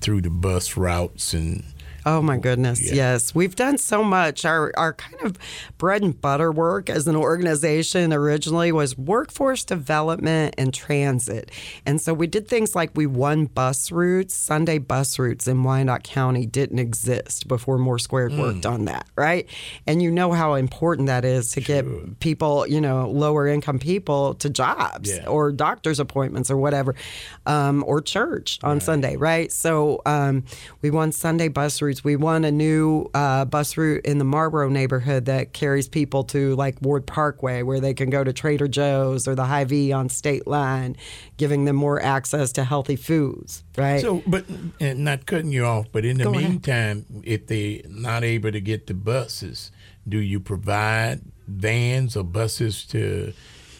through 0.00 0.22
the 0.22 0.30
bus 0.30 0.76
routes 0.76 1.34
and. 1.34 1.64
Oh 2.10 2.22
my 2.22 2.38
goodness, 2.38 2.80
Yeah. 2.80 2.94
yes. 2.94 3.34
We've 3.34 3.54
done 3.54 3.76
so 3.76 4.02
much. 4.02 4.46
Our 4.46 4.72
our 4.78 4.94
kind 4.94 5.20
of 5.24 5.36
bread 5.76 6.00
and 6.02 6.18
butter 6.18 6.50
work 6.50 6.88
as 6.88 7.06
an 7.06 7.16
organization 7.16 8.14
originally 8.14 8.72
was 8.72 8.96
workforce 8.96 9.62
development 9.62 10.54
and 10.56 10.72
transit. 10.72 11.50
And 11.84 12.00
so 12.00 12.14
we 12.14 12.26
did 12.26 12.48
things 12.48 12.74
like 12.74 12.92
we 12.94 13.04
won 13.06 13.44
bus 13.44 13.92
routes. 13.92 14.32
Sunday 14.32 14.78
bus 14.78 15.18
routes 15.18 15.46
in 15.46 15.62
Wyandotte 15.62 16.02
County 16.02 16.46
didn't 16.46 16.78
exist 16.78 17.46
before 17.46 17.76
More 17.76 17.98
Squared 17.98 18.32
Mm. 18.32 18.38
worked 18.40 18.64
on 18.64 18.86
that, 18.86 19.06
right? 19.14 19.46
And 19.86 20.00
you 20.02 20.10
know 20.10 20.32
how 20.32 20.54
important 20.54 21.08
that 21.08 21.26
is 21.26 21.52
to 21.52 21.60
get 21.60 21.84
people, 22.20 22.66
you 22.66 22.80
know, 22.80 23.10
lower 23.10 23.46
income 23.46 23.78
people 23.78 24.32
to 24.36 24.48
jobs 24.48 25.10
Yeah. 25.10 25.26
or 25.28 25.52
doctor's 25.52 26.00
appointments 26.00 26.50
or 26.50 26.56
whatever, 26.56 26.94
um, 27.44 27.84
or 27.86 28.00
church 28.00 28.58
on 28.62 28.80
Sunday, 28.80 29.16
right? 29.16 29.52
So 29.52 30.00
um, 30.06 30.44
we 30.80 30.88
won 30.90 31.12
Sunday 31.12 31.48
bus 31.48 31.82
routes. 31.82 31.97
We 32.04 32.16
won 32.16 32.44
a 32.44 32.50
new 32.50 33.10
uh, 33.14 33.44
bus 33.44 33.76
route 33.76 34.04
in 34.04 34.18
the 34.18 34.24
Marlboro 34.24 34.68
neighborhood 34.68 35.26
that 35.26 35.52
carries 35.52 35.88
people 35.88 36.24
to 36.24 36.54
like 36.56 36.76
Ward 36.80 37.06
Parkway, 37.06 37.62
where 37.62 37.80
they 37.80 37.94
can 37.94 38.10
go 38.10 38.24
to 38.24 38.32
Trader 38.32 38.68
Joe's 38.68 39.28
or 39.28 39.34
the 39.34 39.44
Hy-Vee 39.44 39.92
on 39.92 40.08
State 40.08 40.46
Line, 40.46 40.96
giving 41.36 41.64
them 41.64 41.76
more 41.76 42.02
access 42.02 42.52
to 42.52 42.64
healthy 42.64 42.96
foods, 42.96 43.64
right? 43.76 44.00
So, 44.00 44.22
but 44.26 44.44
and 44.80 45.04
not 45.04 45.26
cutting 45.26 45.52
you 45.52 45.64
off, 45.64 45.86
but 45.92 46.04
in 46.04 46.18
the 46.18 46.24
Go 46.24 46.34
ahead. 46.34 46.50
meantime, 46.50 47.06
if 47.24 47.46
they're 47.46 47.80
not 47.88 48.24
able 48.24 48.52
to 48.52 48.60
get 48.60 48.86
the 48.86 48.94
buses, 48.94 49.70
do 50.08 50.18
you 50.18 50.40
provide 50.40 51.20
vans 51.46 52.16
or 52.16 52.24
buses 52.24 52.84
to 52.86 53.32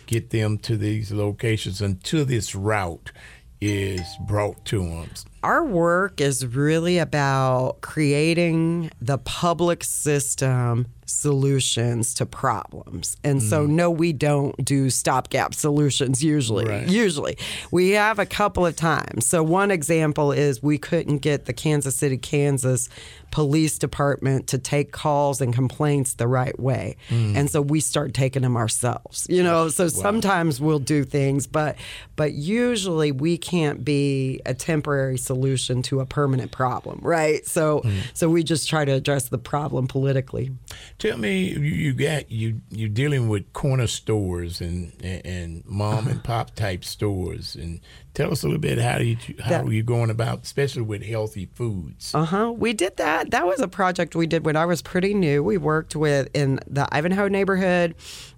get 0.06 0.30
them 0.30 0.58
to 0.58 0.76
these 0.76 1.12
locations 1.12 1.80
until 1.80 2.24
this 2.24 2.54
route 2.54 3.12
is 3.60 4.06
brought 4.26 4.64
to 4.66 4.78
them? 4.80 5.08
Our 5.42 5.64
work 5.64 6.20
is 6.20 6.44
really 6.46 6.98
about 6.98 7.80
creating 7.80 8.90
the 9.00 9.18
public 9.18 9.84
system 9.84 10.86
solutions 11.06 12.12
to 12.14 12.26
problems. 12.26 13.16
And 13.24 13.42
so 13.42 13.66
mm. 13.66 13.70
no 13.70 13.90
we 13.90 14.12
don't 14.12 14.62
do 14.62 14.90
stopgap 14.90 15.54
solutions 15.54 16.22
usually. 16.22 16.66
Right. 16.66 16.88
Usually. 16.88 17.38
We 17.70 17.90
have 17.90 18.18
a 18.18 18.26
couple 18.26 18.66
of 18.66 18.76
times. 18.76 19.26
So 19.26 19.42
one 19.42 19.70
example 19.70 20.32
is 20.32 20.62
we 20.62 20.78
couldn't 20.78 21.18
get 21.18 21.46
the 21.46 21.52
Kansas 21.52 21.96
City 21.96 22.18
Kansas 22.18 22.88
police 23.30 23.78
department 23.78 24.48
to 24.48 24.58
take 24.58 24.92
calls 24.92 25.40
and 25.40 25.54
complaints 25.54 26.14
the 26.14 26.26
right 26.26 26.58
way. 26.58 26.96
Mm. 27.08 27.36
And 27.36 27.50
so 27.50 27.60
we 27.60 27.80
start 27.80 28.14
taking 28.14 28.42
them 28.42 28.56
ourselves. 28.56 29.26
You 29.28 29.42
know, 29.42 29.68
so 29.68 29.84
wow. 29.84 29.88
sometimes 29.88 30.60
we'll 30.60 30.78
do 30.78 31.04
things, 31.04 31.46
but 31.46 31.76
but 32.16 32.32
usually 32.32 33.12
we 33.12 33.38
can't 33.38 33.84
be 33.84 34.40
a 34.46 34.54
temporary 34.54 35.18
solution 35.18 35.82
to 35.82 36.00
a 36.00 36.06
permanent 36.06 36.52
problem, 36.52 37.00
right? 37.02 37.46
So 37.46 37.80
mm. 37.80 38.00
so 38.14 38.28
we 38.28 38.42
just 38.42 38.68
try 38.68 38.84
to 38.84 38.92
address 38.92 39.28
the 39.28 39.38
problem 39.38 39.88
politically. 39.88 40.50
Tell 40.98 41.18
me 41.18 41.48
you 41.48 41.92
got 41.94 42.30
you 42.30 42.60
you're 42.70 42.88
dealing 42.88 43.28
with 43.28 43.52
corner 43.52 43.86
stores 43.86 44.60
and 44.60 44.92
and 45.02 45.64
mom 45.66 45.98
uh-huh. 45.98 46.10
and 46.10 46.24
pop 46.24 46.54
type 46.54 46.84
stores 46.84 47.54
and 47.54 47.80
Tell 48.18 48.32
us 48.32 48.42
a 48.42 48.46
little 48.46 48.60
bit 48.60 48.78
how 48.78 48.98
you 48.98 49.16
how 49.38 49.50
that, 49.50 49.70
you 49.70 49.84
going 49.84 50.10
about, 50.10 50.42
especially 50.42 50.82
with 50.82 51.04
healthy 51.04 51.48
foods. 51.54 52.12
Uh 52.12 52.24
huh. 52.24 52.52
We 52.52 52.72
did 52.72 52.96
that. 52.96 53.17
That 53.24 53.46
was 53.46 53.60
a 53.60 53.68
project 53.68 54.14
we 54.14 54.26
did 54.26 54.44
when 54.44 54.56
I 54.56 54.66
was 54.66 54.82
pretty 54.82 55.14
new. 55.14 55.42
We 55.42 55.58
worked 55.58 55.96
with 55.96 56.28
in 56.34 56.60
the 56.66 56.88
Ivanhoe 56.94 57.28
neighborhood, 57.28 57.94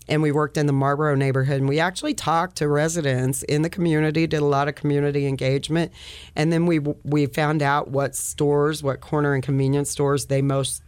and 0.09 0.22
we 0.22 0.33
worked 0.33 0.57
in 0.57 0.66
the 0.66 0.72
Marlboro 0.72 1.14
neighborhood. 1.14 1.61
And 1.61 1.68
we 1.68 1.81
actually 1.81 2.14
talked 2.14 2.57
to 2.57 2.68
residents 2.68 3.43
in 3.45 3.62
the 3.62 3.70
community, 3.70 4.26
did 4.26 4.41
a 4.41 4.45
lot 4.45 4.68
of 4.68 4.74
community 4.74 5.26
engagement, 5.26 5.93
and 6.35 6.53
then 6.53 6.66
we 6.66 6.78
we 6.78 7.26
found 7.26 7.62
out 7.62 7.89
what 7.89 8.14
stores, 8.14 8.83
what 8.83 9.01
corner 9.01 9.35
and 9.35 9.43
convenience 9.43 9.91
stores 9.91 10.26
they 10.26 10.43
most 10.43 10.83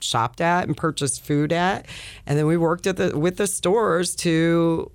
shopped 0.00 0.40
at 0.40 0.66
and 0.66 0.76
purchased 0.76 1.24
food 1.24 1.52
at, 1.52 1.86
and 2.26 2.38
then 2.38 2.46
we 2.46 2.56
worked 2.56 2.86
at 2.86 2.96
the 2.96 3.18
with 3.18 3.36
the 3.36 3.46
stores 3.46 4.14
to 4.16 4.90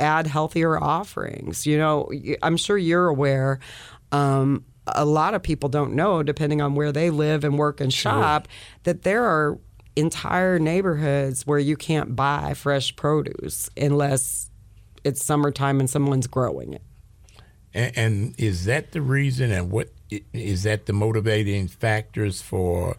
add 0.00 0.26
healthier 0.26 0.82
offerings. 0.82 1.66
You 1.66 1.78
know, 1.78 2.10
I'm 2.42 2.56
sure 2.56 2.76
you're 2.76 3.08
aware. 3.08 3.60
Um, 4.12 4.64
a 4.86 5.04
lot 5.04 5.34
of 5.34 5.42
people 5.42 5.68
don't 5.68 5.94
know, 5.94 6.22
depending 6.22 6.60
on 6.60 6.74
where 6.74 6.92
they 6.92 7.10
live 7.10 7.44
and 7.44 7.58
work 7.58 7.80
and 7.80 7.92
shop, 7.92 8.46
sure. 8.46 8.80
that 8.84 9.02
there 9.02 9.24
are 9.24 9.58
entire 9.96 10.58
neighborhoods 10.58 11.46
where 11.46 11.58
you 11.58 11.76
can't 11.76 12.16
buy 12.16 12.54
fresh 12.54 12.94
produce 12.96 13.70
unless 13.76 14.50
it's 15.04 15.24
summertime 15.24 15.80
and 15.80 15.88
someone's 15.88 16.26
growing 16.26 16.74
it. 16.74 16.82
And, 17.72 17.92
and 17.96 18.34
is 18.38 18.64
that 18.64 18.92
the 18.92 19.00
reason? 19.00 19.50
And 19.50 19.70
what 19.70 19.90
is 20.32 20.62
that 20.62 20.86
the 20.86 20.92
motivating 20.92 21.66
factors 21.68 22.40
for 22.40 22.96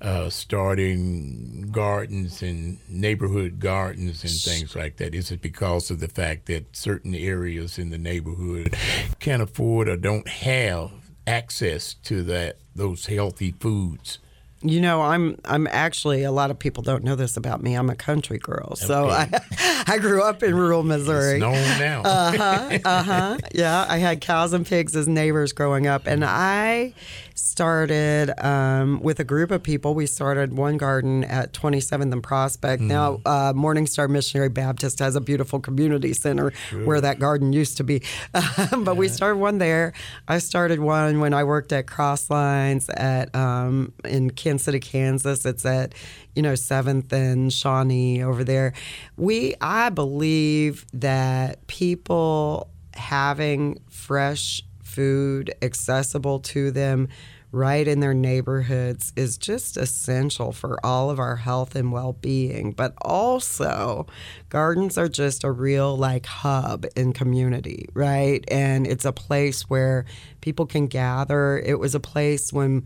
uh, 0.00 0.28
starting 0.30 1.68
gardens 1.70 2.42
and 2.42 2.78
neighborhood 2.88 3.60
gardens 3.60 4.22
and 4.22 4.32
things 4.32 4.74
like 4.74 4.96
that? 4.96 5.14
Is 5.14 5.30
it 5.30 5.40
because 5.40 5.90
of 5.90 6.00
the 6.00 6.08
fact 6.08 6.46
that 6.46 6.76
certain 6.76 7.14
areas 7.14 7.78
in 7.78 7.90
the 7.90 7.98
neighborhood 7.98 8.74
can't 9.20 9.42
afford 9.42 9.88
or 9.88 9.96
don't 9.96 10.28
have 10.28 10.90
access 11.26 11.94
to 12.04 12.22
that 12.24 12.56
those 12.74 13.06
healthy 13.06 13.52
foods? 13.52 14.18
You 14.62 14.80
know, 14.80 15.02
I'm 15.02 15.38
I'm 15.44 15.66
actually 15.66 16.22
a 16.24 16.32
lot 16.32 16.50
of 16.50 16.58
people 16.58 16.82
don't 16.82 17.04
know 17.04 17.14
this 17.14 17.36
about 17.36 17.62
me. 17.62 17.74
I'm 17.74 17.90
a 17.90 17.94
country 17.94 18.38
girl, 18.38 18.74
so. 18.74 19.10
I 19.10 19.28
I 19.86 19.98
grew 19.98 20.22
up 20.22 20.42
in 20.42 20.54
rural 20.54 20.82
Missouri. 20.82 21.34
It's 21.34 21.40
known 21.40 21.78
now. 21.78 22.02
uh 22.02 22.32
huh. 22.36 22.78
Uh 22.84 23.02
huh. 23.02 23.38
Yeah, 23.54 23.86
I 23.88 23.98
had 23.98 24.20
cows 24.20 24.52
and 24.54 24.66
pigs 24.66 24.96
as 24.96 25.06
neighbors 25.06 25.52
growing 25.52 25.86
up, 25.86 26.06
and 26.06 26.24
I 26.24 26.94
started 27.36 28.32
um, 28.44 29.00
with 29.00 29.20
a 29.20 29.24
group 29.24 29.50
of 29.50 29.62
people. 29.62 29.94
We 29.94 30.06
started 30.06 30.56
one 30.56 30.78
garden 30.78 31.22
at 31.24 31.52
27th 31.52 32.12
and 32.12 32.22
Prospect. 32.22 32.82
Mm. 32.82 32.86
Now, 32.86 33.20
uh, 33.24 33.52
Morning 33.54 33.86
Star 33.86 34.08
Missionary 34.08 34.48
Baptist 34.48 34.98
has 34.98 35.16
a 35.16 35.20
beautiful 35.20 35.60
community 35.60 36.12
center 36.14 36.50
sure. 36.70 36.84
where 36.84 37.00
that 37.00 37.18
garden 37.18 37.52
used 37.52 37.76
to 37.76 37.84
be. 37.84 38.02
but 38.32 38.70
yeah. 38.72 38.92
we 38.92 39.08
started 39.08 39.36
one 39.36 39.58
there. 39.58 39.92
I 40.26 40.38
started 40.38 40.80
one 40.80 41.20
when 41.20 41.34
I 41.34 41.44
worked 41.44 41.72
at 41.72 41.86
Crosslines 41.86 42.88
at 42.96 43.34
um, 43.34 43.92
in 44.04 44.30
Kansas 44.30 44.64
City, 44.64 44.80
Kansas. 44.80 45.44
It's 45.44 45.64
at 45.66 45.94
you 46.34 46.42
know 46.42 46.54
Seventh 46.54 47.12
and 47.12 47.52
Shawnee 47.52 48.22
over 48.22 48.44
there. 48.44 48.72
We, 49.16 49.54
I 49.60 49.90
believe 49.90 50.86
that 50.94 51.66
people 51.66 52.70
having 52.94 53.78
fresh 53.90 54.62
food 54.86 55.52
accessible 55.62 56.38
to 56.38 56.70
them 56.70 57.08
right 57.56 57.88
in 57.88 58.00
their 58.00 58.12
neighborhoods 58.12 59.14
is 59.16 59.38
just 59.38 59.78
essential 59.78 60.52
for 60.52 60.78
all 60.84 61.08
of 61.08 61.18
our 61.18 61.36
health 61.36 61.74
and 61.74 61.90
well-being 61.90 62.70
but 62.70 62.92
also 63.00 64.06
gardens 64.50 64.98
are 64.98 65.08
just 65.08 65.42
a 65.42 65.50
real 65.50 65.96
like 65.96 66.26
hub 66.26 66.84
in 66.94 67.14
community 67.14 67.88
right 67.94 68.44
and 68.48 68.86
it's 68.86 69.06
a 69.06 69.12
place 69.12 69.62
where 69.70 70.04
people 70.42 70.66
can 70.66 70.86
gather 70.86 71.58
it 71.58 71.78
was 71.78 71.94
a 71.94 72.00
place 72.00 72.52
when 72.52 72.84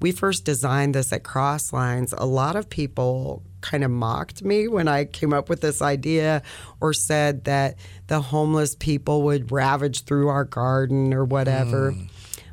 we 0.00 0.12
first 0.12 0.44
designed 0.44 0.94
this 0.94 1.12
at 1.12 1.24
crosslines 1.24 2.14
a 2.16 2.24
lot 2.24 2.54
of 2.54 2.70
people 2.70 3.42
kind 3.60 3.82
of 3.82 3.90
mocked 3.90 4.44
me 4.44 4.68
when 4.68 4.88
I 4.88 5.04
came 5.04 5.32
up 5.32 5.48
with 5.48 5.60
this 5.60 5.80
idea 5.80 6.42
or 6.80 6.92
said 6.92 7.44
that 7.44 7.76
the 8.08 8.20
homeless 8.20 8.74
people 8.74 9.22
would 9.22 9.50
ravage 9.52 10.04
through 10.04 10.28
our 10.28 10.44
garden 10.44 11.14
or 11.14 11.24
whatever. 11.24 11.92
Mm. 11.92 12.08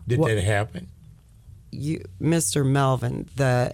Did 0.08 0.24
that 0.24 0.44
happen? 0.44 0.88
You, 1.72 2.04
Mr. 2.22 2.66
Melvin, 2.66 3.30
the 3.36 3.74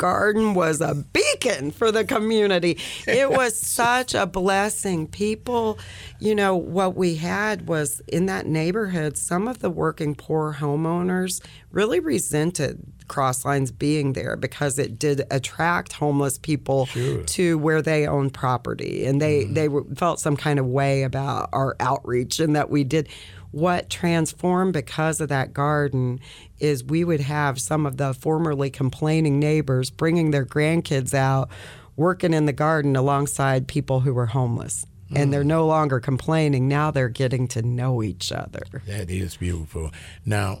garden 0.00 0.54
was 0.54 0.80
a 0.80 0.94
beacon 0.94 1.70
for 1.70 1.92
the 1.92 2.04
community. 2.04 2.78
It 3.06 3.30
was 3.36 3.60
such 3.60 4.14
a 4.14 4.26
blessing. 4.26 5.06
People, 5.06 5.78
you 6.18 6.34
know, 6.34 6.56
what 6.56 6.96
we 6.96 7.16
had 7.16 7.68
was 7.68 8.00
in 8.08 8.24
that 8.26 8.46
neighborhood, 8.46 9.18
some 9.18 9.46
of 9.46 9.58
the 9.58 9.68
working 9.68 10.14
poor 10.14 10.56
homeowners 10.58 11.42
really 11.70 12.00
resented 12.00 12.80
Crosslines 13.10 13.76
being 13.76 14.14
there 14.14 14.36
because 14.36 14.78
it 14.78 14.98
did 14.98 15.24
attract 15.30 15.92
homeless 15.92 16.38
people 16.38 16.86
sure. 16.86 17.22
to 17.24 17.58
where 17.58 17.82
they 17.82 18.06
own 18.06 18.30
property, 18.30 19.04
and 19.04 19.20
they 19.20 19.44
mm. 19.44 19.54
they 19.54 19.94
felt 19.96 20.20
some 20.20 20.36
kind 20.36 20.60
of 20.60 20.66
way 20.66 21.02
about 21.02 21.50
our 21.52 21.76
outreach 21.80 22.38
and 22.38 22.54
that 22.56 22.70
we 22.70 22.84
did. 22.84 23.08
What 23.52 23.90
transformed 23.90 24.72
because 24.72 25.20
of 25.20 25.28
that 25.28 25.52
garden 25.52 26.20
is 26.58 26.84
we 26.84 27.04
would 27.04 27.20
have 27.20 27.60
some 27.60 27.86
of 27.86 27.96
the 27.96 28.14
formerly 28.14 28.70
complaining 28.70 29.38
neighbors 29.38 29.90
bringing 29.90 30.30
their 30.30 30.46
grandkids 30.46 31.14
out, 31.14 31.50
working 31.96 32.32
in 32.32 32.46
the 32.46 32.52
garden 32.52 32.96
alongside 32.96 33.66
people 33.66 34.00
who 34.00 34.14
were 34.14 34.26
homeless 34.26 34.86
and 35.12 35.32
they're 35.32 35.42
no 35.42 35.66
longer 35.66 35.98
complaining. 35.98 36.68
Now 36.68 36.92
they're 36.92 37.08
getting 37.08 37.48
to 37.48 37.62
know 37.62 38.02
each 38.02 38.30
other. 38.30 38.62
That 38.86 39.10
is 39.10 39.36
beautiful. 39.36 39.90
Now, 40.24 40.60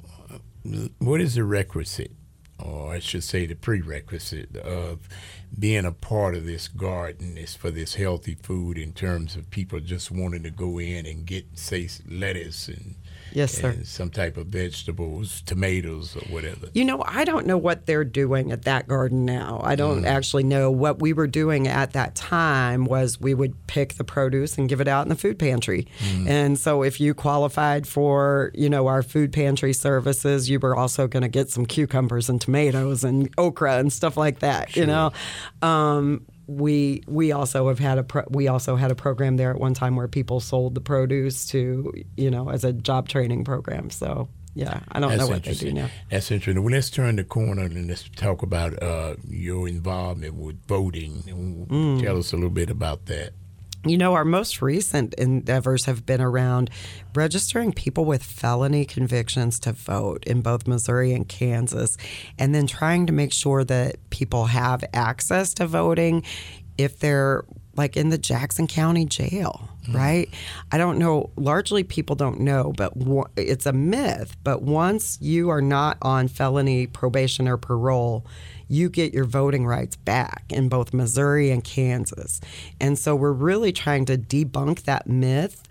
what 0.98 1.20
is 1.20 1.36
the 1.36 1.44
requisite 1.44 2.12
or 2.62 2.92
I 2.92 2.98
should 2.98 3.24
say 3.24 3.46
the 3.46 3.54
prerequisite 3.54 4.56
of 4.56 5.08
being 5.58 5.84
a 5.84 5.92
part 5.92 6.34
of 6.34 6.46
this 6.46 6.68
garden 6.68 7.36
is 7.36 7.54
for 7.54 7.70
this 7.70 7.94
healthy 7.94 8.34
food 8.34 8.78
in 8.78 8.92
terms 8.92 9.36
of 9.36 9.50
people 9.50 9.80
just 9.80 10.10
wanting 10.10 10.42
to 10.42 10.50
go 10.50 10.78
in 10.78 11.06
and 11.06 11.26
get 11.26 11.44
say 11.54 11.88
lettuce 12.08 12.68
and 12.68 12.94
Yes, 13.32 13.52
sir. 13.52 13.76
Some 13.84 14.10
type 14.10 14.36
of 14.36 14.46
vegetables, 14.46 15.42
tomatoes, 15.42 16.16
or 16.16 16.20
whatever. 16.32 16.68
You 16.72 16.84
know, 16.84 17.02
I 17.06 17.24
don't 17.24 17.46
know 17.46 17.58
what 17.58 17.86
they're 17.86 18.04
doing 18.04 18.52
at 18.52 18.62
that 18.62 18.88
garden 18.88 19.24
now. 19.24 19.60
I 19.62 19.76
don't 19.76 20.02
mm. 20.02 20.06
actually 20.06 20.44
know. 20.44 20.70
What 20.70 21.00
we 21.00 21.12
were 21.12 21.26
doing 21.26 21.68
at 21.68 21.92
that 21.92 22.14
time 22.14 22.84
was 22.84 23.20
we 23.20 23.34
would 23.34 23.66
pick 23.66 23.94
the 23.94 24.04
produce 24.04 24.58
and 24.58 24.68
give 24.68 24.80
it 24.80 24.88
out 24.88 25.04
in 25.04 25.08
the 25.08 25.16
food 25.16 25.38
pantry. 25.38 25.86
Mm. 25.98 26.28
And 26.28 26.58
so 26.58 26.82
if 26.82 27.00
you 27.00 27.14
qualified 27.14 27.86
for, 27.86 28.50
you 28.54 28.68
know, 28.68 28.86
our 28.86 29.02
food 29.02 29.32
pantry 29.32 29.72
services, 29.72 30.50
you 30.50 30.58
were 30.58 30.76
also 30.76 31.06
going 31.06 31.22
to 31.22 31.28
get 31.28 31.50
some 31.50 31.66
cucumbers 31.66 32.28
and 32.28 32.40
tomatoes 32.40 33.04
and 33.04 33.30
okra 33.38 33.78
and 33.78 33.92
stuff 33.92 34.16
like 34.16 34.40
that, 34.40 34.70
sure. 34.70 34.82
you 34.82 34.86
know. 34.86 35.12
Um, 35.62 36.26
we 36.50 37.02
we 37.06 37.30
also 37.30 37.68
have 37.68 37.78
had 37.78 37.98
a 37.98 38.02
pro, 38.02 38.24
we 38.28 38.48
also 38.48 38.74
had 38.74 38.90
a 38.90 38.94
program 38.94 39.36
there 39.36 39.50
at 39.50 39.60
one 39.60 39.72
time 39.72 39.94
where 39.94 40.08
people 40.08 40.40
sold 40.40 40.74
the 40.74 40.80
produce 40.80 41.46
to 41.46 41.92
you 42.16 42.30
know 42.30 42.50
as 42.50 42.64
a 42.64 42.72
job 42.72 43.08
training 43.08 43.44
program. 43.44 43.90
So 43.90 44.28
yeah, 44.54 44.80
I 44.90 44.98
don't 44.98 45.10
That's 45.10 45.22
know 45.22 45.28
what 45.28 45.44
they 45.44 45.54
do 45.54 45.72
now. 45.72 45.88
That's 46.10 46.30
interesting. 46.30 46.62
Well, 46.62 46.72
let's 46.72 46.90
turn 46.90 47.16
the 47.16 47.24
corner 47.24 47.62
and 47.62 47.86
let's 47.86 48.08
talk 48.16 48.42
about 48.42 48.82
uh, 48.82 49.14
your 49.28 49.68
involvement 49.68 50.34
with 50.34 50.66
voting. 50.66 51.22
Mm. 51.22 52.02
Tell 52.02 52.18
us 52.18 52.32
a 52.32 52.36
little 52.36 52.50
bit 52.50 52.68
about 52.68 53.06
that. 53.06 53.32
You 53.86 53.96
know, 53.96 54.12
our 54.12 54.26
most 54.26 54.60
recent 54.60 55.14
endeavors 55.14 55.86
have 55.86 56.04
been 56.04 56.20
around 56.20 56.68
registering 57.14 57.72
people 57.72 58.04
with 58.04 58.22
felony 58.22 58.84
convictions 58.84 59.58
to 59.60 59.72
vote 59.72 60.22
in 60.24 60.42
both 60.42 60.66
Missouri 60.66 61.14
and 61.14 61.26
Kansas, 61.26 61.96
and 62.38 62.54
then 62.54 62.66
trying 62.66 63.06
to 63.06 63.12
make 63.12 63.32
sure 63.32 63.64
that 63.64 63.96
people 64.10 64.46
have 64.46 64.84
access 64.92 65.54
to 65.54 65.66
voting 65.66 66.24
if 66.76 66.98
they're 66.98 67.44
like 67.76 67.96
in 67.96 68.10
the 68.10 68.18
Jackson 68.18 68.66
County 68.66 69.06
Jail, 69.06 69.70
mm. 69.88 69.94
right? 69.94 70.28
I 70.70 70.76
don't 70.76 70.98
know. 70.98 71.30
Largely, 71.36 71.82
people 71.82 72.16
don't 72.16 72.40
know, 72.40 72.74
but 72.76 72.92
it's 73.36 73.64
a 73.64 73.72
myth. 73.72 74.36
But 74.44 74.60
once 74.60 75.16
you 75.22 75.48
are 75.48 75.62
not 75.62 75.96
on 76.02 76.28
felony 76.28 76.86
probation 76.86 77.48
or 77.48 77.56
parole, 77.56 78.26
you 78.70 78.88
get 78.88 79.12
your 79.12 79.24
voting 79.24 79.66
rights 79.66 79.96
back 79.96 80.44
in 80.50 80.68
both 80.68 80.94
Missouri 80.94 81.50
and 81.50 81.64
Kansas. 81.64 82.40
And 82.80 82.98
so 82.98 83.16
we're 83.16 83.32
really 83.32 83.72
trying 83.72 84.04
to 84.06 84.16
debunk 84.16 84.82
that 84.84 85.06
myth 85.06 85.62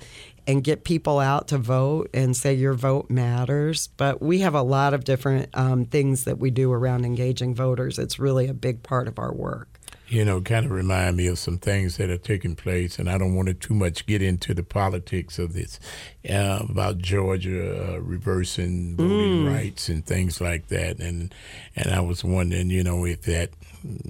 and 0.45 0.63
get 0.63 0.83
people 0.83 1.19
out 1.19 1.47
to 1.49 1.57
vote 1.57 2.09
and 2.13 2.35
say 2.35 2.53
your 2.53 2.73
vote 2.73 3.09
matters. 3.09 3.87
But 3.97 4.21
we 4.21 4.39
have 4.39 4.55
a 4.55 4.61
lot 4.61 4.93
of 4.93 5.03
different 5.03 5.49
um, 5.53 5.85
things 5.85 6.23
that 6.25 6.39
we 6.39 6.49
do 6.49 6.71
around 6.71 7.05
engaging 7.05 7.53
voters. 7.53 7.99
It's 7.99 8.19
really 8.19 8.47
a 8.47 8.53
big 8.53 8.83
part 8.83 9.07
of 9.07 9.19
our 9.19 9.33
work 9.33 9.78
you 10.09 10.25
know, 10.25 10.41
kind 10.41 10.65
of 10.65 10.71
remind 10.71 11.15
me 11.17 11.27
of 11.27 11.37
some 11.37 11.59
things 11.59 11.97
that 11.97 12.09
are 12.09 12.17
taking 12.17 12.55
place, 12.55 12.97
and 12.97 13.09
I 13.09 13.19
don't 13.19 13.35
want 13.35 13.47
to 13.47 13.53
too 13.53 13.75
much 13.75 14.07
get 14.07 14.23
into 14.23 14.55
the 14.55 14.63
politics 14.63 15.37
of 15.37 15.53
this 15.53 15.79
uh, 16.27 16.65
about 16.67 16.97
Georgia 16.97 17.95
uh, 17.95 17.99
reversing 17.99 18.95
voting 18.95 19.45
mm. 19.45 19.53
rights 19.53 19.87
and 19.87 20.03
things 20.03 20.41
like 20.41 20.67
that, 20.69 20.99
and 20.99 21.33
and 21.75 21.93
I 21.93 22.01
was 22.01 22.23
wondering, 22.23 22.71
you 22.71 22.83
know, 22.83 23.05
if 23.05 23.21
that 23.23 23.51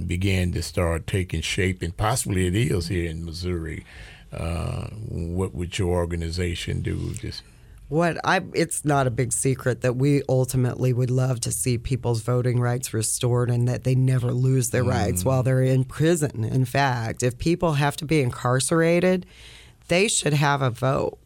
began 0.08 0.54
to 0.54 0.62
start 0.62 1.06
taking 1.06 1.42
shape, 1.42 1.82
and 1.82 1.96
possibly 1.96 2.48
it 2.48 2.56
is 2.56 2.88
here 2.88 3.10
in 3.10 3.26
Missouri. 3.26 3.86
Uh, 4.32 4.88
what 5.10 5.56
would 5.56 5.80
your 5.80 5.96
organization 5.96 6.82
do? 6.82 7.16
Just 7.16 7.42
what 7.90 8.18
I 8.24 8.42
it's 8.54 8.86
not 8.86 9.08
a 9.08 9.12
big 9.12 9.34
secret 9.34 9.82
that 9.82 9.96
we 9.96 10.22
ultimately 10.30 10.94
would 10.94 11.10
love 11.10 11.40
to 11.42 11.52
see 11.52 11.78
people's 11.78 12.22
voting 12.22 12.60
rights 12.60 12.94
restored 12.94 13.50
and 13.50 13.68
that 13.68 13.84
they 13.84 13.96
never 13.96 14.32
lose 14.32 14.70
their 14.70 14.84
mm. 14.84 14.92
rights 14.92 15.26
while 15.26 15.42
they're 15.42 15.64
in 15.64 15.84
prison. 15.84 16.44
In 16.44 16.66
fact, 16.66 17.24
if 17.24 17.38
people 17.40 17.74
have 17.74 17.98
to 17.98 18.06
be 18.06 18.22
incarcerated, 18.22 19.26
they 19.88 20.08
should 20.08 20.34
have 20.34 20.62
a 20.62 20.70
vote. 20.70 21.18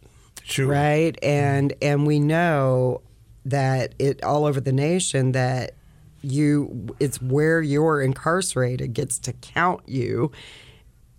Sure. 0.43 0.68
Right? 0.68 1.18
And 1.22 1.74
and 1.82 2.07
we 2.07 2.20
know 2.20 3.01
that 3.45 3.93
it 3.99 4.24
all 4.24 4.45
over 4.45 4.61
the 4.61 4.72
nation 4.72 5.34
that 5.34 5.74
you 6.22 6.88
it's 7.01 7.22
where 7.22 7.61
you're 7.61 8.01
incarcerated 8.01 8.93
gets 8.93 9.20
to 9.20 9.34
count 9.34 9.82
you 9.86 10.32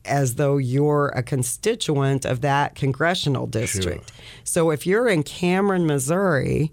as 0.04 0.36
though 0.36 0.56
you're 0.56 1.08
a 1.08 1.22
constituent 1.22 2.24
of 2.24 2.40
that 2.42 2.74
congressional 2.74 3.46
district. 3.46 4.12
Sure. 4.12 4.24
So 4.44 4.70
if 4.70 4.86
you're 4.86 5.08
in 5.08 5.22
Cameron, 5.22 5.86
Missouri, 5.86 6.72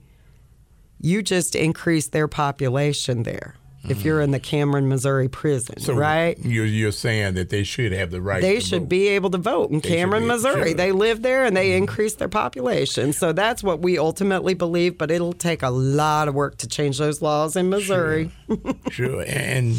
you 0.99 1.21
just 1.21 1.55
increase 1.55 2.07
their 2.07 2.27
population 2.27 3.23
there. 3.23 3.55
Mm-hmm. 3.81 3.91
If 3.91 4.05
you're 4.05 4.21
in 4.21 4.29
the 4.29 4.39
Cameron, 4.39 4.87
Missouri 4.89 5.27
prison, 5.27 5.79
so 5.79 5.95
right? 5.95 6.37
You're, 6.37 6.67
you're 6.67 6.91
saying 6.91 7.33
that 7.33 7.49
they 7.49 7.63
should 7.63 7.91
have 7.93 8.11
the 8.11 8.21
right. 8.21 8.39
They 8.39 8.59
should 8.59 8.83
vote. 8.83 8.89
be 8.89 9.07
able 9.07 9.31
to 9.31 9.39
vote 9.39 9.71
in 9.71 9.79
they 9.79 9.89
Cameron, 9.89 10.27
Missouri. 10.27 10.69
Sure. 10.69 10.73
They 10.75 10.91
live 10.91 11.23
there 11.23 11.45
and 11.45 11.57
they 11.57 11.69
mm-hmm. 11.69 11.79
increase 11.79 12.13
their 12.13 12.29
population. 12.29 13.11
So 13.11 13.33
that's 13.33 13.63
what 13.63 13.79
we 13.81 13.97
ultimately 13.97 14.53
believe. 14.53 14.99
But 14.99 15.09
it'll 15.09 15.33
take 15.33 15.63
a 15.63 15.71
lot 15.71 16.27
of 16.27 16.35
work 16.35 16.57
to 16.57 16.67
change 16.67 16.99
those 16.99 17.23
laws 17.23 17.55
in 17.55 17.69
Missouri. 17.71 18.29
Sure, 18.47 18.75
sure. 18.91 19.25
and 19.27 19.75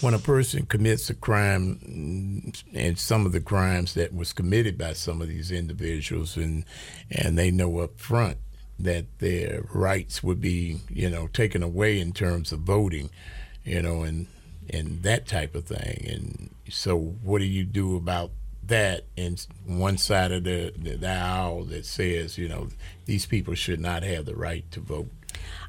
when 0.00 0.14
a 0.14 0.18
person 0.18 0.66
commits 0.66 1.10
a 1.10 1.14
crime, 1.14 2.52
and 2.74 2.98
some 2.98 3.26
of 3.26 3.32
the 3.32 3.40
crimes 3.40 3.94
that 3.94 4.14
was 4.14 4.32
committed 4.32 4.76
by 4.76 4.92
some 4.92 5.20
of 5.22 5.28
these 5.28 5.50
individuals, 5.50 6.36
and 6.36 6.64
and 7.10 7.38
they 7.38 7.50
know 7.50 7.78
up 7.78 7.98
front 7.98 8.38
that 8.78 9.06
their 9.18 9.62
rights 9.72 10.22
would 10.22 10.40
be, 10.40 10.78
you 10.90 11.08
know, 11.08 11.28
taken 11.28 11.62
away 11.62 11.98
in 11.98 12.12
terms 12.12 12.52
of 12.52 12.60
voting, 12.60 13.10
you 13.64 13.80
know, 13.80 14.02
and 14.02 14.26
and 14.70 15.02
that 15.02 15.26
type 15.26 15.54
of 15.54 15.64
thing. 15.66 16.06
And 16.08 16.50
so, 16.70 16.98
what 16.98 17.38
do 17.38 17.44
you 17.44 17.64
do 17.64 17.96
about 17.96 18.30
that? 18.64 19.04
And 19.16 19.44
one 19.64 19.98
side 19.98 20.32
of 20.32 20.44
the, 20.44 20.72
the, 20.76 20.96
the 20.96 21.08
aisle 21.08 21.64
that 21.64 21.86
says, 21.86 22.36
you 22.36 22.48
know, 22.48 22.68
these 23.04 23.26
people 23.26 23.54
should 23.54 23.80
not 23.80 24.02
have 24.02 24.24
the 24.24 24.34
right 24.34 24.68
to 24.72 24.80
vote. 24.80 25.10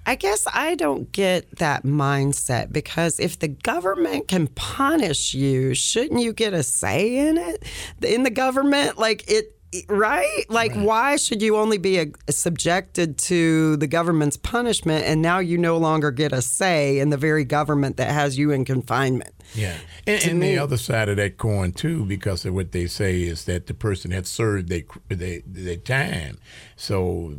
I 0.08 0.16
guess 0.16 0.48
I 0.54 0.76
don't 0.76 1.12
get 1.12 1.58
that 1.58 1.84
mindset 1.84 2.72
because 2.72 3.20
if 3.20 3.40
the 3.40 3.50
government 3.50 4.30
can 4.30 4.48
punish 4.48 5.34
you, 5.34 5.74
shouldn't 5.74 6.22
you 6.22 6.32
get 6.32 6.54
a 6.54 6.64
say 6.64 7.28
in 7.28 7.38
it? 7.38 7.66
In 8.02 8.24
the 8.24 8.30
government, 8.30 8.98
like 8.98 9.30
it 9.30 9.57
right? 9.90 10.46
Like, 10.50 10.76
right. 10.76 10.86
why 10.86 11.16
should 11.18 11.42
you 11.42 11.58
only 11.58 11.78
be 11.78 12.00
a, 12.00 12.08
a 12.28 12.32
subjected 12.32 13.18
to 13.20 13.76
the 13.78 13.88
government's 13.88 14.38
punishment 14.38 15.06
and 15.06 15.22
now 15.22 15.40
you 15.40 15.58
no 15.58 15.78
longer 15.78 16.12
get 16.12 16.32
a 16.32 16.42
say 16.42 17.00
in 17.00 17.10
the 17.10 17.18
very 17.18 17.44
government 17.44 17.98
that 17.98 18.12
has 18.12 18.38
you 18.38 18.52
in 18.52 18.66
confinement? 18.66 19.34
Yeah. 19.54 19.78
And, 20.06 20.26
and 20.26 20.44
the 20.44 20.58
other 20.58 20.78
side 20.78 21.10
of 21.10 21.18
that 21.18 21.38
coin, 21.38 21.72
too, 21.74 22.06
because 22.06 22.46
of 22.46 22.54
what 22.54 22.72
they 22.72 22.88
say 22.88 23.24
is 23.24 23.46
that 23.46 23.68
the 23.68 23.74
person 23.74 24.12
had 24.12 24.28
served 24.28 24.70
their, 24.70 24.84
their, 25.10 25.42
their 25.46 25.78
time. 25.78 26.38
So 26.76 27.36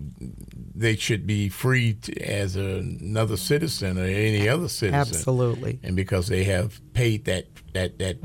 they 0.74 0.97
should 0.97 1.26
be 1.26 1.49
free 1.49 1.95
to, 1.95 2.22
as 2.22 2.57
a, 2.57 2.79
another 2.79 3.37
citizen 3.37 3.99
or 3.99 4.05
any 4.05 4.49
other 4.49 4.68
citizen. 4.68 4.95
Absolutely. 4.95 5.81
And 5.83 5.97
because 5.97 6.29
they 6.29 6.45
have 6.45 6.81
paid 6.93 7.24
that, 7.24 7.47
that, 7.72 7.99
that 7.99 8.18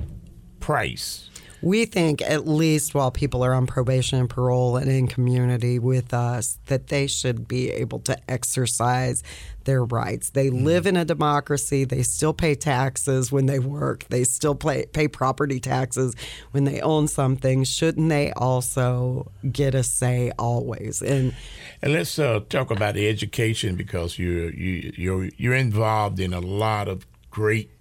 price 0.59 1.29
we 1.63 1.85
think 1.85 2.21
at 2.21 2.45
least 2.45 2.93
while 2.93 3.09
people 3.09 3.43
are 3.43 3.53
on 3.53 3.65
probation 3.65 4.19
and 4.19 4.29
parole 4.29 4.75
and 4.75 4.91
in 4.91 5.07
community 5.07 5.79
with 5.79 6.13
us 6.13 6.59
that 6.65 6.87
they 6.87 7.07
should 7.07 7.47
be 7.47 7.71
able 7.71 7.99
to 7.99 8.17
exercise 8.29 9.23
their 9.63 9.85
rights. 9.85 10.31
They 10.31 10.49
mm. 10.49 10.63
live 10.65 10.85
in 10.85 10.97
a 10.97 11.05
democracy. 11.05 11.85
They 11.85 12.03
still 12.03 12.33
pay 12.33 12.55
taxes 12.55 13.31
when 13.31 13.45
they 13.45 13.59
work. 13.59 14.05
They 14.09 14.25
still 14.25 14.55
pay, 14.55 14.87
pay 14.87 15.07
property 15.07 15.61
taxes 15.61 16.15
when 16.51 16.65
they 16.65 16.81
own 16.81 17.07
something. 17.07 17.63
Shouldn't 17.63 18.09
they 18.09 18.33
also 18.33 19.31
get 19.49 19.73
a 19.73 19.83
say 19.83 20.31
always? 20.37 21.01
And 21.01 21.33
and 21.81 21.93
let's 21.93 22.19
uh, 22.19 22.41
talk 22.49 22.71
about 22.71 22.97
education 22.97 23.75
because 23.75 24.19
you're 24.19 24.53
you, 24.53 24.91
you're 24.97 25.29
you're 25.37 25.55
involved 25.55 26.19
in 26.19 26.33
a 26.33 26.41
lot 26.41 26.89
of 26.89 27.07
great 27.31 27.71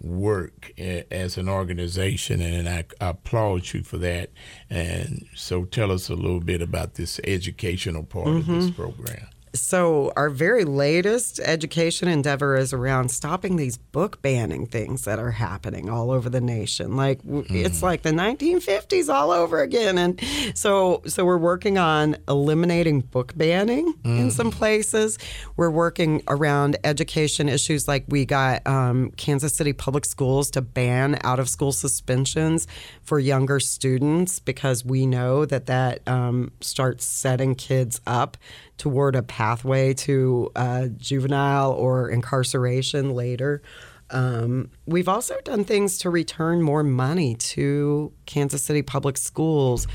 work 0.00 0.72
as 0.78 1.36
an 1.38 1.48
organization, 1.48 2.40
and 2.40 2.68
I, 2.68 2.84
I, 3.00 3.08
applaud 3.08 3.72
you 3.72 3.82
for 3.82 3.98
that. 3.98 4.30
And 4.68 5.26
so, 5.34 5.64
tell 5.64 5.90
us 5.90 6.08
a 6.08 6.14
little 6.14 6.40
bit 6.40 6.62
about 6.62 6.94
this 6.94 7.20
educational 7.24 8.02
part 8.02 8.28
mm-hmm. 8.28 8.38
of 8.38 8.46
this 8.46 8.66
mm-hmm. 8.66 8.82
program. 8.82 9.26
So, 9.60 10.12
our 10.16 10.30
very 10.30 10.64
latest 10.64 11.40
education 11.40 12.08
endeavor 12.08 12.56
is 12.56 12.72
around 12.72 13.10
stopping 13.10 13.56
these 13.56 13.76
book 13.76 14.22
banning 14.22 14.66
things 14.66 15.04
that 15.04 15.18
are 15.18 15.32
happening 15.32 15.88
all 15.88 16.10
over 16.10 16.28
the 16.28 16.40
nation. 16.40 16.96
Like 16.96 17.22
mm. 17.22 17.46
it's 17.50 17.82
like 17.82 18.02
the 18.02 18.10
1950s 18.10 19.12
all 19.12 19.30
over 19.30 19.60
again. 19.60 19.98
And 19.98 20.20
so, 20.54 21.02
so 21.06 21.24
we're 21.24 21.38
working 21.38 21.78
on 21.78 22.16
eliminating 22.28 23.00
book 23.00 23.36
banning 23.36 23.94
mm. 23.94 24.18
in 24.18 24.30
some 24.30 24.50
places. 24.50 25.18
We're 25.56 25.70
working 25.70 26.22
around 26.28 26.76
education 26.84 27.48
issues 27.48 27.88
like 27.88 28.04
we 28.08 28.24
got 28.24 28.66
um, 28.66 29.10
Kansas 29.16 29.54
City 29.54 29.72
Public 29.72 30.04
Schools 30.04 30.50
to 30.52 30.62
ban 30.62 31.18
out 31.24 31.38
of 31.38 31.48
school 31.48 31.72
suspensions 31.72 32.66
for 33.02 33.18
younger 33.18 33.60
students 33.60 34.40
because 34.40 34.84
we 34.84 35.06
know 35.06 35.44
that 35.44 35.66
that 35.66 36.06
um, 36.08 36.52
starts 36.60 37.04
setting 37.04 37.54
kids 37.54 38.00
up 38.06 38.36
toward 38.78 39.16
a 39.16 39.22
pathway 39.22 39.94
to 39.94 40.50
uh, 40.56 40.86
juvenile 40.96 41.72
or 41.72 42.10
incarceration 42.10 43.10
later. 43.10 43.62
Um, 44.10 44.70
we've 44.86 45.08
also 45.08 45.40
done 45.42 45.64
things 45.64 45.98
to 45.98 46.10
return 46.10 46.62
more 46.62 46.82
money 46.82 47.34
to 47.34 48.12
Kansas 48.26 48.62
City 48.62 48.82
Public 48.82 49.16
Schools 49.16 49.86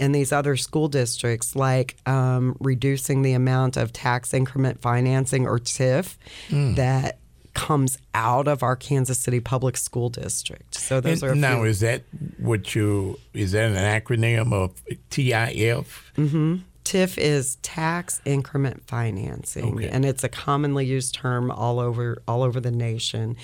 and 0.00 0.14
these 0.14 0.32
other 0.32 0.56
school 0.56 0.88
districts, 0.88 1.54
like 1.54 1.96
um, 2.06 2.56
reducing 2.58 3.22
the 3.22 3.34
amount 3.34 3.76
of 3.76 3.92
tax 3.92 4.34
increment 4.34 4.80
financing 4.80 5.46
or 5.46 5.58
TIF 5.58 6.16
mm. 6.48 6.74
that 6.74 7.18
comes 7.54 7.98
out 8.14 8.48
of 8.48 8.62
our 8.62 8.74
Kansas 8.74 9.18
City 9.18 9.38
Public 9.38 9.76
School 9.76 10.08
District. 10.08 10.74
So 10.74 11.00
those 11.00 11.22
and 11.22 11.32
are 11.32 11.34
now. 11.34 11.56
Few. 11.56 11.64
Is 11.66 11.80
that 11.80 12.02
what 12.38 12.74
you? 12.74 13.18
Is 13.32 13.52
that 13.52 13.70
an 13.70 13.76
acronym 13.76 14.52
of 14.52 14.82
TIF? 15.10 15.86
Mm-hmm. 16.16 16.56
TIF 16.84 17.16
is 17.18 17.56
tax 17.56 18.20
increment 18.24 18.86
financing, 18.86 19.76
okay. 19.76 19.88
and 19.88 20.04
it's 20.04 20.24
a 20.24 20.28
commonly 20.28 20.84
used 20.84 21.14
term 21.14 21.50
all 21.50 21.78
over 21.78 22.22
all 22.26 22.42
over 22.42 22.60
the 22.60 22.70
nation. 22.70 23.36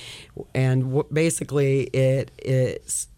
And 0.54 0.84
w- 0.84 1.06
basically, 1.12 1.84
it 1.84 2.30
is 2.38 3.08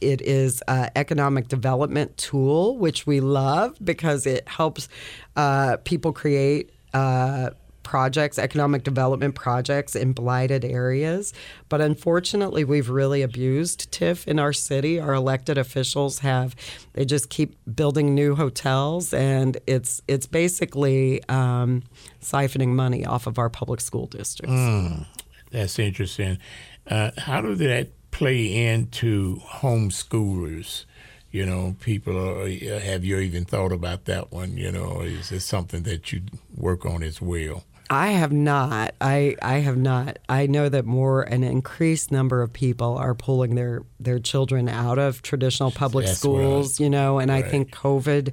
it 0.00 0.22
is 0.22 0.62
an 0.66 0.90
economic 0.96 1.48
development 1.48 2.16
tool, 2.16 2.78
which 2.78 3.06
we 3.06 3.20
love 3.20 3.76
because 3.84 4.26
it 4.26 4.48
helps 4.48 4.88
uh, 5.36 5.76
people 5.84 6.12
create. 6.12 6.70
Uh, 6.92 7.50
projects, 7.90 8.38
economic 8.38 8.84
development 8.84 9.34
projects 9.34 9.96
in 9.96 10.12
blighted 10.12 10.64
areas. 10.64 11.32
But 11.68 11.80
unfortunately, 11.80 12.62
we've 12.62 12.88
really 12.88 13.20
abused 13.20 13.90
TIF 13.90 14.28
in 14.28 14.38
our 14.38 14.52
city. 14.52 15.00
Our 15.00 15.12
elected 15.12 15.58
officials 15.58 16.20
have 16.20 16.54
they 16.92 17.04
just 17.04 17.30
keep 17.30 17.56
building 17.74 18.14
new 18.14 18.36
hotels, 18.36 19.12
and 19.12 19.58
it's 19.66 20.02
it's 20.06 20.26
basically 20.26 21.20
um, 21.28 21.82
siphoning 22.22 22.68
money 22.68 23.04
off 23.04 23.26
of 23.26 23.40
our 23.40 23.50
public 23.50 23.80
school 23.80 24.06
districts. 24.06 24.54
Mm, 24.54 25.06
that's 25.50 25.76
interesting. 25.80 26.38
Uh, 26.86 27.10
how 27.18 27.40
does 27.40 27.58
that 27.58 27.88
play 28.12 28.66
into 28.68 29.40
homeschoolers? 29.62 30.84
you 31.32 31.46
know, 31.46 31.76
people 31.78 32.16
are, 32.18 32.48
have 32.80 33.04
you 33.04 33.18
even 33.18 33.44
thought 33.44 33.70
about 33.70 34.06
that 34.06 34.32
one? 34.32 34.56
You 34.56 34.72
know, 34.72 35.00
is 35.02 35.30
it 35.30 35.40
something 35.40 35.84
that 35.84 36.12
you 36.12 36.22
work 36.56 36.84
on 36.84 37.04
as 37.04 37.22
well? 37.22 37.62
I 37.92 38.10
have 38.10 38.30
not. 38.32 38.94
I 39.00 39.34
I 39.42 39.56
have 39.58 39.76
not. 39.76 40.20
I 40.28 40.46
know 40.46 40.68
that 40.68 40.86
more 40.86 41.22
an 41.22 41.42
increased 41.42 42.12
number 42.12 42.40
of 42.40 42.52
people 42.52 42.96
are 42.96 43.16
pulling 43.16 43.56
their 43.56 43.82
their 43.98 44.20
children 44.20 44.68
out 44.68 44.98
of 44.98 45.22
traditional 45.22 45.72
public 45.72 46.06
That's 46.06 46.18
schools, 46.18 46.78
right. 46.78 46.84
you 46.84 46.88
know, 46.90 47.18
and 47.18 47.32
I 47.32 47.42
think 47.42 47.72
COVID 47.72 48.32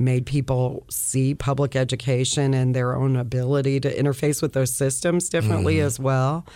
made 0.00 0.26
people 0.26 0.84
see 0.90 1.34
public 1.34 1.74
education 1.74 2.54
and 2.54 2.72
their 2.74 2.94
own 2.94 3.16
ability 3.16 3.80
to 3.80 3.92
interface 3.92 4.40
with 4.40 4.52
those 4.52 4.72
systems 4.72 5.28
differently 5.28 5.76
Mm-hmm. 5.76 5.86
as 5.86 5.98
well. 5.98 6.46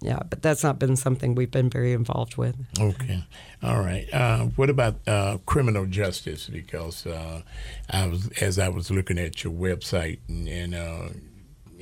Yeah, 0.00 0.20
but 0.30 0.40
that's 0.42 0.62
not 0.62 0.78
been 0.78 0.96
something 0.96 1.34
we've 1.34 1.50
been 1.50 1.68
very 1.68 1.92
involved 1.92 2.36
with. 2.36 2.54
Okay, 2.78 3.24
all 3.62 3.80
right. 3.80 4.06
Uh, 4.14 4.44
what 4.56 4.70
about 4.70 4.96
uh, 5.08 5.38
criminal 5.44 5.86
justice? 5.86 6.48
Because 6.48 7.04
uh, 7.04 7.42
I 7.90 8.06
was, 8.06 8.28
as 8.40 8.58
I 8.58 8.68
was 8.68 8.90
looking 8.90 9.18
at 9.18 9.42
your 9.42 9.52
website, 9.52 10.20
and, 10.28 10.48
and 10.48 10.74
uh, 10.74 11.08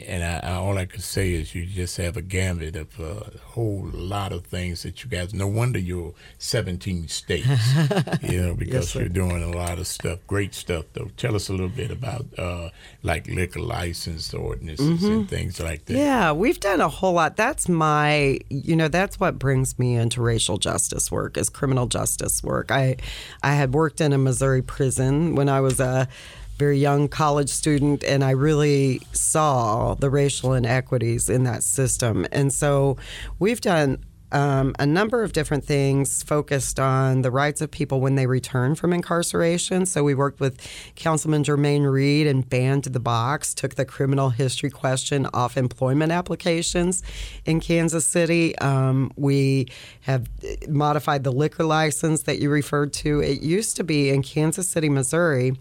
and 0.06 0.24
I, 0.24 0.50
I, 0.50 0.54
all 0.54 0.76
I 0.76 0.86
could 0.86 1.02
say 1.02 1.32
is 1.32 1.54
you 1.54 1.66
just 1.66 1.96
have 1.98 2.16
a 2.16 2.22
gambit 2.22 2.74
of 2.74 2.98
uh, 2.98 3.30
a 3.34 3.38
whole 3.38 3.88
lot 3.92 4.32
of 4.32 4.44
things 4.44 4.82
that 4.82 5.04
you 5.04 5.10
guys. 5.10 5.32
No 5.32 5.46
wonder 5.46 5.78
you're 5.78 6.14
17 6.38 7.08
states, 7.08 7.46
you 8.22 8.40
know, 8.42 8.54
because 8.54 8.90
sir. 8.90 9.00
you're 9.00 9.08
doing 9.08 9.42
a 9.42 9.56
lot 9.56 9.78
of 9.78 9.86
stuff, 9.86 10.18
great 10.26 10.54
stuff. 10.54 10.86
Though, 10.94 11.10
tell 11.16 11.36
us 11.36 11.48
a 11.48 11.52
little 11.52 11.68
bit 11.68 11.90
about 11.90 12.26
uh, 12.36 12.70
like 13.02 13.28
liquor 13.28 13.60
license 13.60 14.34
ordinances 14.34 15.04
and 15.04 15.28
things 15.28 15.60
like 15.60 15.84
that. 15.86 15.94
Mm-hmm. 15.94 16.02
Yeah, 16.02 16.32
we've 16.32 16.60
done 16.60 16.80
a 16.80 16.88
whole 16.88 17.14
lot. 17.14 17.36
That's 17.36 17.68
my, 17.68 18.38
you 18.48 18.74
know, 18.74 18.88
that's 18.88 19.20
what 19.20 19.38
brings 19.38 19.78
me 19.78 19.94
into 19.94 20.22
racial 20.22 20.58
justice 20.58 21.10
work 21.10 21.36
is 21.36 21.48
criminal 21.48 21.86
justice 21.86 22.42
work. 22.42 22.70
I, 22.70 22.96
I 23.42 23.54
had 23.54 23.74
worked 23.74 24.00
in 24.00 24.12
a 24.12 24.18
Missouri 24.18 24.62
prison 24.62 25.36
when 25.36 25.48
I 25.48 25.60
was 25.60 25.78
a 25.78 26.08
very 26.56 26.78
young 26.78 27.08
college 27.08 27.50
student, 27.50 28.04
and 28.04 28.22
I 28.22 28.30
really 28.30 29.00
saw 29.12 29.94
the 29.94 30.10
racial 30.10 30.52
inequities 30.52 31.28
in 31.28 31.44
that 31.44 31.62
system. 31.62 32.26
And 32.32 32.52
so, 32.52 32.96
we've 33.38 33.60
done 33.60 34.04
um, 34.34 34.74
a 34.80 34.84
number 34.84 35.22
of 35.22 35.32
different 35.32 35.64
things 35.64 36.24
focused 36.24 36.80
on 36.80 37.22
the 37.22 37.30
rights 37.30 37.60
of 37.60 37.70
people 37.70 38.00
when 38.00 38.16
they 38.16 38.26
return 38.26 38.74
from 38.74 38.92
incarceration. 38.92 39.86
So 39.86 40.02
we 40.02 40.14
worked 40.14 40.40
with 40.40 40.58
Councilman 40.96 41.44
Jermaine 41.44 41.90
Reed 41.90 42.26
and 42.26 42.46
banned 42.48 42.84
the 42.84 43.00
box, 43.00 43.54
took 43.54 43.76
the 43.76 43.84
criminal 43.84 44.30
history 44.30 44.70
question 44.70 45.28
off 45.32 45.56
employment 45.56 46.10
applications 46.10 47.02
in 47.44 47.60
Kansas 47.60 48.04
City. 48.04 48.58
Um, 48.58 49.12
we 49.14 49.68
have 50.00 50.28
modified 50.68 51.22
the 51.22 51.32
liquor 51.32 51.64
license 51.64 52.22
that 52.22 52.40
you 52.40 52.50
referred 52.50 52.92
to. 52.94 53.20
It 53.20 53.40
used 53.40 53.76
to 53.76 53.84
be 53.84 54.10
in 54.10 54.22
Kansas 54.22 54.68
City, 54.68 54.88
Missouri 54.88 55.52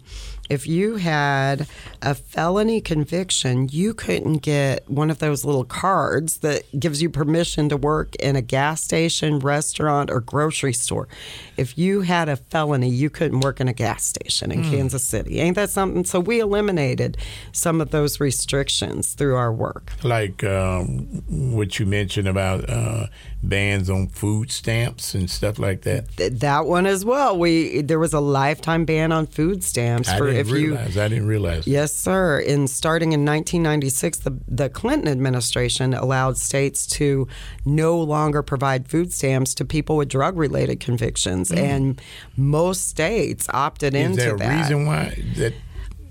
if 0.50 0.66
you 0.66 0.96
had 0.96 1.66
a 2.02 2.14
felony 2.14 2.80
conviction, 2.80 3.68
you 3.70 3.94
couldn't 3.94 4.38
get 4.38 4.88
one 4.90 5.10
of 5.10 5.18
those 5.18 5.44
little 5.44 5.64
cards 5.64 6.38
that 6.38 6.64
gives 6.78 7.00
you 7.00 7.08
permission 7.08 7.68
to 7.70 7.76
work 7.76 8.14
in 8.16 8.36
a 8.36 8.42
gas 8.42 8.82
station, 8.82 9.38
restaurant, 9.38 10.10
or 10.10 10.20
grocery 10.20 10.74
store. 10.74 11.08
If 11.56 11.78
you 11.78 12.02
had 12.02 12.28
a 12.28 12.36
felony, 12.36 12.90
you 12.90 13.08
couldn't 13.08 13.40
work 13.40 13.60
in 13.60 13.68
a 13.68 13.72
gas 13.72 14.04
station 14.04 14.50
in 14.52 14.62
Kansas 14.64 15.04
City. 15.04 15.40
Ain't 15.40 15.56
that 15.56 15.70
something? 15.70 16.04
So 16.04 16.20
we 16.20 16.40
eliminated 16.40 17.16
some 17.52 17.80
of 17.80 17.90
those 17.90 18.20
restrictions 18.20 19.14
through 19.14 19.36
our 19.36 19.52
work. 19.52 19.92
like 20.02 20.44
um, 20.44 21.22
what 21.28 21.78
you 21.78 21.86
mentioned 21.86 22.28
about 22.28 22.68
uh, 22.68 23.06
bans 23.48 23.88
on 23.90 24.08
food 24.08 24.50
stamps 24.50 25.14
and 25.14 25.28
stuff 25.30 25.58
like 25.58 25.82
that. 25.82 26.14
Th- 26.16 26.32
That 26.32 26.66
one 26.66 26.86
as 26.86 27.04
well. 27.04 27.38
We 27.38 27.82
there 27.82 27.98
was 27.98 28.12
a 28.12 28.20
lifetime 28.20 28.84
ban 28.84 29.12
on 29.12 29.26
food 29.26 29.62
stamps 29.64 30.08
I 30.08 30.18
for 30.18 30.28
if 30.28 30.48
you 30.48 30.54
realize. 30.74 30.96
I 30.98 31.08
didn't 31.08 31.26
realize. 31.26 31.66
Yes, 31.66 31.94
sir. 31.94 32.40
In 32.40 32.66
starting 32.68 33.12
in 33.12 33.24
1996, 33.24 34.18
the, 34.18 34.36
the 34.48 34.68
Clinton 34.68 35.08
administration 35.08 35.94
allowed 35.94 36.36
states 36.36 36.86
to 36.98 37.28
no 37.64 37.98
longer 37.98 38.42
provide 38.42 38.88
food 38.88 39.12
stamps 39.12 39.54
to 39.54 39.64
people 39.64 39.96
with 39.96 40.08
drug 40.08 40.36
related 40.36 40.80
convictions, 40.80 41.50
and 41.52 42.00
most 42.36 42.88
states 42.88 43.46
opted 43.52 43.94
Mm. 43.94 43.96
Is 43.96 44.04
into 44.10 44.16
there 44.22 44.34
a 44.34 44.38
that. 44.38 44.58
reason 44.58 44.86
why 44.86 45.22
that? 45.36 45.54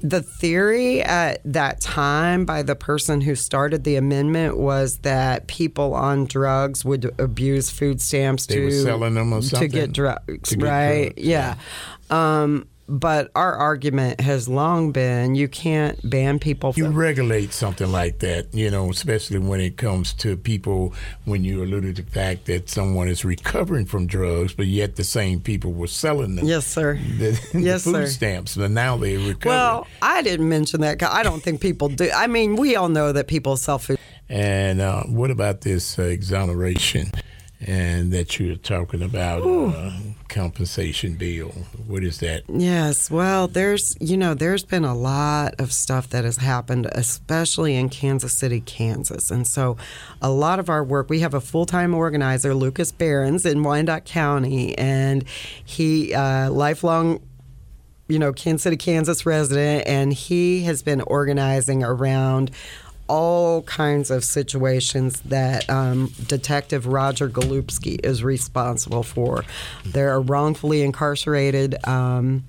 The 0.06 0.22
theory 0.22 1.02
at 1.02 1.40
that 1.46 1.80
time 1.80 2.44
by 2.44 2.62
the 2.62 2.76
person 2.76 3.22
who 3.22 3.36
started 3.36 3.86
the 3.86 3.96
amendment 3.96 4.58
was 4.58 4.98
that 5.00 5.48
people 5.48 5.94
on 5.94 6.26
drugs 6.26 6.84
would 6.84 7.10
abuse 7.20 7.70
food 7.70 8.02
stamps 8.02 8.46
They 8.46 8.56
to 8.56 8.84
selling 8.84 9.14
them 9.14 9.40
to 9.42 9.68
get 9.70 9.94
drugs, 9.94 10.50
To 10.50 10.58
get 10.58 10.66
right? 10.66 11.16
drugs, 11.16 11.26
yeah. 11.26 11.56
Um, 12.10 12.68
but 12.90 13.32
our 13.36 13.54
argument 13.54 14.20
has 14.22 14.48
long 14.50 14.92
been 14.92 15.36
you 15.36 15.48
can't 15.48 15.98
ban 16.10 16.38
people 16.40 16.74
From- 16.74 16.84
You 16.84 16.90
regulate 16.90 17.54
something 17.54 17.92
like 17.92 18.20
that, 18.20 18.54
you 18.54 18.70
know, 18.70 18.90
especially 18.90 19.40
when 19.40 19.62
it 19.62 19.78
comes 19.78 20.14
to 20.16 20.36
people. 20.36 20.94
When 21.26 21.44
you 21.44 21.64
alluded 21.64 21.96
to 21.96 22.02
the 22.04 22.12
fact 22.12 22.46
that 22.48 22.70
someone 22.70 23.08
is 23.08 23.24
recovering 23.24 23.86
from 23.86 24.06
drugs, 24.08 24.54
but 24.54 24.68
yet 24.68 24.98
the 24.98 25.04
same 25.04 25.40
people 25.40 25.72
were 25.72 25.88
selling 25.88 26.36
them. 26.36 26.46
Yes, 26.46 26.66
sir. 26.68 27.00
The, 27.18 27.40
the 27.54 27.62
Yes, 27.62 27.84
food 27.86 27.94
sir. 27.94 28.08
stamps, 28.08 28.58
but 28.58 28.72
now 28.72 28.98
they 28.98 29.16
recover. 29.18 29.50
Well, 29.56 29.88
I 30.02 30.22
didn't 30.22 30.50
mention 30.50 30.82
that. 30.82 31.00
'cause 31.00 31.10
I 31.12 31.24
don't 31.24 31.42
think 31.42 31.62
people 31.62 31.88
do. 31.90 32.10
I 32.14 32.28
mean, 32.28 32.56
we 32.58 32.76
all 32.76 32.90
know 32.90 33.12
that 33.14 33.28
people 33.28 33.56
sell 33.56 33.80
food. 33.80 33.98
And 34.30 34.82
uh, 34.82 35.04
what 35.04 35.32
about 35.32 35.62
this 35.62 35.98
uh, 36.00 36.04
exoneration 36.04 37.12
and 37.68 38.12
that 38.12 38.40
you're 38.40 38.56
talking 38.56 39.02
about 39.02 39.42
uh, 39.42 39.92
compensation 40.30 41.16
bill? 41.16 41.50
What 41.88 42.04
is 42.04 42.20
that? 42.20 42.44
Yes, 42.48 43.10
well, 43.10 43.48
there's 43.48 43.96
you 44.00 44.18
know 44.18 44.34
there's 44.34 44.64
been 44.64 44.86
a 44.86 44.96
lot 44.96 45.56
of 45.60 45.72
stuff 45.72 46.10
that 46.10 46.24
has 46.26 46.38
happened, 46.38 46.88
especially 46.92 47.76
in 47.76 47.90
Kansas 47.90 48.34
City, 48.34 48.62
Kansas, 48.62 49.32
and 49.32 49.48
so 49.48 49.78
a 50.22 50.30
lot 50.30 50.60
of 50.60 50.70
our 50.70 50.84
work. 50.84 51.10
We 51.10 51.20
have 51.20 51.34
a 51.34 51.42
full 51.42 51.66
time 51.66 51.94
organizer, 51.94 52.54
Lucas 52.54 52.92
Barons, 52.92 53.46
in 53.46 53.64
Wyandotte 53.64 54.06
County, 54.06 54.78
and 54.78 55.24
he 55.64 56.14
uh, 56.14 56.52
lifelong. 56.52 57.22
You 58.10 58.20
know, 58.20 58.34
Kansas 58.34 58.64
City, 58.64 58.76
Kansas 58.76 59.26
resident, 59.26 59.88
and 59.88 60.12
he 60.12 60.64
has 60.64 60.84
been 60.84 61.00
organizing 61.02 61.86
around 61.86 62.52
all 63.08 63.62
kinds 63.64 64.10
of 64.10 64.24
situations 64.24 65.22
that 65.22 65.70
um, 65.70 66.12
Detective 66.28 66.88
Roger 66.88 67.30
Golubski 67.30 68.04
is 68.04 68.24
responsible 68.24 69.04
for. 69.04 69.44
There 69.86 70.12
are 70.12 70.22
wrongfully 70.22 70.82
incarcerated 70.82 71.86
um, 71.88 72.46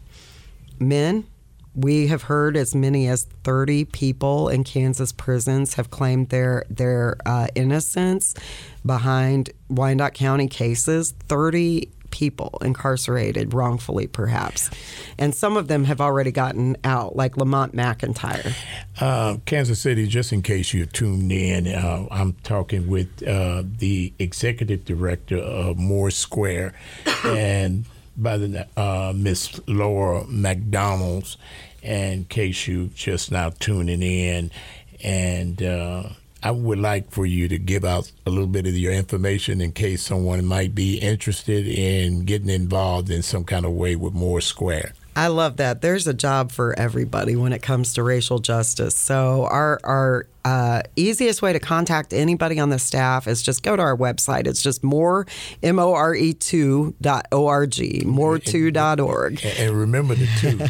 men. 0.79 1.27
We 1.75 2.07
have 2.07 2.23
heard 2.23 2.57
as 2.57 2.73
many 2.75 3.09
as 3.09 3.25
30 3.43 3.87
people 3.87 4.49
in 4.49 4.63
Kansas 4.63 5.11
prisons 5.11 5.75
have 5.75 5.91
claimed 5.91 6.29
their 6.29 6.65
their 6.71 7.17
uh, 7.27 7.49
innocence 7.57 8.35
behind 8.87 9.51
Wyandotte 9.69 10.15
County 10.15 10.47
cases. 10.47 11.15
30 11.29 11.91
people 12.15 12.57
incarcerated 12.63 13.53
wrongfully, 13.53 14.07
perhaps, 14.07 14.71
and 15.19 15.35
some 15.35 15.57
of 15.57 15.67
them 15.67 15.83
have 15.83 16.01
already 16.01 16.31
gotten 16.31 16.77
out, 16.85 17.17
like 17.17 17.37
Lamont 17.37 17.75
McIntyre. 17.75 18.55
Uh, 19.01 19.39
Kansas 19.47 19.81
City, 19.81 20.07
just 20.07 20.33
in 20.33 20.41
case 20.41 20.73
you're 20.73 20.87
tuned 20.87 21.33
in, 21.33 21.67
uh, 21.67 22.07
I'm 22.13 22.35
talking 22.45 22.87
with 22.87 23.27
uh, 23.27 23.65
the 23.79 24.13
executive 24.21 24.85
director 24.85 25.39
of 25.39 25.77
More 25.77 26.13
Squared, 26.13 26.75
and 27.25 27.85
by 28.17 28.37
the 28.37 28.69
uh, 28.77 29.13
Miss 29.15 29.61
Laura 29.67 30.25
McDonald's. 30.29 31.37
And 31.83 32.13
in 32.13 32.25
case 32.27 32.69
you 32.69 32.91
just 32.95 33.33
now 33.33 33.51
tuning 33.51 34.03
in, 34.03 34.53
and 35.03 35.61
uh, 35.63 36.05
I 36.47 36.51
would 36.51 36.79
like 36.79 37.11
for 37.11 37.25
you 37.25 37.49
to 37.49 37.57
give 37.57 37.87
out 37.87 38.13
a 38.27 38.31
little 38.31 38.47
bit 38.47 38.67
of 38.67 38.75
your 38.75 38.93
information 38.93 39.63
in 39.63 39.73
case 39.73 40.03
someone 40.03 40.45
might 40.45 40.75
be 40.75 40.99
interested 40.99 41.67
in 41.67 42.27
getting 42.27 42.51
involved 42.51 43.09
in 43.09 43.23
some 43.23 43.45
kind 43.45 43.65
of 43.65 43.73
way 43.73 43.97
with 43.97 44.13
More 44.13 44.43
Squared. 44.43 44.93
I 45.17 45.29
love 45.29 45.59
that. 45.59 45.81
There's 45.81 46.07
a 46.07 46.15
job 46.15 46.51
for 46.51 46.79
everybody 46.79 47.37
when 47.37 47.53
it 47.53 47.63
comes 47.63 47.95
to 47.95 48.03
racial 48.03 48.39
justice. 48.41 48.95
So 48.97 49.47
our 49.51 49.79
our 49.85 50.27
uh, 50.45 50.83
easiest 50.97 51.41
way 51.41 51.53
to 51.53 51.61
contact 51.61 52.13
anybody 52.13 52.59
on 52.61 52.69
the 52.69 52.79
staff 52.79 53.27
is 53.27 53.41
just 53.43 53.63
go 53.63 53.77
to 53.77 53.83
our 53.83 53.97
website. 53.97 54.47
It's 54.47 54.61
just 54.63 54.83
more 54.85 55.27
m 55.63 55.79
o 55.79 55.95
r 55.95 56.15
e 56.15 56.35
two 56.35 56.95
dot 57.01 57.27
o 57.33 57.47
r 57.47 57.67
g 57.67 58.03
more 58.05 58.39
two 58.39 58.71
dot 58.71 58.99
org. 59.01 59.41
And, 59.45 59.59
and 59.59 59.79
remember 59.79 60.15
the 60.17 60.27
two, 60.41 60.57
which, 60.59 60.69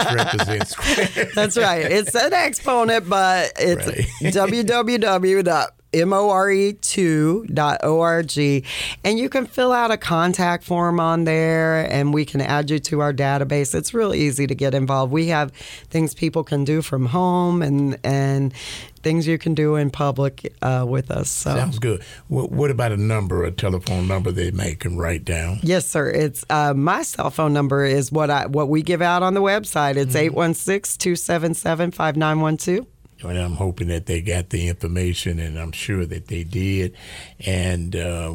which 0.00 0.46
represents. 0.66 1.34
That's 1.34 1.56
right. 1.56 1.82
It's 1.84 2.14
an 2.14 2.32
exponent, 2.32 3.08
but 3.08 3.52
it's 3.58 3.86
Right. 3.86 4.06
www. 4.32 5.68
more2.org 5.92 8.64
and 9.04 9.18
you 9.18 9.28
can 9.28 9.46
fill 9.46 9.72
out 9.72 9.90
a 9.90 9.96
contact 9.96 10.62
form 10.64 11.00
on 11.00 11.24
there 11.24 11.90
and 11.90 12.14
we 12.14 12.24
can 12.24 12.40
add 12.40 12.70
you 12.70 12.78
to 12.78 13.00
our 13.00 13.12
database 13.12 13.74
it's 13.74 13.92
real 13.92 14.14
easy 14.14 14.46
to 14.46 14.54
get 14.54 14.74
involved 14.74 15.12
we 15.12 15.26
have 15.28 15.50
things 15.90 16.14
people 16.14 16.44
can 16.44 16.64
do 16.64 16.80
from 16.82 17.06
home 17.06 17.62
and 17.62 17.98
and 18.04 18.54
things 19.02 19.26
you 19.26 19.36
can 19.36 19.52
do 19.52 19.74
in 19.74 19.90
public 19.90 20.54
uh, 20.62 20.84
with 20.88 21.10
us 21.10 21.28
so 21.28 21.54
Sounds 21.56 21.78
good. 21.78 22.02
What, 22.28 22.50
what 22.52 22.70
about 22.70 22.92
a 22.92 22.96
number, 22.96 23.44
a 23.44 23.50
telephone 23.50 24.06
number 24.08 24.30
they 24.30 24.50
may 24.52 24.74
can 24.76 24.96
write 24.96 25.24
down? 25.24 25.58
Yes, 25.62 25.86
sir. 25.86 26.08
It's 26.08 26.44
uh, 26.50 26.72
my 26.74 27.02
cell 27.02 27.30
phone 27.30 27.52
number 27.52 27.84
is 27.84 28.12
what 28.12 28.30
I 28.30 28.46
what 28.46 28.68
we 28.68 28.80
give 28.82 29.02
out 29.02 29.24
on 29.24 29.34
the 29.34 29.42
website. 29.42 29.96
It's 29.96 30.14
816-277-5912. 30.14 32.86
And 33.28 33.38
I'm 33.38 33.54
hoping 33.54 33.88
that 33.88 34.06
they 34.06 34.20
got 34.20 34.50
the 34.50 34.68
information, 34.68 35.38
and 35.38 35.58
I'm 35.58 35.72
sure 35.72 36.04
that 36.06 36.28
they 36.28 36.44
did. 36.44 36.96
And 37.40 37.94
uh, 37.96 38.34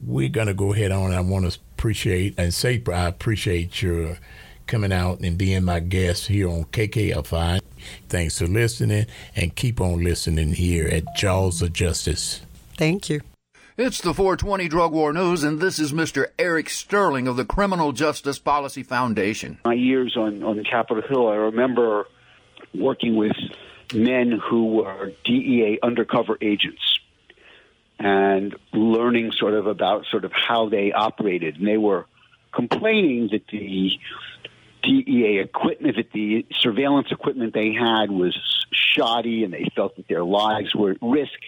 we're 0.00 0.28
going 0.28 0.46
to 0.48 0.54
go 0.54 0.72
ahead 0.72 0.92
on. 0.92 1.12
I 1.12 1.20
want 1.20 1.50
to 1.50 1.58
appreciate 1.76 2.34
and 2.38 2.52
say 2.52 2.82
I 2.92 3.06
appreciate 3.06 3.82
your 3.82 4.18
coming 4.66 4.92
out 4.92 5.20
and 5.20 5.36
being 5.36 5.64
my 5.64 5.80
guest 5.80 6.26
here 6.28 6.48
on 6.48 6.64
KKFI. 6.64 7.60
Thanks 8.08 8.38
for 8.38 8.46
listening, 8.46 9.06
and 9.36 9.54
keep 9.54 9.80
on 9.80 10.02
listening 10.02 10.54
here 10.54 10.88
at 10.88 11.14
Jaws 11.16 11.60
of 11.60 11.72
Justice. 11.72 12.40
Thank 12.76 13.10
you. 13.10 13.20
It's 13.76 14.00
the 14.00 14.14
420 14.14 14.68
Drug 14.68 14.92
War 14.92 15.12
News, 15.12 15.42
and 15.42 15.58
this 15.58 15.80
is 15.80 15.92
Mr. 15.92 16.26
Eric 16.38 16.70
Sterling 16.70 17.26
of 17.26 17.36
the 17.36 17.44
Criminal 17.44 17.90
Justice 17.90 18.38
Policy 18.38 18.84
Foundation. 18.84 19.58
My 19.64 19.74
years 19.74 20.16
on, 20.16 20.44
on 20.44 20.62
Capitol 20.62 21.02
Hill, 21.08 21.28
I 21.28 21.34
remember 21.34 22.06
working 22.72 23.16
with 23.16 23.36
men 23.94 24.32
who 24.32 24.76
were 24.76 25.12
DEA 25.24 25.78
undercover 25.82 26.36
agents 26.40 26.98
and 27.98 28.54
learning 28.72 29.32
sort 29.32 29.54
of 29.54 29.66
about 29.66 30.06
sort 30.06 30.24
of 30.24 30.32
how 30.32 30.68
they 30.68 30.92
operated. 30.92 31.56
And 31.56 31.66
they 31.66 31.78
were 31.78 32.06
complaining 32.52 33.28
that 33.32 33.46
the 33.48 33.98
DEA 34.82 35.38
equipment, 35.38 35.96
that 35.96 36.12
the 36.12 36.46
surveillance 36.58 37.08
equipment 37.10 37.54
they 37.54 37.72
had 37.72 38.10
was 38.10 38.36
shoddy, 38.72 39.44
and 39.44 39.52
they 39.52 39.68
felt 39.74 39.96
that 39.96 40.08
their 40.08 40.24
lives 40.24 40.74
were 40.74 40.92
at 40.92 40.98
risk 41.00 41.38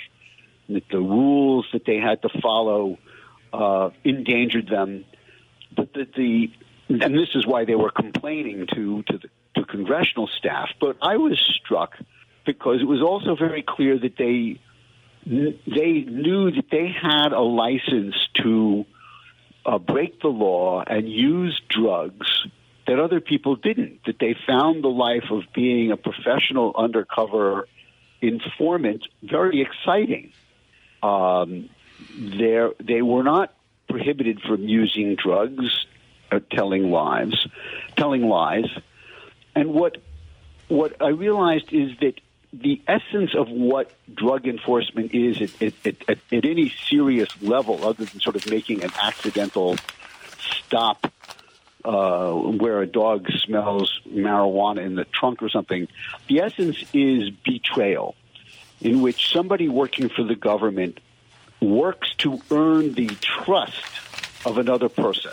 that 0.68 0.88
the 0.90 0.98
rules 0.98 1.66
that 1.72 1.84
they 1.84 1.98
had 1.98 2.22
to 2.22 2.28
follow 2.40 2.98
uh, 3.52 3.90
endangered 4.04 4.68
them. 4.68 5.04
But 5.74 5.92
that 5.94 6.14
the 6.14 6.50
and 6.88 7.14
this 7.14 7.30
is 7.34 7.46
why 7.46 7.64
they 7.64 7.74
were 7.74 7.90
complaining 7.90 8.66
to 8.74 9.02
to 9.04 9.18
the 9.18 9.28
to 9.56 9.64
congressional 9.64 10.28
staff. 10.28 10.70
But 10.80 10.96
I 11.02 11.16
was 11.16 11.38
struck 11.38 11.96
because 12.46 12.80
it 12.80 12.86
was 12.86 13.02
also 13.02 13.36
very 13.36 13.62
clear 13.62 13.98
that 13.98 14.16
they 14.16 14.60
they 15.26 15.92
knew 16.06 16.52
that 16.52 16.70
they 16.70 16.88
had 16.88 17.32
a 17.32 17.40
license 17.40 18.14
to 18.42 18.86
uh, 19.64 19.78
break 19.78 20.20
the 20.20 20.28
law 20.28 20.84
and 20.86 21.08
use 21.08 21.60
drugs 21.68 22.46
that 22.86 23.00
other 23.00 23.20
people 23.20 23.56
didn't. 23.56 24.04
That 24.06 24.20
they 24.20 24.36
found 24.46 24.84
the 24.84 24.88
life 24.88 25.30
of 25.30 25.42
being 25.52 25.90
a 25.90 25.96
professional 25.96 26.72
undercover 26.76 27.68
informant 28.22 29.02
very 29.22 29.60
exciting 29.60 30.32
um, 31.02 31.68
they 32.18 33.02
were 33.02 33.22
not 33.22 33.54
prohibited 33.88 34.40
from 34.40 34.68
using 34.68 35.16
drugs, 35.16 35.86
or 36.30 36.38
uh, 36.38 36.40
telling 36.50 36.90
lies, 36.90 37.46
telling 37.96 38.28
lies. 38.28 38.68
And 39.54 39.72
what 39.72 39.98
what 40.68 41.00
I 41.00 41.08
realized 41.08 41.72
is 41.72 41.92
that 42.00 42.14
the 42.52 42.80
essence 42.86 43.34
of 43.34 43.48
what 43.48 43.90
drug 44.12 44.46
enforcement 44.46 45.14
is 45.14 45.42
at, 45.42 45.62
at, 45.62 45.74
at, 46.08 46.18
at, 46.32 46.44
any 46.44 46.72
serious 46.88 47.28
level, 47.42 47.84
other 47.84 48.04
than 48.04 48.20
sort 48.20 48.36
of 48.36 48.48
making 48.50 48.82
an 48.82 48.90
accidental 49.02 49.76
stop 50.38 51.10
uh, 51.84 52.32
where 52.32 52.82
a 52.82 52.86
dog 52.86 53.30
smells 53.44 54.00
marijuana 54.08 54.84
in 54.84 54.94
the 54.94 55.04
trunk 55.04 55.42
or 55.42 55.48
something, 55.48 55.88
the 56.28 56.40
essence 56.40 56.82
is 56.92 57.30
betrayal 57.30 58.14
in 58.80 59.00
which 59.02 59.32
somebody 59.32 59.68
working 59.68 60.08
for 60.08 60.22
the 60.22 60.34
government 60.34 61.00
works 61.60 62.14
to 62.18 62.40
earn 62.50 62.92
the 62.94 63.08
trust 63.20 64.00
of 64.44 64.58
another 64.58 64.88
person 64.88 65.32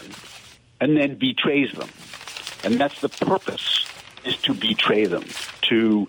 and 0.79 0.97
then 0.97 1.15
betrays 1.15 1.71
them. 1.73 1.89
And 2.63 2.79
that's 2.79 3.01
the 3.01 3.09
purpose 3.09 3.85
is 4.25 4.37
to 4.37 4.53
betray 4.53 5.05
them, 5.05 5.25
to 5.63 6.07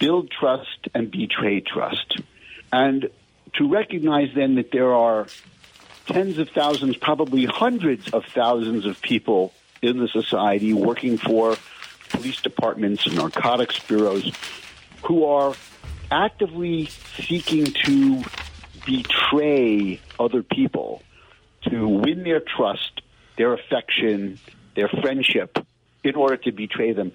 build 0.00 0.30
trust 0.30 0.88
and 0.92 1.10
betray 1.10 1.60
trust. 1.60 2.20
And 2.72 3.08
to 3.54 3.68
recognize 3.68 4.30
then 4.34 4.56
that 4.56 4.72
there 4.72 4.92
are 4.92 5.28
tens 6.06 6.38
of 6.38 6.48
thousands, 6.48 6.96
probably 6.96 7.44
hundreds 7.44 8.10
of 8.10 8.24
thousands 8.24 8.86
of 8.86 9.00
people 9.00 9.52
in 9.80 9.98
the 9.98 10.08
society 10.08 10.72
working 10.72 11.16
for 11.16 11.56
police 12.08 12.40
departments 12.42 13.06
and 13.06 13.16
narcotics 13.16 13.78
bureaus 13.86 14.32
who 15.04 15.24
are 15.24 15.54
actively 16.10 16.86
seeking 17.16 17.66
to 17.66 18.22
betray 18.84 20.00
other 20.18 20.42
people 20.42 21.02
to 21.62 21.86
win 21.86 22.24
their 22.24 22.40
trust, 22.40 23.02
their 23.36 23.52
affection, 23.52 24.38
their 24.74 24.88
friendship 24.88 25.58
in 26.02 26.14
order 26.14 26.36
to 26.36 26.52
betray 26.52 26.92
them. 26.92 27.12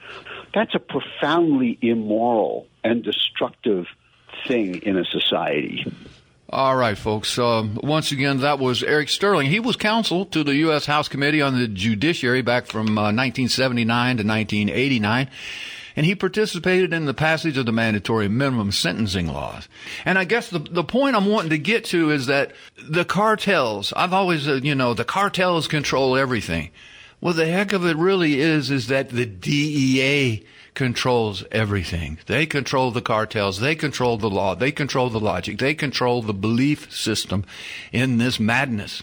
That's 0.54 0.76
a 0.76 0.80
profoundly 0.80 1.78
immoral 1.82 2.68
and 2.84 3.04
destructive 3.04 3.88
thing 4.48 4.76
in 4.84 4.98
a 4.98 5.06
society. 5.06 5.92
All 6.50 6.76
right, 6.76 6.98
folks. 6.98 7.38
Uh, 7.40 7.68
once 7.78 8.12
again, 8.12 8.40
that 8.42 8.60
was 8.60 8.84
Eric 8.84 9.10
Sterling. 9.10 9.50
He 9.50 9.60
was 9.60 9.76
counsel 9.76 10.26
to 10.28 10.44
the 10.44 10.56
U.S. 10.58 10.86
House 10.86 11.08
Committee 11.08 11.42
on 11.42 11.58
the 11.58 11.68
Judiciary 11.68 12.44
back 12.44 12.68
from 12.68 12.98
uh, 12.98 13.12
1979 13.12 14.18
to 14.18 14.24
1989 14.24 15.30
and 15.96 16.06
he 16.06 16.16
participated 16.16 16.94
in 16.94 17.06
the 17.06 17.14
passage 17.14 17.58
of 17.58 17.66
the 17.66 17.72
mandatory 17.72 18.28
minimum 18.28 18.72
sentencing 18.72 19.28
laws. 19.28 19.68
And 20.04 20.20
I 20.20 20.26
guess 20.26 20.50
the, 20.50 20.60
the 20.60 20.84
point 20.84 21.16
I'm 21.16 21.26
wanting 21.26 21.52
to 21.52 21.58
get 21.58 21.86
to 21.86 22.12
is 22.12 22.26
that 22.26 22.52
the 22.78 23.06
cartels, 23.06 23.94
I've 23.96 24.14
always, 24.14 24.48
uh, 24.48 24.56
you 24.56 24.76
know, 24.76 24.94
the 24.94 25.06
cartels 25.06 25.68
control 25.68 26.18
everything. 26.18 26.72
Well, 27.26 27.34
the 27.34 27.48
heck 27.48 27.74
of 27.74 27.84
it 27.84 27.98
really 27.98 28.40
is, 28.40 28.70
is 28.70 28.86
that 28.86 29.10
the 29.10 29.26
DEA 29.26 30.46
controls 30.76 31.44
everything. 31.52 32.20
They 32.28 32.46
control 32.46 32.92
the 32.92 33.02
cartels. 33.02 33.60
They 33.60 33.74
control 33.74 34.18
the 34.18 34.30
law. 34.30 34.54
They 34.54 34.72
control 34.72 35.10
the 35.10 35.20
logic. 35.20 35.58
They 35.58 35.74
control 35.74 36.22
the 36.22 36.36
belief 36.36 36.94
system 36.94 37.44
in 37.92 38.20
this 38.20 38.40
madness. 38.40 39.02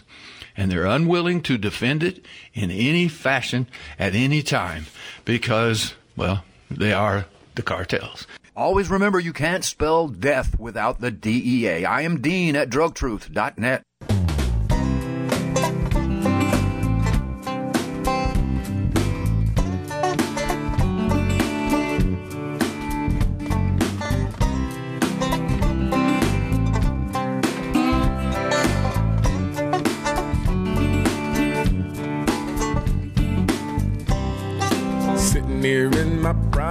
And 0.55 0.71
they're 0.71 0.85
unwilling 0.85 1.41
to 1.41 1.57
defend 1.57 2.01
it 2.01 2.23
in 2.53 2.71
any 2.71 3.09
fashion 3.09 3.67
at 3.99 4.15
any 4.15 4.41
time 4.41 4.85
because, 5.25 5.93
well, 6.15 6.45
they 6.71 6.93
are 6.93 7.25
the 7.55 7.61
cartels. 7.61 8.25
Always 8.55 8.89
remember 8.89 9.19
you 9.19 9.33
can't 9.33 9.65
spell 9.65 10.07
death 10.07 10.57
without 10.57 11.01
the 11.01 11.11
DEA. 11.11 11.83
I 11.83 12.03
am 12.03 12.21
Dean 12.21 12.55
at 12.55 12.69
drugtruth.net. 12.69 13.83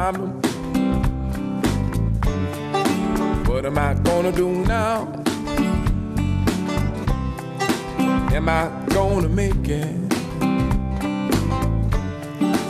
problem. 0.02 0.32
What 3.46 3.64
am 3.64 3.78
I 3.78 3.94
gonna 3.94 4.32
do 4.32 4.48
now? 4.64 5.06
Am 8.34 8.48
I 8.48 8.68
gonna 8.88 9.28
make 9.28 9.68
it? 9.68 10.12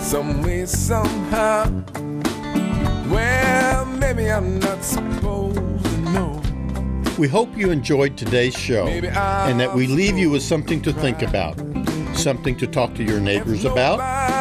Some 0.03 0.43
way, 0.43 0.67
somehow. 0.67 1.71
Well, 3.09 3.87
maybe 3.87 4.31
I'm 4.31 4.59
not 4.59 4.85
supposed 4.85 5.85
to 5.87 5.99
know. 6.13 6.43
We 7.19 7.29
hope 7.29 7.57
you 7.57 7.71
enjoyed 7.71 8.19
today's 8.19 8.55
show 8.55 8.87
and 8.89 9.59
that 9.59 9.75
we 9.75 9.87
leave 9.87 10.19
you 10.19 10.29
with 10.29 10.43
something 10.43 10.83
to 10.83 10.93
think 10.93 11.23
about, 11.23 11.57
something 12.15 12.59
to 12.59 12.67
talk 12.67 12.95
to 12.97 13.03
your 13.03 13.21
neighbors 13.21 13.65
about, 13.65 14.01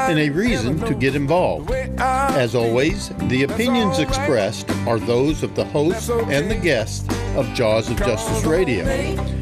and 0.10 0.20
a 0.20 0.30
reason 0.30 0.78
to 0.80 0.94
get 0.94 1.16
involved. 1.16 1.70
As 2.02 2.56
always, 2.56 3.10
the 3.28 3.44
opinions 3.44 4.00
expressed 4.00 4.68
are 4.88 4.98
those 4.98 5.44
of 5.44 5.54
the 5.54 5.66
host 5.66 6.10
and 6.10 6.50
the 6.50 6.56
guests 6.56 7.08
of 7.36 7.48
Jaws 7.54 7.92
of 7.92 7.98
Justice 7.98 8.44
Radio, 8.44 8.84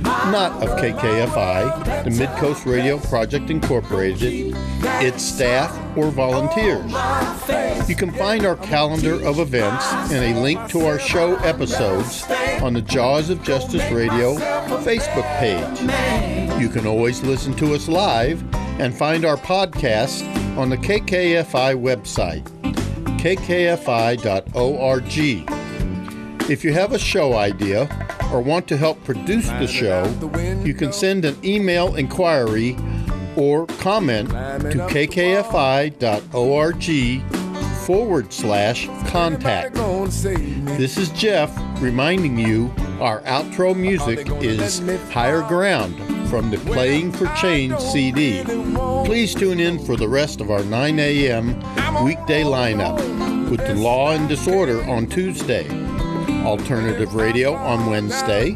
not 0.04 0.62
of 0.62 0.78
KKFI, 0.78 2.04
the 2.04 2.10
Midcoast 2.10 2.70
Radio 2.70 3.00
Project 3.00 3.50
Incorporated, 3.50 4.54
its 5.02 5.24
staff, 5.24 5.74
or 5.98 6.12
volunteers. 6.12 6.92
You 7.88 7.96
can 7.96 8.12
find 8.12 8.46
our 8.46 8.58
calendar 8.58 9.26
of 9.26 9.40
events 9.40 9.86
and 10.12 10.36
a 10.36 10.40
link 10.42 10.70
to 10.72 10.86
our 10.86 11.00
show 11.00 11.38
episodes 11.38 12.26
on 12.62 12.74
the 12.74 12.82
Jaws 12.82 13.30
of 13.30 13.42
Justice 13.42 13.90
Radio 13.90 14.36
Facebook 14.84 15.40
page. 15.40 16.60
You 16.62 16.68
can 16.68 16.86
always 16.86 17.24
listen 17.24 17.56
to 17.56 17.74
us 17.74 17.88
live 17.88 18.44
and 18.80 18.98
find 18.98 19.26
our 19.26 19.38
podcast 19.38 20.24
on 20.58 20.70
the 20.70 20.78
KKFI 20.78 21.76
website, 21.76 22.44
kkfi.org. 23.20 24.30
If 26.50 26.64
you 26.64 26.74
have 26.74 26.94
a 26.94 27.00
show 27.00 27.36
idea 27.36 27.88
or 28.34 28.42
want 28.42 28.68
to 28.70 28.78
help 28.78 29.04
produce 29.04 29.50
the 29.50 29.68
show, 29.68 30.06
you 30.64 30.74
can 30.74 30.92
send 30.92 31.26
an 31.26 31.36
email 31.44 31.96
inquiry 31.96 32.76
or 33.36 33.68
comment 33.68 34.30
to 34.30 34.88
kkfi.org 34.90 36.26
forward 37.86 38.34
slash 38.34 38.88
contact. 39.08 39.76
This 40.78 40.98
is 40.98 41.10
Jeff 41.10 41.56
reminding 41.82 42.40
you 42.40 42.74
our 43.00 43.22
outro 43.22 43.76
music 43.76 44.28
is 44.42 44.80
Higher 45.12 45.42
Ground 45.42 46.19
from 46.30 46.52
the 46.52 46.58
Playing 46.60 47.12
for 47.12 47.26
Change 47.36 47.78
CD. 47.80 48.44
Please 49.06 49.34
tune 49.34 49.60
in 49.60 49.84
for 49.84 49.96
the 49.96 50.08
rest 50.08 50.42
of 50.42 50.52
our 50.52 50.64
9 50.64 51.00
a.m. 51.00 51.56
weekday 52.04 52.44
lineup 52.44 53.50
with 53.50 53.60
the 53.66 53.74
Law 53.74 54.12
and 54.12 54.30
Disorder 54.30 54.84
on 54.84 55.08
Tuesday, 55.08 55.68
Alternative 56.46 57.16
Radio 57.16 57.56
on 57.56 57.90
Wednesday, 57.90 58.52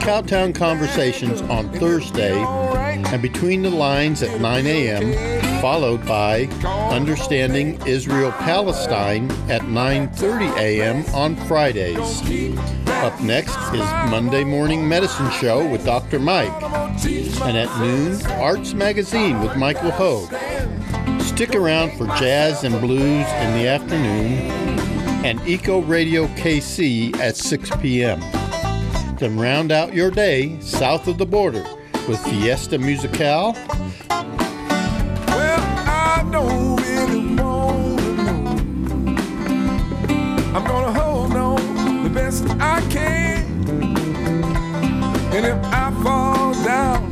Cowtown 0.00 0.54
Conversations 0.54 1.42
on 1.42 1.70
Thursday, 1.74 2.32
and 2.32 3.20
Between 3.20 3.62
the 3.62 3.70
Lines 3.70 4.22
at 4.22 4.40
9 4.40 4.66
a.m., 4.66 5.60
followed 5.60 6.06
by 6.06 6.44
Understanding 6.90 7.80
Israel 7.86 8.32
Palestine 8.32 9.30
at 9.50 9.62
9:30 9.62 10.56
a.m. 10.56 11.04
on 11.14 11.36
Fridays. 11.46 12.83
Up 13.04 13.20
next 13.20 13.58
is 13.74 13.84
Monday 14.08 14.44
Morning 14.44 14.88
Medicine 14.88 15.30
Show 15.32 15.68
with 15.68 15.84
Dr. 15.84 16.18
Mike, 16.18 16.62
and 17.42 17.54
at 17.54 17.78
noon, 17.78 18.18
Arts 18.40 18.72
Magazine 18.72 19.40
with 19.40 19.54
Michael 19.58 19.90
Hogue. 19.90 20.32
Stick 21.20 21.54
around 21.54 21.92
for 21.98 22.06
jazz 22.16 22.64
and 22.64 22.80
blues 22.80 23.02
in 23.02 23.52
the 23.58 23.68
afternoon, 23.68 24.32
and 25.22 25.38
Eco 25.46 25.82
Radio 25.82 26.28
KC 26.28 27.14
at 27.18 27.36
6 27.36 27.76
p.m. 27.82 28.20
Then 29.18 29.38
round 29.38 29.70
out 29.70 29.92
your 29.92 30.10
day 30.10 30.58
south 30.60 31.06
of 31.06 31.18
the 31.18 31.26
border 31.26 31.62
with 32.08 32.18
Fiesta 32.20 32.78
Musical. 32.78 33.54
best 42.44 42.60
I 42.60 42.80
can. 42.88 43.44
And 45.32 45.46
if 45.46 45.64
I 45.64 45.90
fall 46.02 46.54
down, 46.64 47.02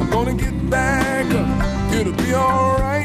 I'm 0.00 0.10
gonna 0.10 0.34
get 0.34 0.70
back 0.70 1.26
up. 1.32 1.92
It'll 1.94 2.12
be 2.12 2.34
alright. 2.34 3.01